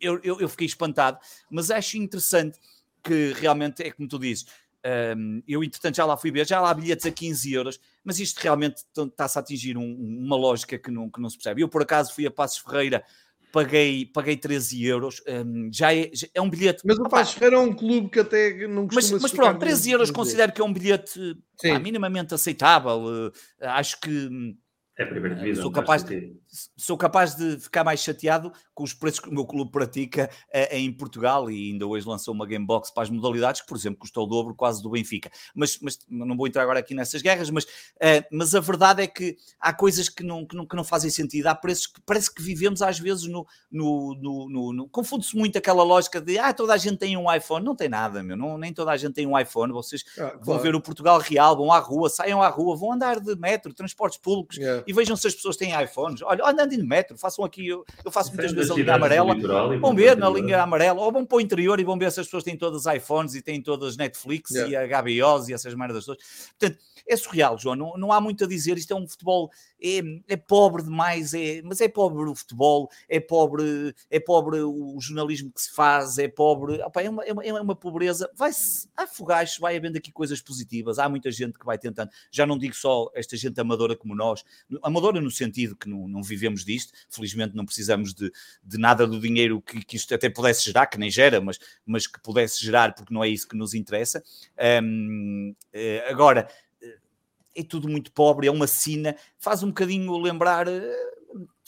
[0.00, 1.18] eu, eu, eu fiquei espantado.
[1.50, 2.58] Mas acho interessante
[3.02, 4.46] que realmente é como tu dizes
[5.16, 8.18] um, eu, entretanto, já lá fui ver, já lá há bilhetes a 15 euros, mas
[8.20, 11.62] isto realmente está-se a atingir um, uma lógica que não, que não se percebe.
[11.62, 13.02] Eu, por acaso, fui a Passos Ferreira,
[13.52, 16.82] paguei, paguei 13 euros, um, já, é, já, é, um bilhete.
[16.84, 19.90] Mas o Passos Ferreira é um clube que até não costuma Mas, mas pronto, 13
[19.90, 23.02] euros considero que é um bilhete pá, minimamente aceitável.
[23.04, 24.56] Uh, acho que hum,
[24.98, 25.62] é primeira divisão.
[25.62, 26.36] Sou capaz, de,
[26.76, 30.74] sou capaz de ficar mais chateado com os preços que o meu clube pratica uh,
[30.74, 34.00] em Portugal e ainda hoje lançou uma game box para as modalidades que, por exemplo,
[34.00, 35.30] custou o dobro quase do Benfica.
[35.54, 39.06] Mas, mas não vou entrar agora aqui nessas guerras, mas, uh, mas a verdade é
[39.06, 41.46] que há coisas que não, que, não, que não fazem sentido.
[41.46, 43.46] Há preços que parece que vivemos às vezes no.
[43.70, 47.32] no, no, no, no Confunde-se muito aquela lógica de ah, toda a gente tem um
[47.32, 47.64] iPhone.
[47.64, 48.36] Não tem nada, meu.
[48.36, 49.72] Não, nem toda a gente tem um iPhone.
[49.72, 50.40] Vocês ah, claro.
[50.42, 53.72] vão ver o Portugal Real, vão à rua, saiam à rua, vão andar de metro,
[53.72, 54.56] transportes públicos.
[54.56, 56.22] Yeah e vejam se as pessoas têm iPhones.
[56.22, 59.34] Olha, andando de metro, façam aqui, eu, eu faço muitas vezes a linha amarela.
[59.78, 62.26] Vão ver na linha amarela, ou vão para o interior e vão ver se as
[62.26, 64.86] pessoas têm todas iPhones e têm todas Netflix yeah.
[64.86, 66.22] e HBOs e essas merdas todas.
[66.58, 66.78] Portanto,
[67.08, 67.74] é surreal, João.
[67.74, 68.76] Não, não há muito a dizer.
[68.76, 69.50] Isto é um futebol,
[69.82, 74.98] é, é pobre demais, é, mas é pobre o futebol, é pobre, é pobre o
[75.00, 76.80] jornalismo que se faz, é pobre.
[76.82, 78.30] Opa, é, uma, é, uma, é uma pobreza.
[78.36, 80.98] Vai-se, há fogachos, vai havendo aqui coisas positivas.
[80.98, 82.10] Há muita gente que vai tentando.
[82.30, 84.44] Já não digo só esta gente amadora como nós,
[84.82, 88.30] amadora no sentido que não, não vivemos disto, felizmente não precisamos de,
[88.62, 92.06] de nada do dinheiro que, que isto até pudesse gerar, que nem gera, mas, mas
[92.06, 94.22] que pudesse gerar, porque não é isso que nos interessa.
[94.82, 96.48] Um, eh, agora,
[96.82, 96.98] eh,
[97.56, 101.17] é tudo muito pobre, é uma sina, faz um bocadinho lembrar, eh,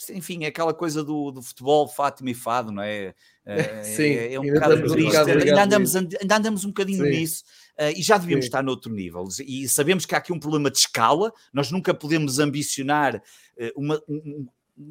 [0.08, 3.14] enfim, é aquela coisa do, do futebol, Fátima e Fado, não é?
[3.82, 7.10] Sim, é, é um bocado triste, ainda andamos, ainda andamos um bocadinho Sim.
[7.10, 7.44] nisso.
[7.78, 8.48] Uh, e já devíamos Sim.
[8.48, 9.26] estar noutro nível.
[9.46, 14.00] E sabemos que há aqui um problema de escala, nós nunca podemos ambicionar uh, uma,
[14.08, 14.46] um,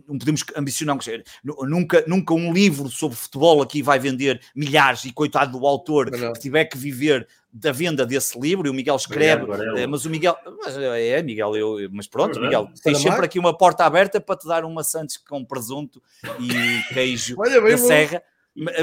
[0.07, 0.98] não podemos ambicionar,
[1.44, 6.40] nunca, nunca um livro sobre futebol aqui vai vender milhares e coitado do autor que
[6.40, 9.45] tiver que viver da venda desse livro e o Miguel escreve,
[9.77, 13.57] é mas o Miguel, mas é Miguel, eu, mas pronto, Miguel, tens sempre aqui uma
[13.57, 16.01] porta aberta para te dar uma Santos com presunto
[16.39, 16.49] e
[16.93, 18.23] queijo da serra.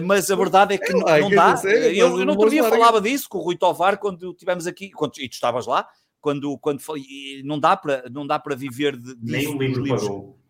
[0.02, 1.60] Mas a verdade é que não, não dá.
[1.64, 5.18] eu, eu no outro dia falava disso com o Rui Tovar quando estivemos aqui, quando,
[5.18, 5.86] e tu estavas lá,
[6.20, 6.80] quando, quando
[7.44, 10.45] não dá para não dá para viver de, de nem um livro parou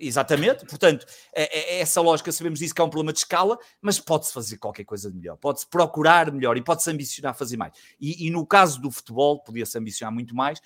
[0.00, 1.04] Exatamente, portanto,
[1.34, 4.56] é, é, essa lógica sabemos disso que é um problema de escala, mas pode-se fazer
[4.56, 7.72] qualquer coisa de melhor, pode-se procurar melhor e pode-se ambicionar fazer mais.
[8.00, 10.60] E, e, no caso do futebol, podia-se ambicionar muito mais,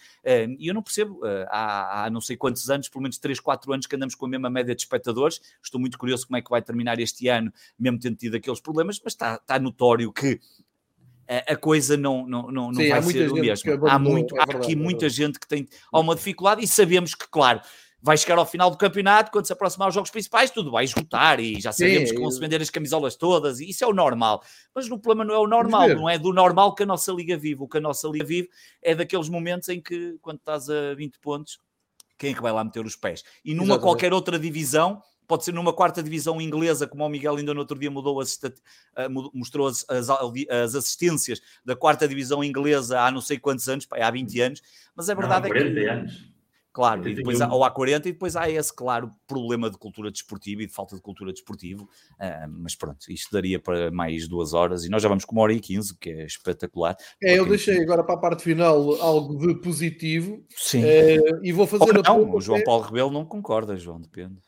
[0.58, 3.72] e eu não percebo, uh, há, há, não sei quantos anos, pelo menos 3, 4
[3.72, 6.50] anos que andamos com a mesma média de espectadores, estou muito curioso como é que
[6.50, 10.38] vai terminar este ano, mesmo tendo tido aqueles problemas, mas está, está notório que
[11.46, 13.88] a coisa não, não, não, Sim, vai ser o mesmo.
[13.88, 17.14] Há, muito, é há aqui é muita gente que tem há uma dificuldade e sabemos
[17.14, 17.60] que, claro,
[18.02, 21.38] vai chegar ao final do campeonato, quando se aproximar os jogos principais, tudo vai esgotar
[21.38, 23.92] e já sabemos Sim, que vão se vender as camisolas todas, e isso é o
[23.92, 24.42] normal.
[24.74, 27.36] Mas o problema não é o normal, não é do normal que a nossa Liga
[27.36, 27.62] vive.
[27.62, 28.50] O que a nossa Liga vive
[28.82, 31.60] é daqueles momentos em que, quando estás a 20 pontos,
[32.18, 33.22] quem é que vai lá meter os pés?
[33.44, 33.82] E numa Exatamente.
[33.82, 37.78] qualquer outra divisão, pode ser numa quarta divisão inglesa, como o Miguel ainda no outro
[37.78, 38.38] dia mudou as,
[39.32, 44.10] mostrou as, as, as, assistências da quarta divisão inglesa há não sei quantos anos, há
[44.10, 44.62] 20 anos,
[44.94, 45.88] mas a verdade não, é que.
[45.88, 46.31] Anos.
[46.72, 50.10] Claro, e depois há, ou há 40 e depois há esse, claro, problema de cultura
[50.10, 51.82] desportiva e de falta de cultura desportiva.
[51.82, 55.42] Uh, mas pronto, isto daria para mais duas horas e nós já vamos com uma
[55.42, 56.96] hora e quinze, que é espetacular.
[57.22, 60.42] É, eu deixei agora para a parte final algo de positivo.
[60.48, 60.82] Sim.
[60.82, 64.40] Uh, e vou fazer a Não, o João Paulo Rebelo não concorda, João, depende.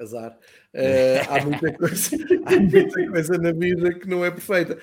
[0.00, 0.36] Azar.
[0.74, 2.16] Uh, há, muita coisa,
[2.46, 4.76] há muita coisa na vida que não é perfeita.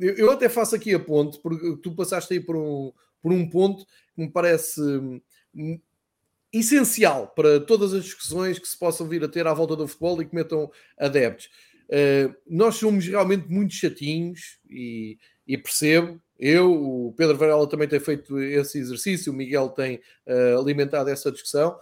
[0.00, 2.92] Eu, eu, até faço aqui a ponte, porque tu passaste aí por um,
[3.22, 3.84] por um ponto
[4.14, 4.80] que me parece
[6.52, 10.20] essencial para todas as discussões que se possam vir a ter à volta do futebol
[10.20, 11.48] e que metam adeptos.
[11.88, 16.20] Uh, nós somos realmente muito chatinhos e, e, percebo.
[16.38, 21.30] Eu, o Pedro Varela também tem feito esse exercício, o Miguel tem uh, alimentado essa
[21.30, 21.76] discussão.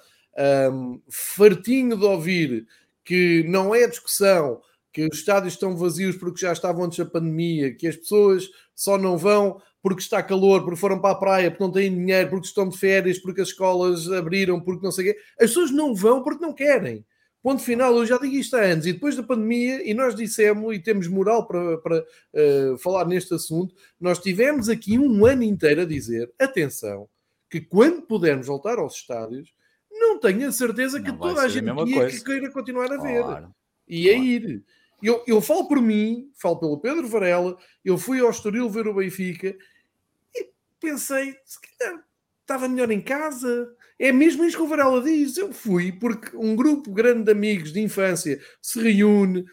[0.72, 2.66] Um, fartinho de ouvir
[3.04, 4.60] que não é discussão,
[4.92, 8.96] que os estádios estão vazios porque já estavam antes da pandemia, que as pessoas só
[8.96, 12.46] não vão porque está calor, porque foram para a praia, porque não têm dinheiro, porque
[12.46, 15.20] estão de férias, porque as escolas abriram, porque não sei o quê.
[15.40, 17.06] As pessoas não vão porque não querem.
[17.42, 20.74] Ponto final, eu já digo isto há anos, e depois da pandemia, e nós dissemos,
[20.74, 25.80] e temos moral para, para uh, falar neste assunto, nós tivemos aqui um ano inteiro
[25.80, 27.08] a dizer, atenção,
[27.48, 29.54] que quando pudermos voltar aos estádios,
[29.90, 33.22] não tenho a certeza que toda a gente a que queira continuar a ver.
[33.22, 33.54] Claro.
[33.88, 34.62] E a ir.
[35.02, 38.94] Eu, eu falo por mim, falo pelo Pedro Varela, eu fui ao Estoril ver o
[38.94, 39.56] Benfica
[40.80, 42.02] pensei, se calhar
[42.48, 43.68] estava melhor em casa.
[43.98, 45.36] É mesmo isso que o Varela diz.
[45.36, 49.44] Eu fui porque um grupo grande de amigos de infância se reúne,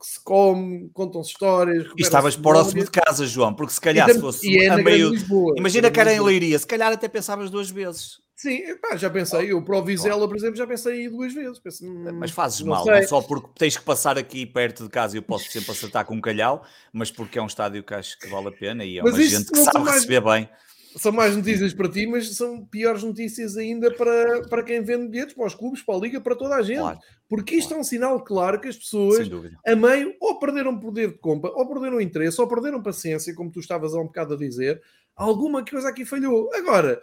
[0.00, 1.86] se come, contam-se histórias.
[1.96, 5.10] E estavas próximo de casa, João, porque se calhar se fosse a meio.
[5.10, 8.22] Lisboa, Imagina que era em Leiria, se calhar até pensavas duas vezes.
[8.36, 9.52] Sim, pá, já pensei.
[9.52, 11.58] Eu para o Vizela, por exemplo, já pensei duas vezes.
[11.60, 13.00] Pensei, hum, mas fazes não mal, sei.
[13.00, 16.04] não só porque tens que passar aqui perto de casa e eu posso sempre acertar
[16.04, 16.62] com um calhau,
[16.92, 19.22] mas porque é um estádio que acho que vale a pena e é mas uma
[19.22, 19.94] gente que sabe mais...
[19.94, 20.48] receber bem.
[20.96, 25.34] São mais notícias para ti, mas são piores notícias ainda para, para quem vende bilhetes,
[25.34, 26.78] para os clubes, para a liga, para toda a gente.
[26.78, 26.98] Claro.
[27.28, 27.78] Porque isto claro.
[27.78, 29.28] é um sinal claro que as pessoas,
[29.66, 33.58] a meio, ou perderam poder de compra, ou perderam interesse, ou perderam paciência, como tu
[33.58, 34.80] estavas há um bocado a dizer.
[35.16, 36.48] Alguma coisa aqui falhou.
[36.54, 37.00] Agora,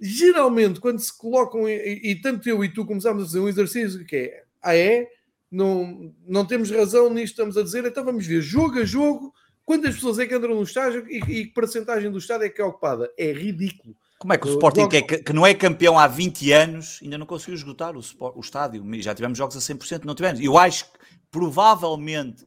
[0.00, 4.04] geralmente, quando se colocam, e, e tanto eu e tu começámos a fazer um exercício
[4.06, 5.06] que é, ah é,
[5.50, 9.32] não, não temos razão nisto, estamos a dizer, então vamos ver, jogo a jogo,
[9.64, 12.60] quantas pessoas é que entram no estádio e, e que porcentagem do estádio é que
[12.60, 13.10] é ocupada?
[13.18, 13.96] É ridículo.
[14.18, 17.18] Como é que o Sporting, que, é, que, não é campeão há 20 anos, ainda
[17.18, 18.00] não conseguiu esgotar o,
[18.34, 18.84] o estádio?
[19.02, 20.40] Já tivemos jogos a 100%, não tivemos.
[20.40, 20.98] Eu acho que
[21.30, 22.46] provavelmente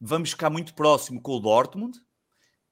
[0.00, 1.98] vamos ficar muito próximo com o Dortmund,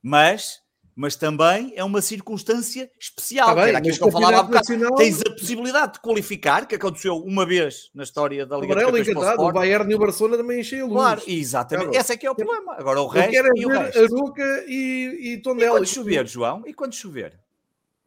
[0.02, 0.60] mas
[0.96, 3.48] mas também é uma circunstância especial.
[3.48, 4.70] Tá bem, era aquilo que eu falava há bocado.
[4.70, 4.94] Nacional...
[4.96, 9.08] Tens a possibilidade de qualificar, que aconteceu uma vez na história da Liga dos Campeões.
[9.08, 10.98] Encantado, o Bayern e o Barcelona também encheu a luz.
[10.98, 11.88] Claro, exatamente.
[11.88, 12.00] Claro.
[12.00, 12.76] Esse é que é o problema.
[12.78, 13.34] Agora o resto.
[13.34, 14.16] Eu é ver resto.
[14.16, 15.76] Aruca e, e Tondela.
[15.76, 16.62] E quando chover, João?
[16.66, 17.38] E quando chover?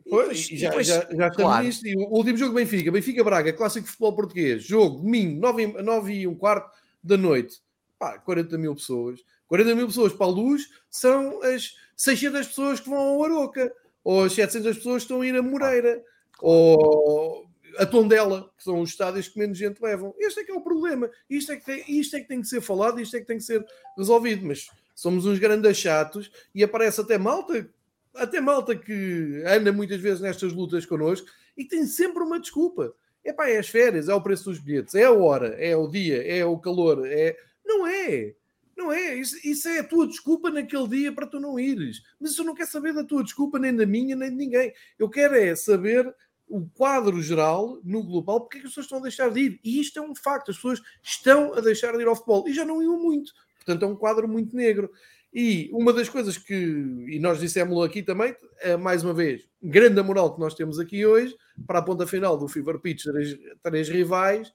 [0.09, 1.63] Pois, já, depois, já, já claro.
[1.63, 1.85] nisto.
[1.85, 6.13] E o último jogo Benfica, Benfica Braga, clássico de futebol português, jogo domingo, 9, 9
[6.13, 7.57] e um quarto da noite.
[7.99, 9.19] Pá, 40 mil pessoas.
[9.45, 13.73] 40 mil pessoas para a luz são as 600 pessoas que vão ao Aroca,
[14.05, 16.01] ou as 700 pessoas que estão a ir a Moreira,
[16.39, 17.45] ou
[17.77, 20.15] a Tondela, que são os estádios que menos gente levam.
[20.17, 21.09] Este é que é o problema.
[21.29, 23.37] Isto é que tem, isto é que, tem que ser falado, isto é que tem
[23.37, 23.65] que ser
[23.97, 24.45] resolvido.
[24.45, 27.69] Mas somos uns grandes chatos e aparece até malta,
[28.15, 31.27] até malta que anda muitas vezes nestas lutas connosco
[31.57, 32.93] e tem sempre uma desculpa.
[33.25, 35.85] É pá, é as férias, é o preço dos bilhetes, é a hora, é o
[35.89, 37.35] dia, é o calor, é.
[37.65, 38.33] Não é.
[38.79, 42.01] Não é, isso, isso, é a tua desculpa naquele dia para tu não ires.
[42.17, 44.73] Mas eu não quero saber da tua desculpa, nem da minha, nem de ninguém.
[44.97, 46.15] Eu quero é saber
[46.47, 49.59] o quadro geral, no global, porque é que as pessoas estão a deixar de ir.
[49.65, 52.53] E isto é um facto, as pessoas estão a deixar de ir ao futebol e
[52.53, 53.33] já não iam muito.
[53.57, 54.89] Portanto, é um quadro muito negro.
[55.33, 60.01] E uma das coisas que, e nós dissemos aqui também, é, mais uma vez, grande
[60.01, 61.35] moral que nós temos aqui hoje,
[61.67, 64.53] para a ponta final do Fever Pitch, três, três rivais,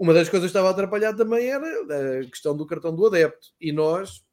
[0.00, 3.48] uma das coisas que estava a atrapalhar também era a questão do cartão do adepto.
[3.60, 4.24] E nós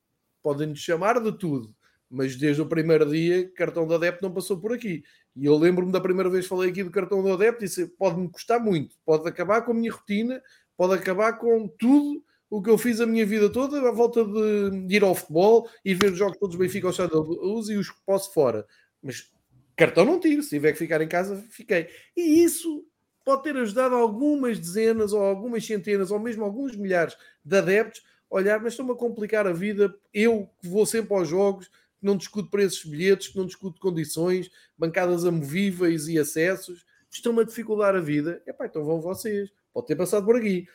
[0.41, 1.75] podem-nos chamar de tudo,
[2.09, 5.03] mas desde o primeiro dia, cartão do adepto não passou por aqui.
[5.35, 7.85] E eu lembro-me da primeira vez que falei aqui do cartão do adepto e disse:
[7.85, 10.41] pode-me custar muito, pode acabar com a minha rotina,
[10.77, 14.95] pode acabar com tudo o que eu fiz a minha vida toda à volta de,
[14.95, 17.75] ir ao futebol e ver os jogos todos bem Benfica ao Estado da Luz e
[17.75, 18.65] os que posso fora.
[19.03, 19.29] Mas
[19.75, 21.89] cartão não tiro, se tiver que ficar em casa, fiquei.
[22.15, 22.85] E isso
[23.27, 27.13] pode ter ajudado algumas dezenas ou algumas centenas ou mesmo alguns milhares
[27.43, 28.01] de adeptos
[28.31, 29.93] a olhar, mas estão-me a complicar a vida.
[30.13, 33.81] Eu que vou sempre aos jogos, que não discuto preços de bilhetes, que não discuto
[33.81, 38.41] condições, bancadas amovíveis e acessos, estão-me a dificultar a vida.
[38.47, 39.51] Epá, então vão vocês.
[39.73, 40.65] Pode ter passado por aqui.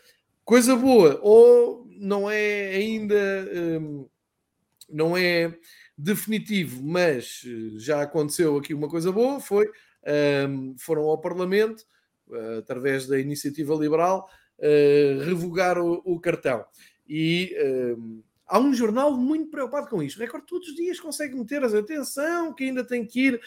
[0.45, 3.17] Coisa boa, ou não é ainda.
[3.81, 4.07] Hum,
[4.91, 5.59] não é
[5.97, 9.71] definitivo, mas eh, já aconteceu aqui uma coisa boa, foi
[10.47, 11.87] um, foram ao Parlamento
[12.59, 14.29] através da iniciativa liberal,
[14.59, 16.65] uh, revogar o, o, cartão.
[17.09, 17.55] E
[17.97, 20.17] uh, há um jornal muito preocupado com isto.
[20.17, 23.41] O Record todos os dias consegue meter as atenção, que ainda tem que ir.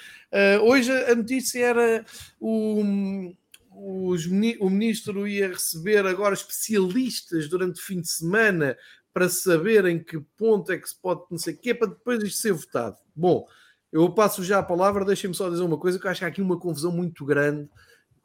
[0.63, 2.05] hoje a notícia era
[2.39, 3.33] o,
[3.71, 8.77] os, o ministro ia receber agora especialistas durante o fim de semana
[9.13, 12.21] para saber em que ponto é que se pode, não sei o quê, para depois
[12.21, 12.97] isto ser votado.
[13.15, 13.47] Bom,
[13.91, 16.27] eu passo já a palavra, deixem-me só dizer uma coisa, que eu acho que há
[16.27, 17.69] aqui uma confusão muito grande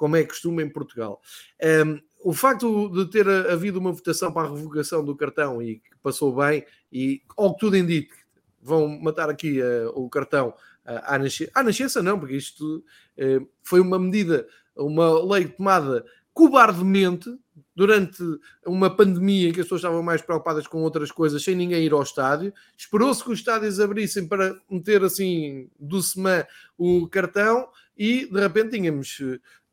[0.00, 1.20] como é costume em Portugal.
[1.62, 5.90] Um, o facto de ter havido uma votação para a revogação do cartão e que
[6.02, 8.16] passou bem, e ao que tudo indica,
[8.62, 10.48] vão matar aqui uh, o cartão
[10.86, 12.82] uh, à, nascença, à nascença, não, porque isto
[13.18, 16.02] uh, foi uma medida, uma lei tomada
[16.32, 17.28] cobardemente,
[17.76, 18.22] durante
[18.64, 21.92] uma pandemia em que as pessoas estavam mais preocupadas com outras coisas, sem ninguém ir
[21.92, 22.54] ao estádio.
[22.74, 26.48] Esperou-se que os estádios abrissem para meter assim do semana
[26.78, 29.18] o cartão e de repente tínhamos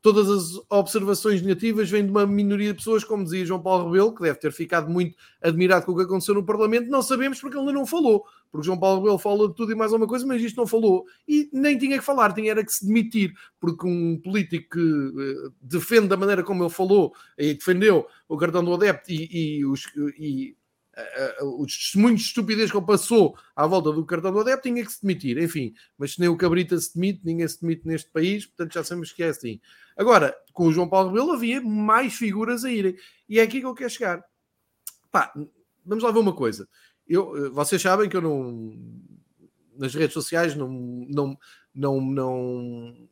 [0.00, 4.14] todas as observações negativas vêm de uma minoria de pessoas, como dizia João Paulo Rebelo,
[4.14, 6.88] que deve ter ficado muito admirado com o que aconteceu no Parlamento.
[6.88, 9.74] Não sabemos porque ele ainda não falou, porque João Paulo Rebelo fala de tudo e
[9.74, 11.04] mais alguma coisa, mas isto não falou.
[11.26, 15.52] E nem tinha que falar, tinha era que se demitir, porque um político que uh,
[15.60, 19.84] defende da maneira como ele falou e defendeu o cartão do adepto e, e, os,
[20.18, 20.56] e
[21.42, 24.92] os testemunhos de estupidez que ele passou à volta do cartão do adepto tinha que
[24.92, 28.46] se demitir, enfim, mas se nem o Cabrita se demite, ninguém se demite neste país,
[28.46, 29.60] portanto já sabemos que é assim.
[29.96, 32.96] Agora, com o João Paulo Rebelo havia mais figuras a irem,
[33.28, 34.24] e é aqui que eu quero chegar.
[35.10, 35.32] Pá,
[35.84, 36.68] vamos lá ver uma coisa.
[37.06, 38.76] Eu, eh, vocês sabem que eu não
[39.78, 41.38] nas redes sociais não, não,
[41.72, 43.08] não, não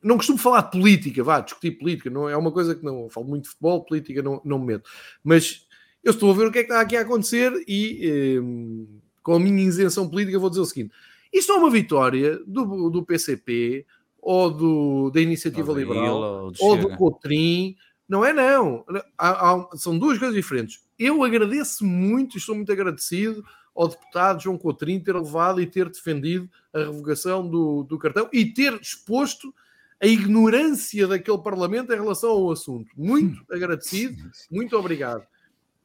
[0.00, 3.26] não costumo falar de política, vá, discutir política, não é uma coisa que não falo
[3.26, 4.88] muito de futebol, política não, não me meto,
[5.24, 5.66] mas
[6.02, 9.34] eu estou a ver o que é que está aqui a acontecer e eh, com
[9.34, 10.94] a minha isenção política vou dizer o seguinte:
[11.32, 13.84] isto é uma vitória do, do PCP
[14.20, 17.76] ou do, da Iniciativa ou Liberal ou, ou do Cotrim.
[18.08, 18.84] Não é, não.
[19.18, 20.80] Há, há, são duas coisas diferentes.
[20.98, 23.44] Eu agradeço muito, estou muito agradecido
[23.76, 28.46] ao deputado João Cotrim ter levado e ter defendido a revogação do, do cartão e
[28.46, 29.54] ter exposto
[30.00, 32.90] a ignorância daquele Parlamento em relação ao assunto.
[32.96, 35.26] Muito agradecido, muito obrigado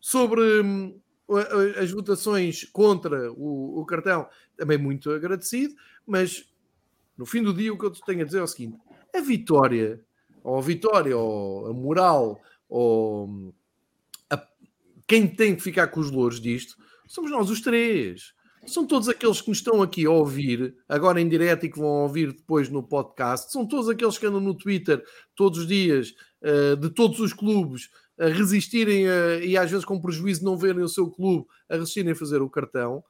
[0.04, 1.00] sobre hum,
[1.82, 4.28] as votações contra o, o, cartão,
[4.58, 5.74] também muito agradecido,
[6.06, 6.46] mas
[7.18, 8.78] no fim do dia o que eu tenho a dizer é o seguinte:
[9.16, 10.04] a vitória,
[10.44, 13.54] ou a vitória, ou a moral, ou hum,
[14.30, 14.46] a,
[15.08, 16.76] quem tem que ficar com os louros disto,
[17.08, 18.34] somos nós os três.
[18.66, 22.04] São todos aqueles que nos estão aqui a ouvir, agora em direto e que vão
[22.04, 23.52] ouvir depois no podcast.
[23.52, 25.04] São todos aqueles que andam no Twitter
[25.36, 30.00] todos os dias, uh, de todos os clubes, a resistirem a, e às vezes com
[30.00, 33.04] prejuízo não verem o seu clube a resistirem a fazer o cartão.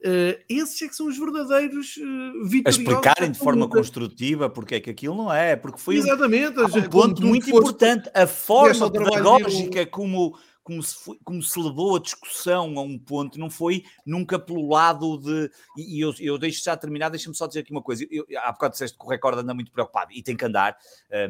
[0.00, 2.66] Uh, esses é que são os verdadeiros uh, vitoriosos.
[2.66, 3.78] A explicarem de forma luta.
[3.78, 8.08] construtiva porque é que aquilo não é, porque foi Exatamente, um, um ponto muito importante.
[8.14, 10.38] A forma pedagógica como,
[10.68, 14.68] como se, foi, como se levou a discussão a um ponto, não foi nunca pelo
[14.68, 15.50] lado de.
[15.78, 18.06] E, eu, eu deixo já terminar, deixa-me só dizer aqui uma coisa.
[18.10, 20.76] Eu, há bocado disseste que o recorde anda muito preocupado e tem que andar,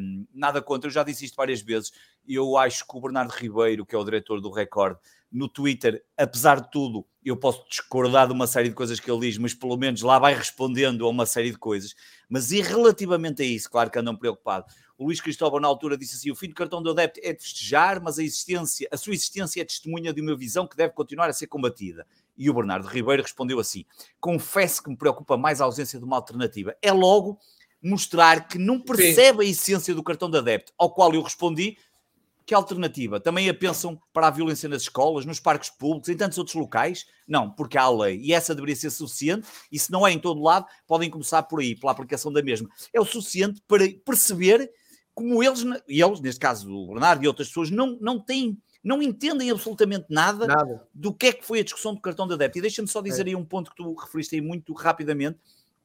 [0.01, 1.93] um, nada contra, eu já disse isto várias vezes.
[2.27, 4.99] Eu acho que o Bernardo Ribeiro, que é o diretor do recorde,
[5.31, 9.21] no Twitter, apesar de tudo, eu posso discordar de uma série de coisas que ele
[9.21, 11.95] diz, mas pelo menos lá vai respondendo a uma série de coisas.
[12.29, 14.75] Mas e relativamente a isso, claro que andam preocupados.
[14.99, 17.41] O Luís Cristóvão, na altura, disse assim: o fim do cartão do adepto é de
[17.41, 21.31] festejar, mas a, existência, a sua existência é testemunha de uma visão que deve continuar
[21.31, 22.05] a ser combatida.
[22.37, 23.85] E o Bernardo Ribeiro respondeu assim:
[24.21, 26.77] confesso que me preocupa mais a ausência de uma alternativa.
[26.83, 27.39] É logo
[27.81, 29.49] mostrar que não percebe Sim.
[29.49, 31.79] a essência do cartão de adepto, ao qual eu respondi
[32.49, 33.21] que alternativa?
[33.21, 37.07] Também a pensam para a violência nas escolas, nos parques públicos, em tantos outros locais?
[37.27, 39.47] Não, porque há a lei e essa deveria ser suficiente.
[39.71, 42.67] E se não é em todo lado, podem começar por aí, pela aplicação da mesma.
[42.91, 44.73] É o suficiente para perceber
[45.19, 49.03] como eles, e eles, neste caso o Bernardo e outras pessoas, não, não têm não
[49.03, 52.59] entendem absolutamente nada, nada, do que é que foi a discussão do cartão de adepto.
[52.59, 53.31] E deixa-me só dizer é.
[53.31, 55.37] aí um ponto que tu referiste aí muito rapidamente,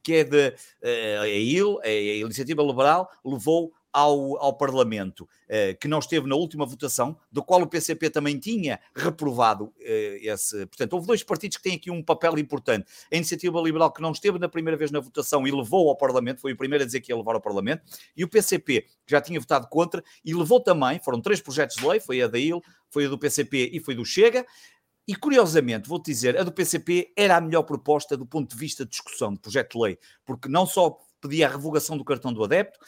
[0.03, 5.75] que é de uh, a, IL, a, a Iniciativa Liberal levou ao, ao Parlamento, eh,
[5.75, 10.65] que não esteve na última votação, do qual o PCP também tinha reprovado eh, esse.
[10.65, 12.87] Portanto, houve dois partidos que têm aqui um papel importante.
[13.11, 16.41] A Iniciativa Liberal, que não esteve na primeira vez na votação e levou ao Parlamento,
[16.41, 17.83] foi o primeiro a dizer que ia levar ao Parlamento,
[18.17, 21.87] e o PCP, que já tinha votado contra, e levou também, foram três projetos de
[21.87, 24.43] lei, foi a da IL, foi a do PCP e foi do Chega,
[25.07, 28.85] e curiosamente, vou-te dizer, a do PCP era a melhor proposta do ponto de vista
[28.85, 32.43] de discussão de projeto de lei, porque não só pedia a revogação do cartão do
[32.43, 32.79] adepto,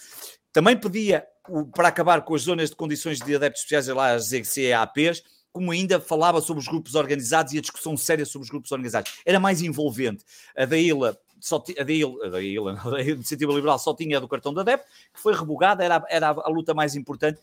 [0.55, 1.27] também pedia,
[1.75, 5.21] para acabar com as zonas de condições de adeptos especiais, lá as CAPs,
[5.51, 9.19] como ainda falava sobre os grupos organizados e a discussão séria sobre os grupos organizados.
[9.25, 10.23] Era mais envolvente.
[10.55, 14.15] A da ILA, só a da ILA, a da ILA, a Iniciativa Liberal só tinha
[14.15, 17.37] a do cartão do adepto, que foi rebogada, era, era a luta mais importante.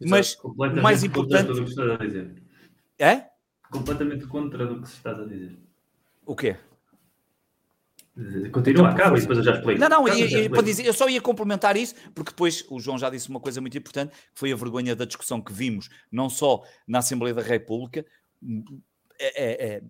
[0.00, 1.48] Mas o mais importante...
[1.48, 2.42] Do que estás a dizer.
[2.98, 3.26] É?
[3.70, 5.58] Completamente contra do que se estás a dizer.
[6.24, 6.56] O quê?
[8.52, 9.80] Continua, acaba e depois eu já explico.
[9.80, 13.10] Não, não, eu, para dizer, eu só ia complementar isso, porque depois o João já
[13.10, 16.62] disse uma coisa muito importante, que foi a vergonha da discussão que vimos, não só
[16.86, 18.06] na Assembleia da República,
[19.18, 19.82] é, é, é,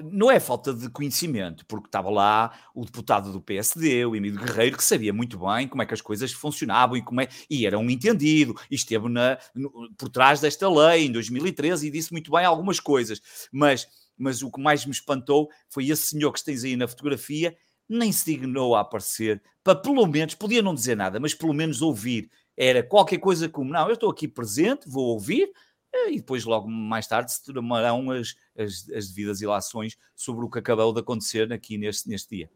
[0.00, 4.76] não é falta de conhecimento, porque estava lá o deputado do PSD, o Emílio Guerreiro,
[4.76, 7.78] que sabia muito bem como é que as coisas funcionavam e, como é, e era
[7.78, 12.30] um entendido, e esteve na, no, por trás desta lei em 2013 e disse muito
[12.30, 13.20] bem algumas coisas,
[13.52, 17.56] mas mas o que mais me espantou foi esse senhor que tens aí na fotografia,
[17.88, 21.82] nem se dignou a aparecer, para pelo menos, podia não dizer nada, mas pelo menos
[21.82, 22.30] ouvir.
[22.56, 25.50] Era qualquer coisa como, não, eu estou aqui presente, vou ouvir,
[25.92, 30.50] eh, e depois logo mais tarde se tomarão as, as, as devidas ilações sobre o
[30.50, 32.50] que acabou de acontecer aqui neste, neste dia.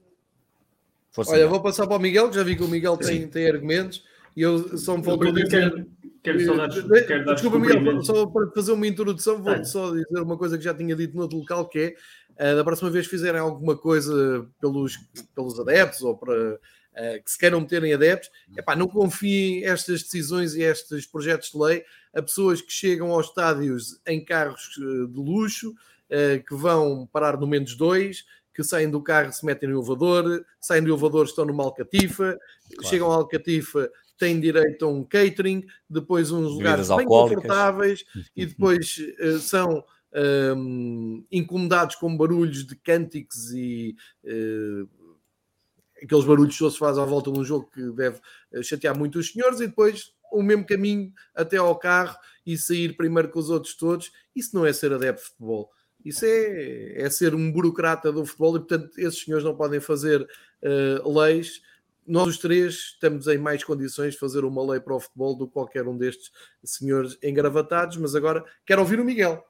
[1.10, 3.48] Força Olha, vou passar para o Miguel, que já vi que o Miguel tem, tem
[3.48, 4.04] argumentos,
[4.38, 5.84] e eu só me faltou dizer...
[6.22, 10.20] Quero, só dar, quero dar Desculpa, Miguel, só para fazer uma introdução, vou só dizer
[10.20, 11.96] uma coisa que já tinha dito no outro local, que
[12.38, 14.96] é, uh, da próxima vez fizerem alguma coisa pelos,
[15.34, 20.04] pelos adeptos, ou para uh, que se queiram meter em adeptos, epá, não confiem estas
[20.04, 21.84] decisões e estes projetos de lei
[22.14, 27.36] a pessoas que chegam aos estádios em carros eh, de luxo, uh, que vão parar
[27.38, 28.24] no menos dois,
[28.54, 32.38] que saem do carro se metem no elevador, saem do elevador estão numa alcatifa,
[32.74, 32.88] claro.
[32.88, 38.04] chegam à alcatifa têm direito a um catering, depois uns lugares bem confortáveis
[38.36, 39.84] e depois uh, são
[40.56, 44.88] um, incomodados com barulhos de cânticos e uh,
[46.02, 48.20] aqueles barulhos que se faz à volta de um jogo que deve
[48.52, 52.16] eh, chatear muito os senhores, e depois o mesmo caminho até ao carro
[52.46, 54.12] e sair primeiro com os outros todos.
[54.34, 55.70] Isso não é ser adepto de futebol.
[56.04, 60.22] Isso é, é ser um burocrata do futebol e, portanto, esses senhores não podem fazer
[60.22, 61.60] uh, leis.
[62.08, 65.46] Nós, os três, estamos em mais condições de fazer uma lei para o futebol do
[65.46, 66.30] que qualquer um destes
[66.64, 67.96] senhores engravatados.
[67.98, 69.44] Mas agora quero ouvir o Miguel.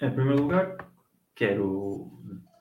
[0.00, 0.76] Em primeiro lugar,
[1.34, 2.10] quero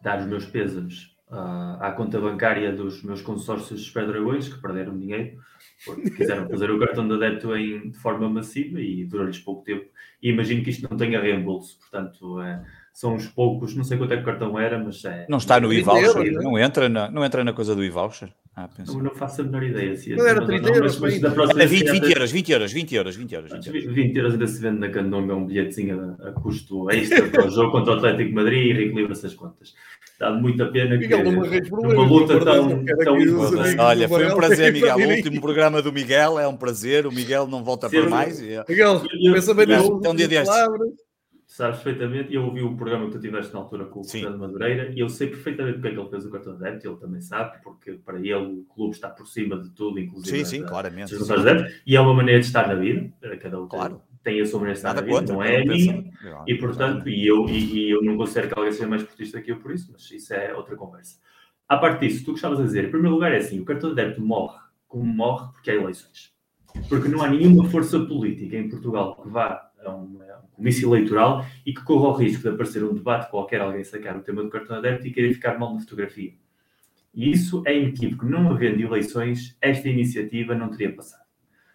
[0.01, 4.97] dar os meus pêsames uh, à conta bancária dos meus consórcios Super Dragões, que perderam
[4.97, 5.38] dinheiro,
[5.85, 9.89] porque quiseram fazer o cartão de adepto em, de forma massiva e durou-lhes pouco tempo.
[10.21, 12.63] E imagino que isto não tenha reembolso, portanto, é,
[12.93, 15.25] são uns poucos, não sei quanto é que o cartão era, mas é.
[15.29, 18.33] Não está no e-voucher, não, entra na, não entra na coisa do e-voucher.
[18.53, 19.95] Ah, não, não faço a menor ideia.
[19.95, 22.95] Se não era 30 euros, mas, mas da próxima 20, 20 euros, 20 euros, 20
[22.95, 23.51] euros, 20 euros.
[23.53, 27.29] 20 euros, 20 euros ainda se vende na Candonga um bilhetezinho a, a custo extra
[27.29, 29.73] para o jogo contra o Atlético Madrid e reequilibra-se as contas.
[30.19, 33.17] Dá muito a pena que uma luta tão, tão
[33.79, 34.97] Olha, foi um prazer, Miguel.
[34.97, 37.07] O último programa do Miguel é um prazer.
[37.07, 38.39] O Miguel não volta para mais.
[38.39, 39.01] Miguel,
[39.33, 40.01] pensa bem nisso.
[40.03, 40.53] É um dia destes
[41.51, 42.33] sabes perfeitamente.
[42.33, 45.09] Eu ouvi o programa que tu tiveste na altura com o Fernando Madureira e eu
[45.09, 47.91] sei perfeitamente porque é que ele fez o cartão de débito, ele também sabe, porque
[47.93, 50.45] para ele o clube está por cima de tudo, inclusive.
[50.45, 51.13] Sim, sim, claramente.
[51.85, 54.01] e é uma maneira de estar na vida, cada um claro.
[54.23, 56.13] tem a sua maneira de estar Nada na vida, contra, não é a minha.
[56.47, 59.51] E portanto, e eu, e, e, eu não considero que alguém seja mais portista que
[59.51, 61.19] eu por isso, mas isso é outra conversa.
[61.67, 63.97] A parte disso, tu gostavas de dizer, em primeiro lugar é assim, o cartão de
[63.97, 64.57] débito morre
[64.87, 66.31] como morre porque há eleições.
[66.87, 70.87] Porque não há nenhuma força política em Portugal que vá a um, a um comício
[70.87, 74.43] eleitoral e que corra o risco de aparecer um debate qualquer, alguém sacar o tema
[74.43, 76.33] do cartão adepto e querer ficar mal na fotografia.
[77.13, 78.25] E isso é inequívoco.
[78.25, 81.25] Não havendo eleições, esta iniciativa não teria passado.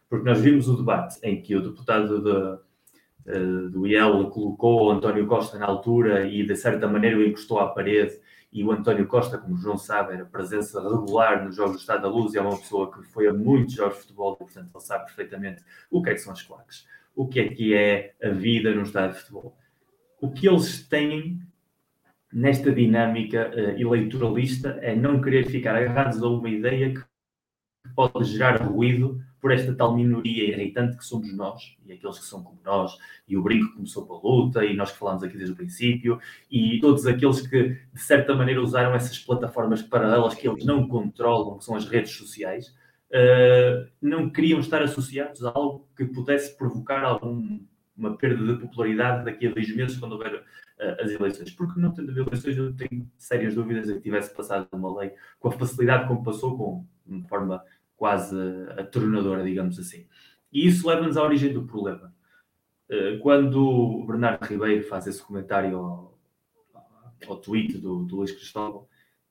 [0.09, 4.91] Porque nós vimos o debate em que o deputado de, uh, do IEL colocou o
[4.91, 8.19] António Costa na altura e, de certa maneira, o encostou à parede.
[8.53, 12.03] E o António Costa, como o João sabe, era presença regular nos Jogos do Estado
[12.03, 14.71] da Luz e é uma pessoa que foi a muitos jogos de futebol e, portanto,
[14.75, 16.87] ele sabe perfeitamente o que é que são as claques
[17.17, 19.57] o que é que é a vida no estádio de futebol.
[20.21, 21.41] O que eles têm
[22.33, 27.03] nesta dinâmica uh, eleitoralista é não querer ficar agarrados a uma ideia que
[27.95, 32.43] pode gerar ruído por esta tal minoria irritante que somos nós, e aqueles que são
[32.43, 32.99] como nós,
[33.29, 36.19] e o brinco começou com a luta, e nós que falamos aqui desde o princípio,
[36.51, 41.59] e todos aqueles que, de certa maneira, usaram essas plataformas paralelas que eles não controlam,
[41.59, 42.75] que são as redes sociais,
[43.11, 49.47] uh, não queriam estar associados a algo que pudesse provocar alguma perda de popularidade daqui
[49.47, 51.51] a dois meses, quando houver uh, as eleições.
[51.53, 55.49] Porque não tendo eleições, eu tenho sérias dúvidas de que tivesse passado uma lei com
[55.49, 57.63] a facilidade como passou, com uma forma
[57.97, 58.37] quase
[58.77, 60.07] atronadora, digamos assim.
[60.53, 62.15] E isso leva-nos à origem do problema.
[62.89, 66.19] Uh, quando o Bernardo Ribeiro faz esse comentário ao,
[67.27, 68.87] ao tweet do, do Luís Cristóvão,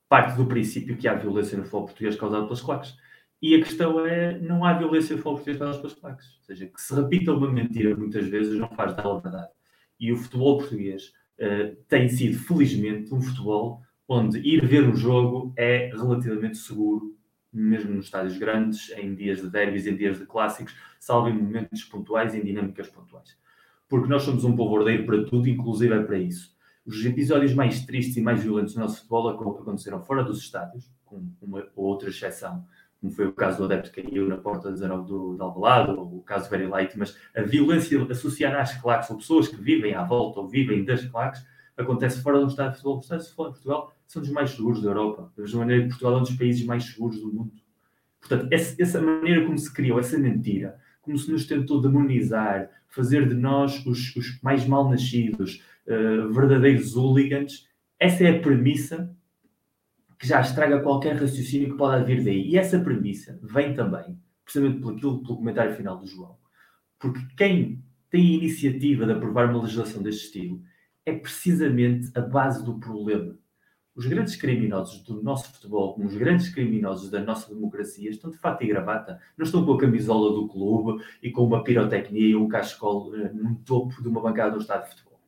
[0.10, 2.96] parte do princípio que há violência no futebol português causada pelas claques.
[3.42, 6.28] E a questão é, não há violência fora pelas suas claques.
[6.38, 9.50] Ou seja, que se repita uma mentira muitas vezes não faz dela verdade.
[10.00, 15.54] E o futebol português uh, tem sido, felizmente, um futebol onde ir ver um jogo
[15.58, 17.16] é relativamente seguro,
[17.52, 21.84] mesmo nos estádios grandes, em dias de derbys, em dias de clássicos, salvo em momentos
[21.84, 23.38] pontuais em dinâmicas pontuais.
[23.88, 26.56] Porque nós somos um povo ordeiro para tudo, inclusive é para isso.
[26.86, 31.28] Os episódios mais tristes e mais violentos do nosso futebol aconteceram fora dos estádios, com
[31.42, 32.66] uma ou outra exceção,
[33.06, 36.18] como foi o caso do adepto que caiu na porta 19 do, de Alvalade, ou
[36.18, 40.04] o caso Very Light, mas a violência associada às claques, ou pessoas que vivem à
[40.04, 41.46] volta ou vivem das claques,
[41.78, 42.98] acontece fora do estado de futebol.
[42.98, 45.32] O estado de futebol em Portugal são dos mais seguros da Europa.
[45.38, 47.52] Da mesma maneira que Portugal é um dos países mais seguros do mundo.
[48.20, 53.36] Portanto, essa, maneira como se criou essa mentira, como se nos tentou demonizar, fazer de
[53.36, 57.68] nós os, os mais mal nascidos, uh, verdadeiros hooligans,
[58.00, 59.16] essa é a premissa
[60.18, 62.50] que já estraga qualquer raciocínio que pode vir daí.
[62.50, 66.38] E essa premissa vem também precisamente pelo, pelo comentário final do João.
[67.00, 70.62] Porque quem tem a iniciativa de aprovar uma legislação deste estilo
[71.06, 73.38] é precisamente a base do problema.
[73.96, 78.38] Os grandes criminosos do nosso futebol, como os grandes criminosos da nossa democracia, estão de
[78.38, 79.20] fato e gravata.
[79.38, 83.34] Não estão com a camisola do clube e com uma pirotecnia e um cachecol uh,
[83.34, 85.20] no topo de uma bancada do estádio de futebol.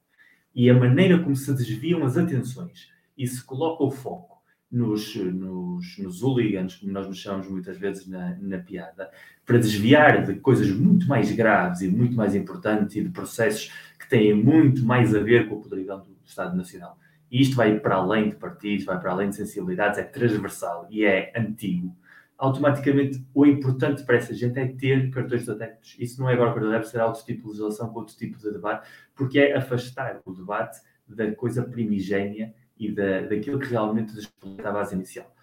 [0.53, 4.36] E a maneira como se desviam as atenções e se coloca o foco
[4.71, 9.09] nos, nos, nos hooligans, como nós nos chamamos muitas vezes na, na piada,
[9.45, 14.09] para desviar de coisas muito mais graves e muito mais importantes e de processos que
[14.09, 16.97] têm muito mais a ver com a podridão do Estado Nacional.
[17.31, 21.05] E isto vai para além de partidos, vai para além de sensibilidades, é transversal e
[21.05, 21.95] é antigo.
[22.37, 25.95] Automaticamente, o importante para essa gente é ter cartões de adeptos.
[25.97, 28.51] Isso não é agora cartão de adeptos, será outro tipo de legislação, outro tipo de
[28.51, 34.69] debate, porque é afastar o debate da coisa primigénia e da, daquilo que realmente despolita
[34.69, 35.33] a base inicial.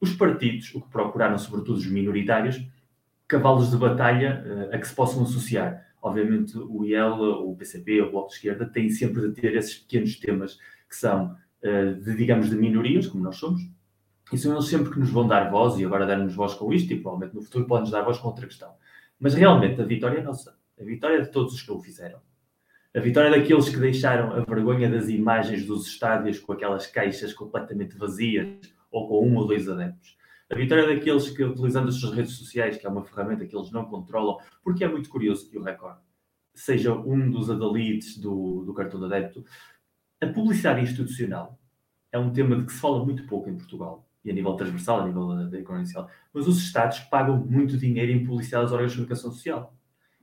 [0.00, 2.60] Os partidos, o que procuraram, sobretudo os minoritários,
[3.28, 5.86] cavalos de batalha uh, a que se possam associar.
[6.02, 7.14] Obviamente, o IEL,
[7.48, 10.58] o PCP, o Bloco de Esquerda têm sempre de ter esses pequenos temas
[10.88, 13.62] que são, uh, de, digamos, de minorias, como nós somos,
[14.32, 16.92] e são eles sempre que nos vão dar voz, e agora deram-nos voz com isto,
[16.92, 18.72] e provavelmente no futuro podem-nos dar voz com outra questão.
[19.20, 20.56] Mas realmente a vitória é nossa.
[20.80, 22.18] A vitória é de todos os que o fizeram.
[22.94, 27.32] A vitória é daqueles que deixaram a vergonha das imagens dos estádios com aquelas caixas
[27.32, 28.46] completamente vazias
[28.90, 30.14] ou com um ou dois adeptos.
[30.50, 33.56] A vitória é daqueles que, utilizando as suas redes sociais, que é uma ferramenta que
[33.56, 36.00] eles não controlam, porque é muito curioso que o Record
[36.54, 39.42] seja um dos adalides do, do cartão de adepto.
[40.20, 41.58] A publicidade institucional
[42.12, 45.00] é um tema de que se fala muito pouco em Portugal, e a nível transversal,
[45.00, 48.92] a nível da, economia social, mas os Estados pagam muito dinheiro em publicidade aos órgãos
[48.92, 49.74] de comunicação social.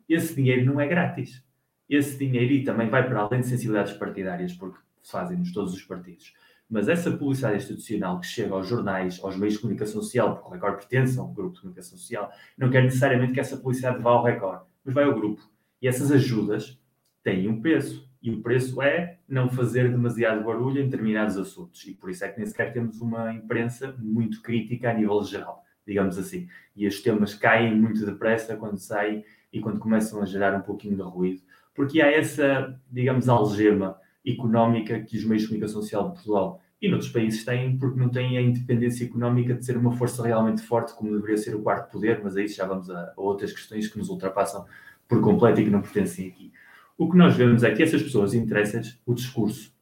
[0.07, 1.43] Esse dinheiro não é grátis
[1.89, 6.33] esse dinheiro e também vai para além de sensibilidades partidárias, porque fazem-nos todos os partidos.
[6.69, 10.51] Mas essa publicidade institucional que chega aos jornais, aos meios de comunicação social, porque o
[10.51, 14.11] Record pertence a um grupo de comunicação social, não quer necessariamente que essa publicidade vá
[14.11, 15.41] ao Record, mas vai ao grupo.
[15.81, 16.79] E essas ajudas
[17.23, 18.07] têm um preço.
[18.21, 21.87] E o preço é não fazer demasiado barulho em determinados assuntos.
[21.87, 25.63] E por isso é que nem sequer temos uma imprensa muito crítica a nível geral,
[25.87, 26.47] digamos assim.
[26.75, 30.97] E os temas caem muito depressa quando saem e quando começam a gerar um pouquinho
[30.97, 31.41] de ruído
[31.79, 33.95] porque há essa, digamos, algema
[34.27, 38.09] económica que os meios de comunicação social de Portugal e noutros países têm, porque não
[38.09, 41.89] têm a independência económica de ser uma força realmente forte, como deveria ser o quarto
[41.89, 44.65] poder, mas aí já vamos a, a outras questões que nos ultrapassam
[45.07, 46.51] por completo e que não pertencem aqui.
[46.97, 49.73] O que nós vemos é que essas pessoas interessam-lhes o discurso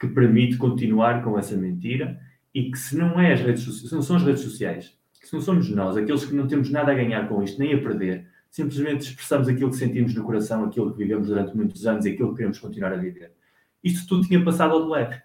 [0.00, 2.18] que permite continuar com essa mentira
[2.54, 5.42] e que se não, é as redes, se não são as redes sociais, se não
[5.42, 9.08] somos nós, aqueles que não temos nada a ganhar com isto, nem a perder, simplesmente
[9.08, 12.36] expressamos aquilo que sentimos no coração, aquilo que vivemos durante muitos anos e aquilo que
[12.36, 13.32] queremos continuar a viver.
[13.82, 15.22] Isto tudo tinha passado ao de leve.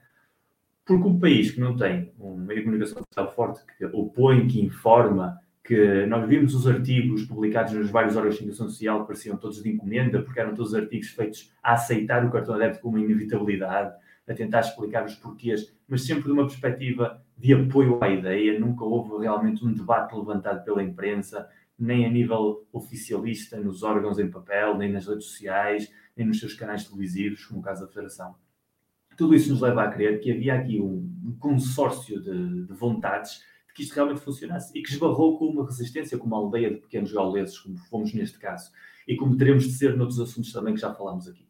[0.85, 4.61] Porque um país que não tem um meio de comunicação social forte, que opõe, que
[4.61, 9.61] informa, que nós vimos os artigos publicados nos vários órgãos de comunicação social pareciam todos
[9.61, 13.03] de encomenda, porque eram todos artigos feitos a aceitar o cartão de débito como uma
[13.03, 13.93] inevitabilidade,
[14.25, 18.57] a tentar explicar os porquês, mas sempre de uma perspectiva de apoio à ideia.
[18.57, 24.29] Nunca houve realmente um debate levantado pela imprensa, nem a nível oficialista, nos órgãos em
[24.29, 28.35] papel, nem nas redes sociais, nem nos seus canais televisivos, como o caso da Federação.
[29.15, 33.73] Tudo isso nos leva a crer que havia aqui um, consórcio de, de, vontades de
[33.73, 37.11] que isto realmente funcionasse e que esbarrou com uma resistência, como uma aldeia de pequenos
[37.11, 38.71] gauleses, como fomos neste caso,
[39.07, 41.47] e como teremos de ser noutros assuntos também que já falámos aqui.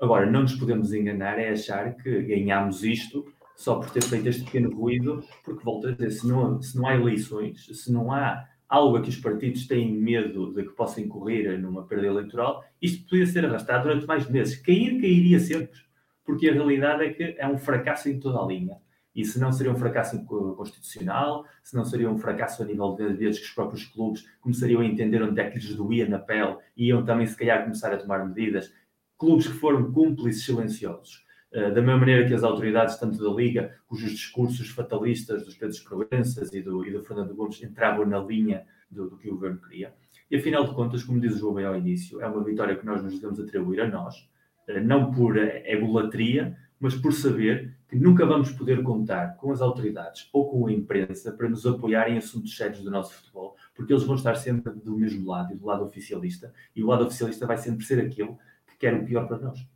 [0.00, 3.24] Agora, não nos podemos enganar é achar que ganhámos isto
[3.56, 6.86] só por ter feito este pequeno ruído, porque, volto a dizer, se não, se não
[6.86, 11.00] há eleições, se não há algo a que os partidos têm medo de que possa
[11.00, 14.56] incorrer numa perda eleitoral, isto podia ser arrastado durante mais meses.
[14.62, 15.80] Cair, cairia sempre,
[16.24, 18.76] porque a realidade é que é um fracasso em toda a linha.
[19.12, 23.12] E se não seria um fracasso constitucional, se não seria um fracasso a nível de
[23.12, 26.56] vezes que os próprios clubes começariam a entender onde é que lhes doía na pele
[26.76, 28.72] e iam também, se calhar, começar a tomar medidas.
[29.18, 34.12] Clubes que foram cúmplices silenciosos da mesma maneira que as autoridades, tanto da Liga, cujos
[34.12, 39.10] discursos fatalistas dos Pedros Proenças e do, e do Fernando Gomes entravam na linha do,
[39.10, 39.92] do, que o governo queria.
[40.30, 42.86] E afinal de contas, como diz o João bem ao início, é uma vitória que
[42.86, 44.28] nós nos devemos atribuir a nós,
[44.68, 50.28] eh, não por egolatria, mas por saber que nunca vamos poder contar com as autoridades
[50.32, 54.04] ou com a imprensa para nos apoiar em assuntos sérios do nosso futebol, porque eles
[54.04, 57.84] vão estar sempre do mesmo lado, do lado oficialista, e o lado oficialista vai sempre
[57.84, 58.36] ser aquele
[58.68, 59.66] que quer o pior para nós.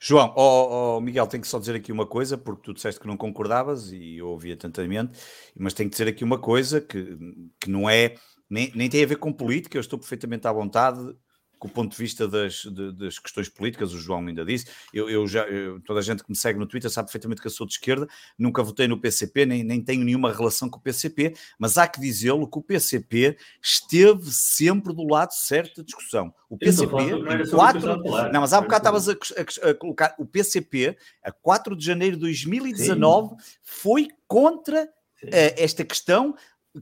[0.00, 3.06] João, oh, oh, Miguel, tenho que só dizer aqui uma coisa, porque tu disseste que
[3.06, 5.18] não concordavas e eu ouvi atentamente,
[5.56, 7.16] mas tenho que dizer aqui uma coisa que,
[7.60, 8.14] que não é,
[8.48, 11.14] nem, nem tem a ver com política, eu estou perfeitamente à vontade
[11.58, 14.66] com o ponto de vista das, de, das questões políticas, o João ainda disse.
[14.92, 17.46] Eu, eu já, eu, toda a gente que me segue no Twitter sabe perfeitamente que
[17.46, 18.08] eu sou de esquerda,
[18.38, 22.00] nunca votei no PCP, nem, nem tenho nenhuma relação com o PCP, mas há que
[22.00, 26.32] dizê-lo que o PCP esteve sempre do lado certo da discussão.
[26.48, 27.96] O PCP, em 4.
[28.32, 32.16] Não, mas há bocado estavas a, a, a, colocar o PCP, a 4 de janeiro
[32.16, 33.36] de 2019, Sim.
[33.62, 36.34] foi contra uh, esta questão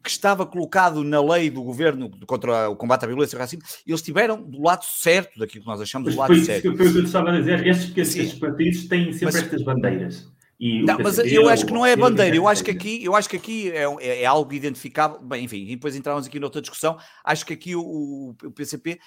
[0.02, 3.64] que estava colocado na lei do governo contra o combate à violência e ao racismo,
[3.86, 6.76] eles estiveram do lado certo daquilo que nós achamos do lado foi, certo.
[6.76, 7.66] Foi o que eu estava a dizer.
[7.66, 10.28] Estes, estes partidos têm sempre mas, estas bandeiras.
[10.58, 13.36] Não, mas eu acho que não é bandeira, eu acho que aqui, eu acho que
[13.36, 15.20] aqui é, é, é algo identificável.
[15.20, 16.98] Bem, enfim, e depois entramos aqui noutra discussão.
[17.24, 18.98] Acho que aqui o, o PCP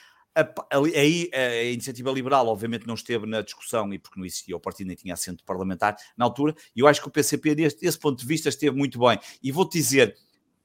[0.95, 4.87] aí a iniciativa liberal, obviamente, não esteve na discussão e porque não existia o partido
[4.87, 8.19] nem tinha assento parlamentar na altura, e eu acho que o PCP, desse, desse ponto
[8.19, 9.19] de vista, esteve muito bem.
[9.41, 10.15] E vou-te dizer,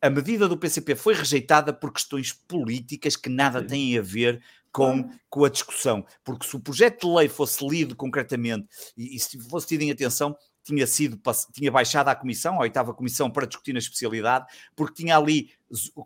[0.05, 5.09] a medida do PCP foi rejeitada por questões políticas que nada têm a ver com,
[5.31, 6.05] com a discussão.
[6.23, 8.69] Porque se o projeto de lei fosse lido concretamente
[8.99, 11.19] e, e se fosse tido em atenção, tinha sido
[11.55, 14.45] tinha baixado à comissão, a oitava comissão, para discutir na especialidade,
[14.77, 15.51] porque tinha ali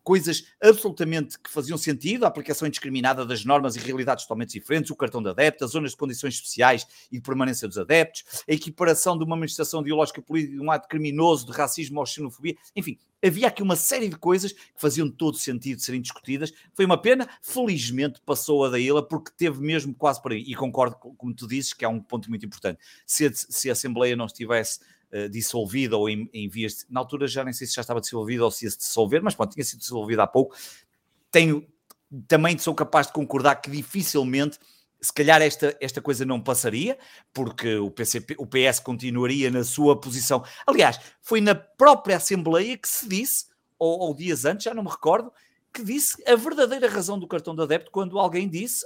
[0.02, 4.97] coisas absolutamente que faziam sentido, a aplicação indiscriminada das normas e realidades totalmente diferentes, o
[4.97, 9.16] cartão de adepto, as zonas de condições especiais e de permanência dos adeptos, a equiparação
[9.16, 13.48] de uma manifestação ideológica política de um ato criminoso de racismo ou xenofobia, enfim, havia
[13.48, 16.52] aqui uma série de coisas que faziam todo sentido de serem discutidas.
[16.74, 20.44] Foi uma pena, felizmente passou a da ilha porque teve mesmo quase por aí.
[20.47, 22.78] E concordo, como tu dizes, que é um ponto muito importante.
[23.06, 24.80] Se a, se a Assembleia não estivesse
[25.12, 28.44] uh, dissolvida ou em, em vias, na altura já nem sei se já estava dissolvida
[28.44, 30.56] ou se ia se dissolver, mas pronto, tinha sido dissolvida há pouco.
[31.30, 31.66] Tenho,
[32.26, 34.59] também sou capaz de concordar que dificilmente
[35.01, 36.98] se calhar esta, esta coisa não passaria,
[37.32, 40.44] porque o, PCP, o PS continuaria na sua posição.
[40.66, 43.47] Aliás, foi na própria Assembleia que se disse,
[43.78, 45.32] ou, ou dias antes, já não me recordo,
[45.72, 48.85] que disse a verdadeira razão do cartão de adepto quando alguém disse,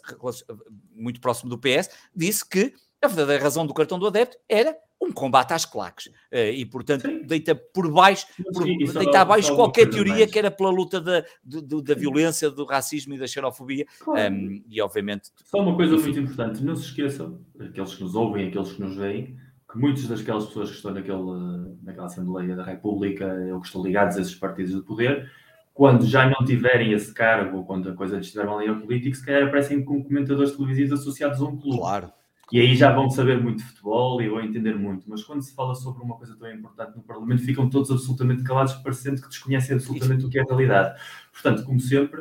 [0.94, 5.12] muito próximo do PS, disse que a verdadeira razão do cartão do adepto era um
[5.12, 6.10] combate às claques.
[6.30, 7.22] Eh, e, portanto, Sim.
[7.22, 10.30] deita por baixo, por, deita abaixo qualquer teoria mais.
[10.30, 13.84] que era pela luta da, da, da violência, do racismo e da xenofobia.
[13.98, 14.34] Claro.
[14.34, 15.30] Um, e, obviamente...
[15.44, 16.04] Só uma coisa enfim.
[16.04, 16.64] muito importante.
[16.64, 19.36] Não se esqueçam, aqueles que nos ouvem, aqueles que nos veem,
[19.70, 24.16] que muitas daquelas pessoas que estão naquele, naquela Assembleia da República ou que estão ligados
[24.16, 25.30] a esses partidos de poder,
[25.74, 29.24] quando já não tiverem esse cargo, ou quando a coisa estiver mal em político, se
[29.24, 31.78] calhar aparecem como comentadores televisivos associados a um clube.
[31.78, 32.12] Claro.
[32.52, 35.08] E aí já vão saber muito de futebol e vão entender muito.
[35.08, 38.74] Mas quando se fala sobre uma coisa tão importante no Parlamento, ficam todos absolutamente calados,
[38.74, 41.00] parecendo que desconhecem absolutamente o que é a realidade.
[41.32, 42.20] Portanto, como sempre,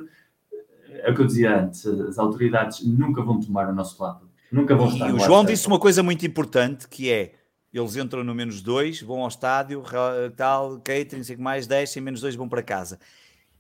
[0.90, 4.30] é o que eu dizia antes, as autoridades nunca vão tomar o nosso lado.
[4.50, 7.34] Nunca vão estar E o João disse uma coisa muito importante, que é,
[7.74, 9.84] eles entram no menos dois, vão ao estádio,
[10.38, 12.98] tal, catering, sei mais, descem, menos dois vão para casa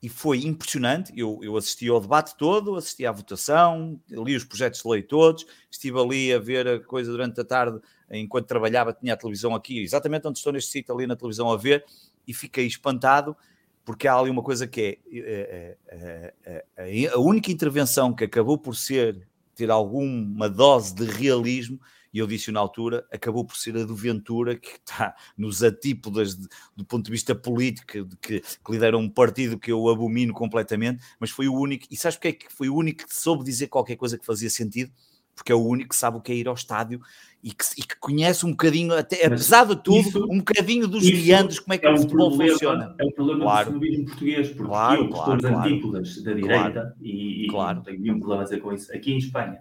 [0.01, 1.13] e foi impressionante.
[1.15, 5.45] Eu, eu assisti ao debate todo, assisti à votação, li os projetos de lei todos,
[5.69, 7.79] estive ali a ver a coisa durante a tarde,
[8.09, 11.57] enquanto trabalhava, tinha a televisão aqui, exatamente onde estou neste sítio, ali na televisão a
[11.57, 11.85] ver,
[12.27, 13.37] e fiquei espantado,
[13.85, 18.57] porque há ali uma coisa que é, é, é, é a única intervenção que acabou
[18.57, 21.79] por ser, ter alguma dose de realismo,
[22.13, 26.35] e eu disse na altura, acabou por ser a do Ventura, que está nos atípodas
[26.35, 30.33] de, do ponto de vista político, de que, que lidera um partido que eu abomino
[30.33, 33.43] completamente, mas foi o único, e sabes porque é que foi o único que soube
[33.43, 34.91] dizer qualquer coisa que fazia sentido?
[35.33, 37.01] Porque é o único que sabe o que é ir ao estádio
[37.41, 41.09] e que, e que conhece um bocadinho, até, apesar de tudo, isso, um bocadinho dos
[41.09, 42.95] meandros, como é que é o futebol problema, funciona.
[42.99, 43.65] É o problema claro.
[43.65, 45.57] do cenobismo português, porque claro, eu, claro, claro.
[45.57, 46.93] antípodas da direita, claro.
[47.01, 47.77] e, e claro.
[47.77, 49.59] não tenho nenhum problema a dizer com isso, aqui em Espanha,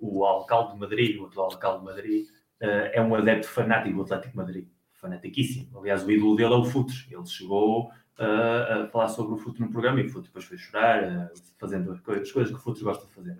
[0.00, 2.26] o alcalde de Madrid, o atual alcalde de Madrid,
[2.62, 4.68] uh, é um adepto fanático do Atlético de Madrid.
[4.92, 5.78] Fanatiquíssimo.
[5.78, 7.06] Aliás, o ídolo dele é o Futres.
[7.10, 10.58] Ele chegou uh, a falar sobre o Futres no programa e o Futres depois foi
[10.58, 13.38] chorar, uh, fazendo as coisas que o Futres gosta de fazer.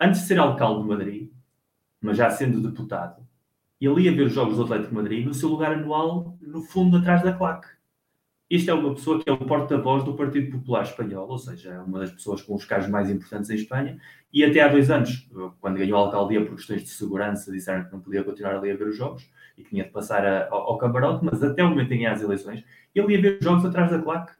[0.00, 1.32] Antes de ser alcalde de Madrid,
[2.00, 3.26] mas já sendo deputado,
[3.80, 6.96] ele ia ver os jogos do Atlético de Madrid no seu lugar anual, no fundo,
[6.96, 7.68] atrás da claque.
[8.50, 11.80] Isto é uma pessoa que é o porta-voz do Partido Popular Espanhol, ou seja, é
[11.80, 13.98] uma das pessoas com os cargos mais importantes em Espanha.
[14.32, 15.28] E até há dois anos,
[15.60, 18.76] quando ganhou a alcaldia por questões de segurança, disseram que não podia continuar ali a
[18.76, 21.92] ver os jogos e que tinha de passar a, ao, camarote, mas até o momento
[21.92, 22.64] em que as eleições,
[22.94, 24.32] ele ia ver os jogos atrás da claque.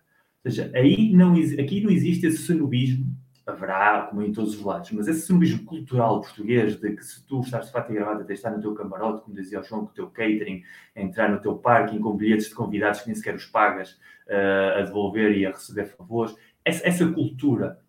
[0.44, 3.14] Ou seja, aí não, aqui não existe esse cenobismo
[3.50, 7.40] haverá, como em todos os lados, mas esse cenobismo cultural português de que se tu
[7.40, 9.94] estás de fato e de estar no teu camarote, como dizia o João, com o
[9.94, 10.62] teu catering,
[10.94, 13.92] entrar no teu parking com bilhetes de convidados que nem sequer os pagas,
[14.26, 17.80] uh, a devolver e a receber favores, essa, essa cultura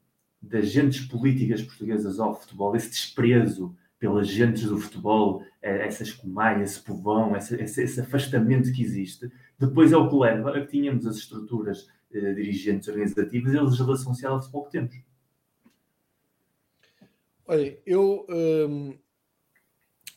[0.42, 6.64] das gentes políticas portuguesas ao futebol, esse desprezo pelas gentes do futebol, eh, essa escumalha,
[6.64, 9.30] esse povão, esse, esse, esse, afastamento que existe,
[9.60, 11.82] depois é o que leva a que tínhamos as estruturas
[12.12, 15.09] uh, dirigentes organizativas e a legislação social que temos.
[17.50, 18.96] Olha, eu um,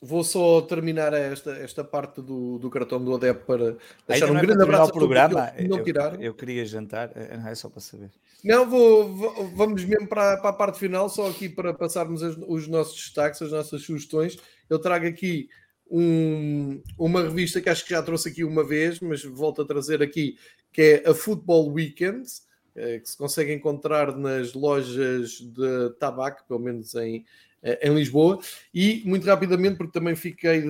[0.02, 3.76] vou só terminar esta, esta parte do, do cartão do ADEP para
[4.06, 5.50] deixar um grande abraço ao programa.
[5.56, 6.14] Eu, não tirar.
[6.16, 8.10] Eu, eu, queria jantar, é, é só para saber.
[8.44, 12.36] Não, vou, vou vamos mesmo para, para, a parte final, só aqui para passarmos as,
[12.36, 14.36] os nossos destaques, as nossas sugestões.
[14.68, 15.48] Eu trago aqui
[15.90, 20.02] um, uma revista que acho que já trouxe aqui uma vez, mas volto a trazer
[20.02, 20.36] aqui,
[20.70, 26.60] que é a Football Weekend, eh, que se consegue encontrar nas lojas de tabaco, pelo
[26.60, 27.24] menos em,
[27.62, 28.38] eh, em Lisboa.
[28.72, 30.64] E muito rapidamente, porque também fiquei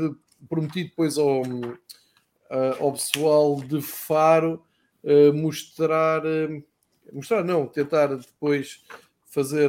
[0.49, 1.43] prometido depois ao,
[2.51, 4.63] eh, ao pessoal de Faro
[5.35, 6.23] mostrar,
[7.13, 8.85] mostrar não, tentar depois
[9.27, 9.69] fazer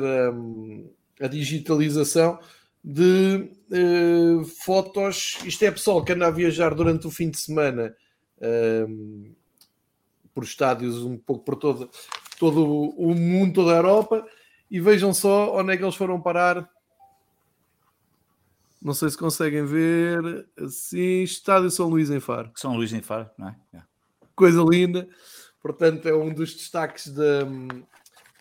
[1.20, 2.38] a digitalização
[2.84, 5.40] de uh, fotos.
[5.46, 7.96] Isto é pessoal que anda a viajar durante o fim de semana
[8.38, 9.36] uh,
[10.34, 11.90] por estádios um pouco por todo,
[12.38, 14.26] todo o mundo, toda a Europa,
[14.70, 16.70] e vejam só onde é que eles foram parar.
[18.82, 20.48] Não sei se conseguem ver.
[20.58, 22.52] Assim, Estádio São Luís em Faro.
[22.56, 23.56] São Luís em Faro, não é?
[23.74, 23.82] é.
[24.36, 25.08] Coisa linda.
[25.62, 27.44] Portanto, é um dos destaques da,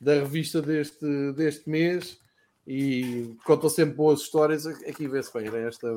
[0.01, 2.19] da revista deste, deste mês
[2.67, 4.67] e contam sempre boas histórias.
[4.67, 5.89] Aqui vê-se bem, era esta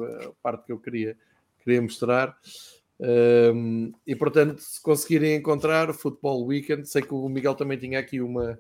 [0.43, 1.17] parte que eu queria,
[1.63, 2.37] queria mostrar.
[2.99, 8.21] Um, e portanto, se conseguirem encontrar Futebol Weekend, sei que o Miguel também tinha aqui
[8.21, 8.57] uma,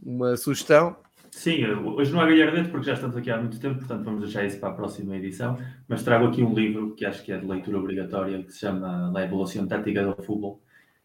[0.00, 0.96] uma sugestão.
[1.30, 4.46] Sim, hoje não há Galhardete porque já estamos aqui há muito tempo, portanto vamos deixar
[4.46, 5.58] isso para a próxima edição.
[5.86, 9.10] Mas trago aqui um livro que acho que é de leitura obrigatória, que se chama
[9.12, 10.62] La Evolução Tática do Futebol,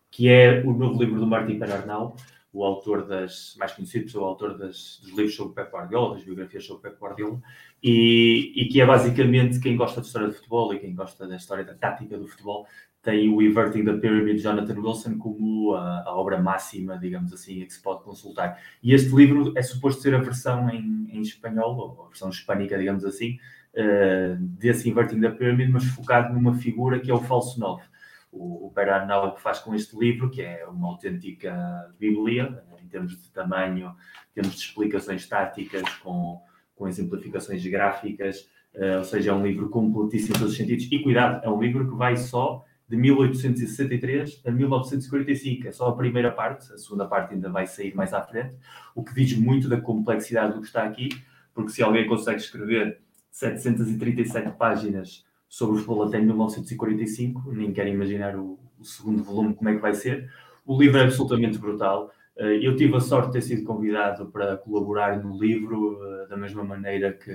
[0.09, 2.15] que é o novo livro do Martin Perarnal,
[2.53, 6.23] o autor das, mais conhecido, o autor das, dos livros sobre o Pep Guardiola, das
[6.23, 7.41] biografias sobre o Pep Guardiola,
[7.81, 11.37] e, e, que é basicamente quem gosta de história de futebol e quem gosta da
[11.37, 12.67] história da tática do futebol,
[13.01, 17.65] tem o Inverting the Pyramid de Jonathan Wilson como a, a, obra máxima, digamos assim,
[17.65, 18.61] que se pode consultar.
[18.83, 22.77] E este livro é suposto ser a versão em, em espanhol, ou a versão hispânica,
[22.77, 23.39] digamos assim,
[23.73, 27.90] uh, desse Inverting the Pyramid, mas focado numa figura que é o falso 9
[28.31, 33.29] o, o que faz com este livro, que é uma autêntica bíblia, em termos de
[33.29, 33.95] tamanho,
[34.31, 36.41] em termos de explicações táticas, com,
[36.75, 40.87] com exemplificações gráficas, uh, ou seja, é um livro completíssimo em todos os sentidos.
[40.91, 45.95] E cuidado, é um livro que vai só de 1863 a 1945, é só a
[45.95, 48.53] primeira parte, a segunda parte ainda vai sair mais à frente,
[48.93, 51.09] o que diz muito da complexidade do que está aqui,
[51.53, 52.99] porque se alguém consegue escrever
[53.29, 59.69] 737 páginas sobre o futebol até 1945, nem quero imaginar o, o, segundo volume como
[59.69, 60.31] é que vai ser.
[60.65, 62.09] O livro é absolutamente brutal.
[62.37, 66.37] Eh, eu tive a sorte de ter sido convidado para colaborar no livro, eh, da
[66.37, 67.33] mesma maneira que,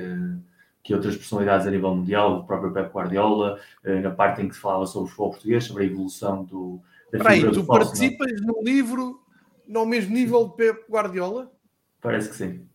[0.82, 4.54] que outras personalidades a nível mundial, o próprio Pep Guardiola, eh, na parte em que
[4.54, 6.80] se falava sobre o futebol português, sobre a evolução do.
[7.12, 9.20] Da Peraí, tu participas no livro
[9.68, 11.52] no mesmo nível de Pep Guardiola?
[12.00, 12.66] Parece que sim.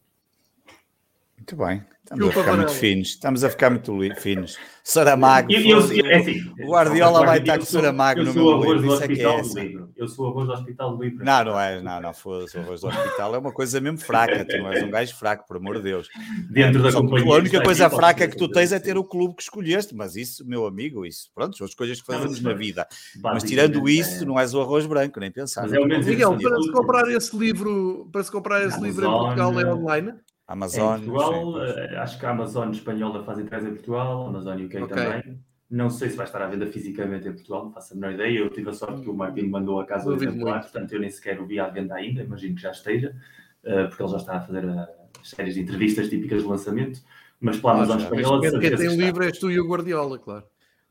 [1.36, 1.84] Muito bem.
[2.12, 3.08] Estamos a ficar muito finos.
[3.08, 4.58] Estamos a ficar muito finos.
[4.84, 5.52] Saramago.
[5.52, 8.94] Eu, eu, é assim, o Guardiola vai estar com Saramago no meu livro.
[8.94, 9.60] Isso é que é essa.
[9.96, 11.24] Eu sou arroz do hospital do livro.
[11.24, 11.82] Não, não é.
[11.82, 12.14] Não, não.
[12.14, 12.58] Foda-se.
[12.58, 14.44] O arroz do hospital é uma coisa mesmo fraca.
[14.44, 16.10] Tu não és um gajo fraco, por amor de Deus.
[16.50, 17.34] Dentro da companhia.
[17.34, 19.96] A única coisa fraca que tu tens é ter o clube que escolheste.
[19.96, 21.30] Mas isso, meu amigo, isso.
[21.34, 22.88] Pronto, são as coisas que fazemos na vida.
[23.22, 25.68] Mas tirando isso, não és o arroz branco, nem pensar.
[25.68, 30.14] Miguel, para se comprar esse livro, para se comprar esse livro em Portugal é online?
[30.52, 31.00] Amazon.
[31.00, 34.82] Em Portugal, eh, acho que a Amazon espanhola faz entregas em Portugal, a Amazon UK
[34.84, 34.88] okay.
[34.88, 35.40] também.
[35.70, 38.40] Não sei se vai estar à venda fisicamente em Portugal, não faço a menor ideia.
[38.40, 41.10] Eu tive a sorte que o Martin mandou a casa o exemplar, portanto eu nem
[41.10, 43.16] sequer o vi à venda ainda, imagino que já esteja,
[43.64, 44.88] eh, porque ele já está a fazer eh,
[45.22, 47.02] as séries de entrevistas típicas de lançamento.
[47.40, 48.60] Mas pela Amazon ah, espanhola.
[48.60, 50.46] Quem tem o livro és tu e o Guardiola, claro.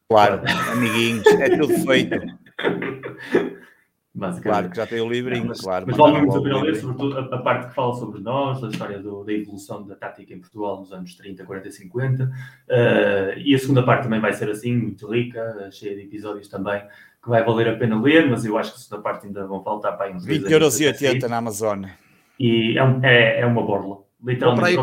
[0.08, 0.42] Claro,
[0.72, 2.16] amiguinhos, é tudo feito.
[4.42, 5.86] Claro que já tem o livrinho, mas, claro.
[5.86, 8.68] Mas vale muito a pena ler, sobretudo a, a, parte que fala sobre nós, da
[8.68, 12.24] história do, da evolução da tática em Portugal nos anos 30, 40 50.
[12.24, 12.30] Uh,
[13.38, 16.82] e a segunda parte também vai ser assim, muito rica, cheia de episódios também,
[17.22, 19.62] que vai valer a pena ler, mas eu acho que a segunda parte ainda vão
[19.62, 21.84] faltar para aí uns 20 euros e 80 na Amazon.
[22.38, 24.09] E é, é, é uma borla.
[24.22, 24.76] Literalmente.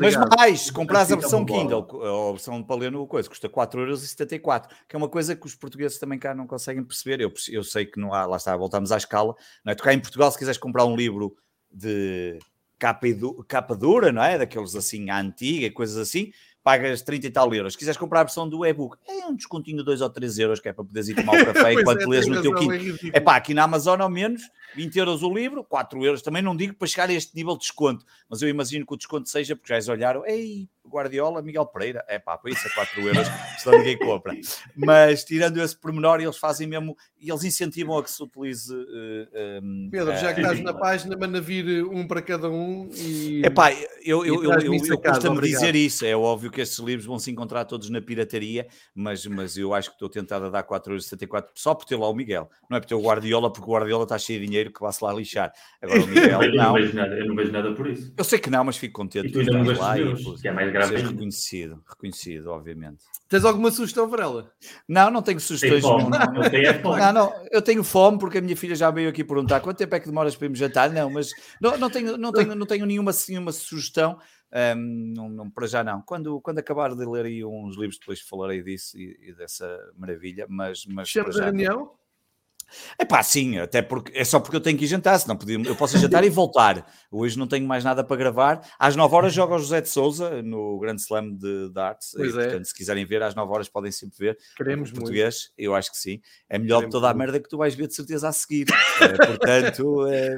[0.00, 1.86] Mas mais, se comprares a versão Kindle,
[2.28, 5.98] a versão para ler no coisa, custa 4,74€, que é uma coisa que os portugueses
[5.98, 7.20] também cá não conseguem perceber.
[7.20, 9.34] Eu, eu sei que não há, lá está, voltamos à escala.
[9.64, 9.74] Não é?
[9.74, 11.36] Tu cá em Portugal, se quiseres comprar um livro
[11.70, 12.38] de
[12.78, 13.06] capa,
[13.46, 14.38] capa dura, não é?
[14.38, 16.32] Daqueles assim, à antiga, coisas assim,
[16.64, 17.74] pagas 30 e tal euros.
[17.74, 20.60] Se quiseres comprar a versão do e-book, é um descontinho de 2 ou 3 euros,
[20.60, 22.52] que é para poderes ir tomar o café enquanto é, lês no teu.
[22.72, 24.42] É, é pá, aqui na Amazon ao menos,
[24.74, 26.22] 20 euros o livro, 4 euros.
[26.22, 28.96] Também não digo para chegar a este nível de desconto, mas eu imagino que o
[28.96, 33.00] desconto seja porque já eles olharam, ei, Guardiola, Miguel Pereira, é pá, isso é 4
[33.00, 33.26] euros,
[33.58, 34.34] senão ninguém compra.
[34.76, 38.72] Mas tirando esse pormenor, eles fazem mesmo, e eles incentivam a que se utilize.
[38.72, 42.50] Uh, eh, um, eh, Pedro, já que estás na página, manda vir um para cada
[42.50, 43.42] um e.
[43.44, 47.06] É pá, eu, eu, eu, eu, eu costumo dizer isso, é óbvio que estes livros
[47.06, 50.64] vão se encontrar todos na pirataria, mas, mas eu acho que estou tentado a dar
[50.64, 53.72] 4,74€ só por ter lá o Miguel, não é por ter o Guardiola, porque o
[53.72, 55.50] Guardiola está cheio de dinheiro que vá-se lá lixar.
[55.80, 56.64] Agora o Miguel, eu não.
[56.64, 58.12] não vejo nada, eu não vejo nada por isso.
[58.16, 59.28] Eu sei que não, mas fico contente.
[59.28, 60.96] E tu ainda não lá e, que é mais grave.
[60.96, 63.04] reconhecido, reconhecido, obviamente.
[63.28, 64.52] Tens alguma sugestão, Varela?
[64.86, 65.82] Não, não tenho sugestões.
[65.82, 69.60] Não, não, não, não, eu tenho fome porque a minha filha já veio aqui perguntar
[69.60, 70.90] quanto tempo é que demoras para irmos jantar.
[70.90, 71.30] Não, mas
[71.60, 74.18] não, não, tenho, não, tenho, não tenho nenhuma, nenhuma sugestão.
[74.54, 76.02] Um, não, não, para já não.
[76.02, 80.46] Quando, quando acabar de ler aí uns livros, depois falarei disso e, e dessa maravilha.
[80.48, 81.90] Mas, mas Chama já reunião?
[82.98, 85.58] É pá, sim, até porque é só porque eu tenho que ir jantar, senão podia,
[85.64, 86.86] eu posso jantar e voltar.
[87.10, 88.60] Hoje não tenho mais nada para gravar.
[88.78, 92.12] Às 9 horas joga o José de Souza no Grande Slam de, de Artes.
[92.16, 92.42] Pois e, é.
[92.44, 94.38] Portanto, se quiserem ver, às 9 horas podem sempre ver.
[94.56, 95.52] Queremos português, muito.
[95.58, 96.20] eu acho que sim.
[96.48, 98.66] É melhor Queremos de toda a merda que tu vais ver de certeza a seguir.
[99.00, 100.36] é, portanto, é,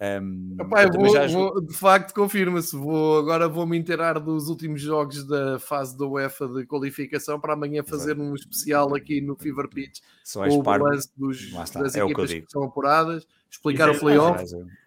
[0.00, 1.26] um, Epá, vou, já...
[1.26, 2.76] vou, de facto, confirma-se.
[2.76, 7.82] Vou, agora vou-me inteirar dos últimos jogos da fase da UEFA de qualificação para amanhã
[7.82, 8.22] fazer Exato.
[8.22, 9.98] um especial aqui no Fever Pitch
[10.32, 14.14] com o balanço dos, das é equipas que, que são apuradas, explicar isso o é
[14.14, 14.44] playoff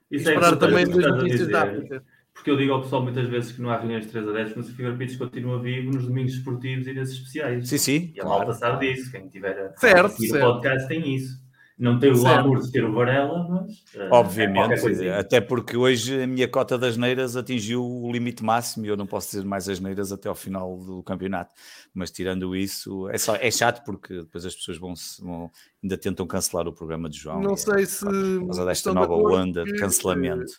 [0.10, 2.04] e esperar também das notícias da África.
[2.34, 4.56] Porque eu digo ao pessoal muitas vezes que não há reuniões de 3 a 10,
[4.56, 7.68] mas o Fever Pitch continua vivo nos domingos esportivos e nesses especiais.
[7.68, 8.14] Sim, sim.
[8.16, 8.40] E a claro.
[8.40, 9.12] malta sabe disso.
[9.12, 10.54] Quem tiver a certo, certo.
[10.54, 11.51] podcast tem isso.
[11.82, 13.72] Não tem o glamour de ter o Varela, mas.
[13.96, 18.86] Uh, Obviamente, é até porque hoje a minha cota das neiras atingiu o limite máximo
[18.86, 21.56] e eu não posso dizer mais as neiras até ao final do campeonato.
[21.92, 25.50] Mas tirando isso, é, só, é chato porque depois as pessoas vão, vão
[25.82, 27.42] ainda tentam cancelar o programa de João.
[27.42, 28.06] Não sei é, se.
[28.06, 30.54] Por causa desta nova onda de cancelamento.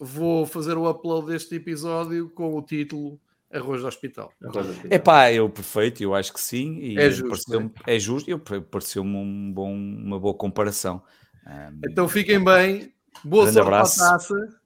[0.00, 3.20] Vou fazer o upload deste episódio com o título
[3.52, 4.32] Arroz do hospital.
[4.88, 6.78] É pá, eu perfeito, eu acho que sim.
[6.78, 7.60] E é justo.
[7.60, 7.70] Né?
[7.86, 11.02] É justo e pareceu-me um bom, uma boa comparação.
[11.46, 13.98] Um, então fiquem bem, boa sorte abraço.
[13.98, 14.61] para a taça.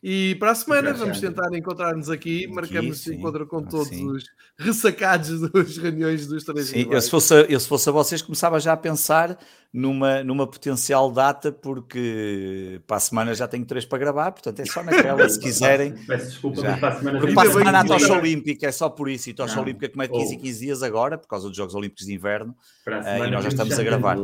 [0.00, 2.44] E para a semana vamos tentar encontrar-nos aqui.
[2.44, 3.16] aqui Marcamos sim.
[3.16, 4.06] encontro com todos sim.
[4.06, 4.24] os
[4.56, 8.60] ressacados das reuniões dos três Sim, eu se, fosse, eu se fosse a vocês começava
[8.60, 9.36] já a pensar
[9.72, 14.64] numa, numa potencial data, porque para a semana já tenho três para gravar, portanto é
[14.64, 15.94] só naquela, se quiserem.
[16.06, 16.76] Peço desculpa, já.
[16.76, 19.34] para a semana, porque para a semana a tocha olímpica é só por isso, e
[19.34, 22.06] tocha olímpica como é de 15 e 15 dias agora, por causa dos Jogos Olímpicos
[22.06, 22.56] de Inverno,
[22.86, 24.16] uh, e nós já estamos a gravar.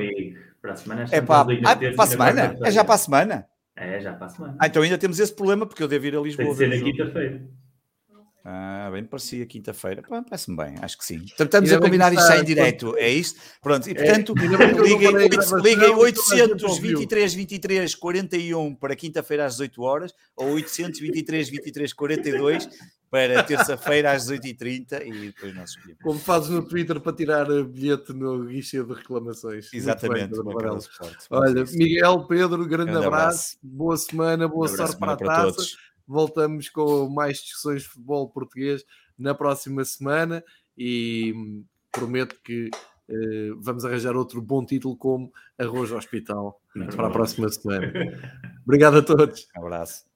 [0.63, 2.57] Para a semana, é para, ah, para a semana?
[2.63, 3.47] É já para a semana?
[3.77, 4.57] É, já a semana.
[4.61, 6.45] Ah, então ainda temos esse problema, porque eu devo ir a Lisboa.
[6.47, 7.43] Tem que ser na quinta-feira.
[8.47, 10.03] Ah, bem, parecia quinta-feira.
[10.03, 11.25] Parece-me bem, acho que sim.
[11.25, 13.41] Estamos a combinar isto em direto, é isto?
[13.63, 15.13] Pronto, e é, portanto, é, liguem,
[15.63, 22.69] liguem 823 23 41 para quinta-feira às 18 horas ou 823 23 42
[23.15, 26.03] para terça-feira às 18h30 e depois nós escolhemos.
[26.03, 29.73] Como fazes no Twitter para tirar bilhete no guichê de reclamações.
[29.73, 30.35] Exatamente.
[30.35, 30.55] Bem,
[31.31, 33.07] Olha, Miguel, Pedro, grande, grande abraço.
[33.07, 33.59] abraço.
[33.63, 35.53] boa semana, boa sorte para a taça.
[35.53, 35.84] Todos.
[36.07, 38.85] Voltamos com mais discussões de futebol português
[39.19, 40.45] na próxima semana
[40.77, 42.71] e prometo que
[43.09, 47.11] uh, vamos arranjar outro bom título como Arroz Hospital Muito para bom.
[47.11, 47.93] a próxima semana.
[48.65, 49.49] Obrigado a todos.
[49.57, 50.14] Um abraço.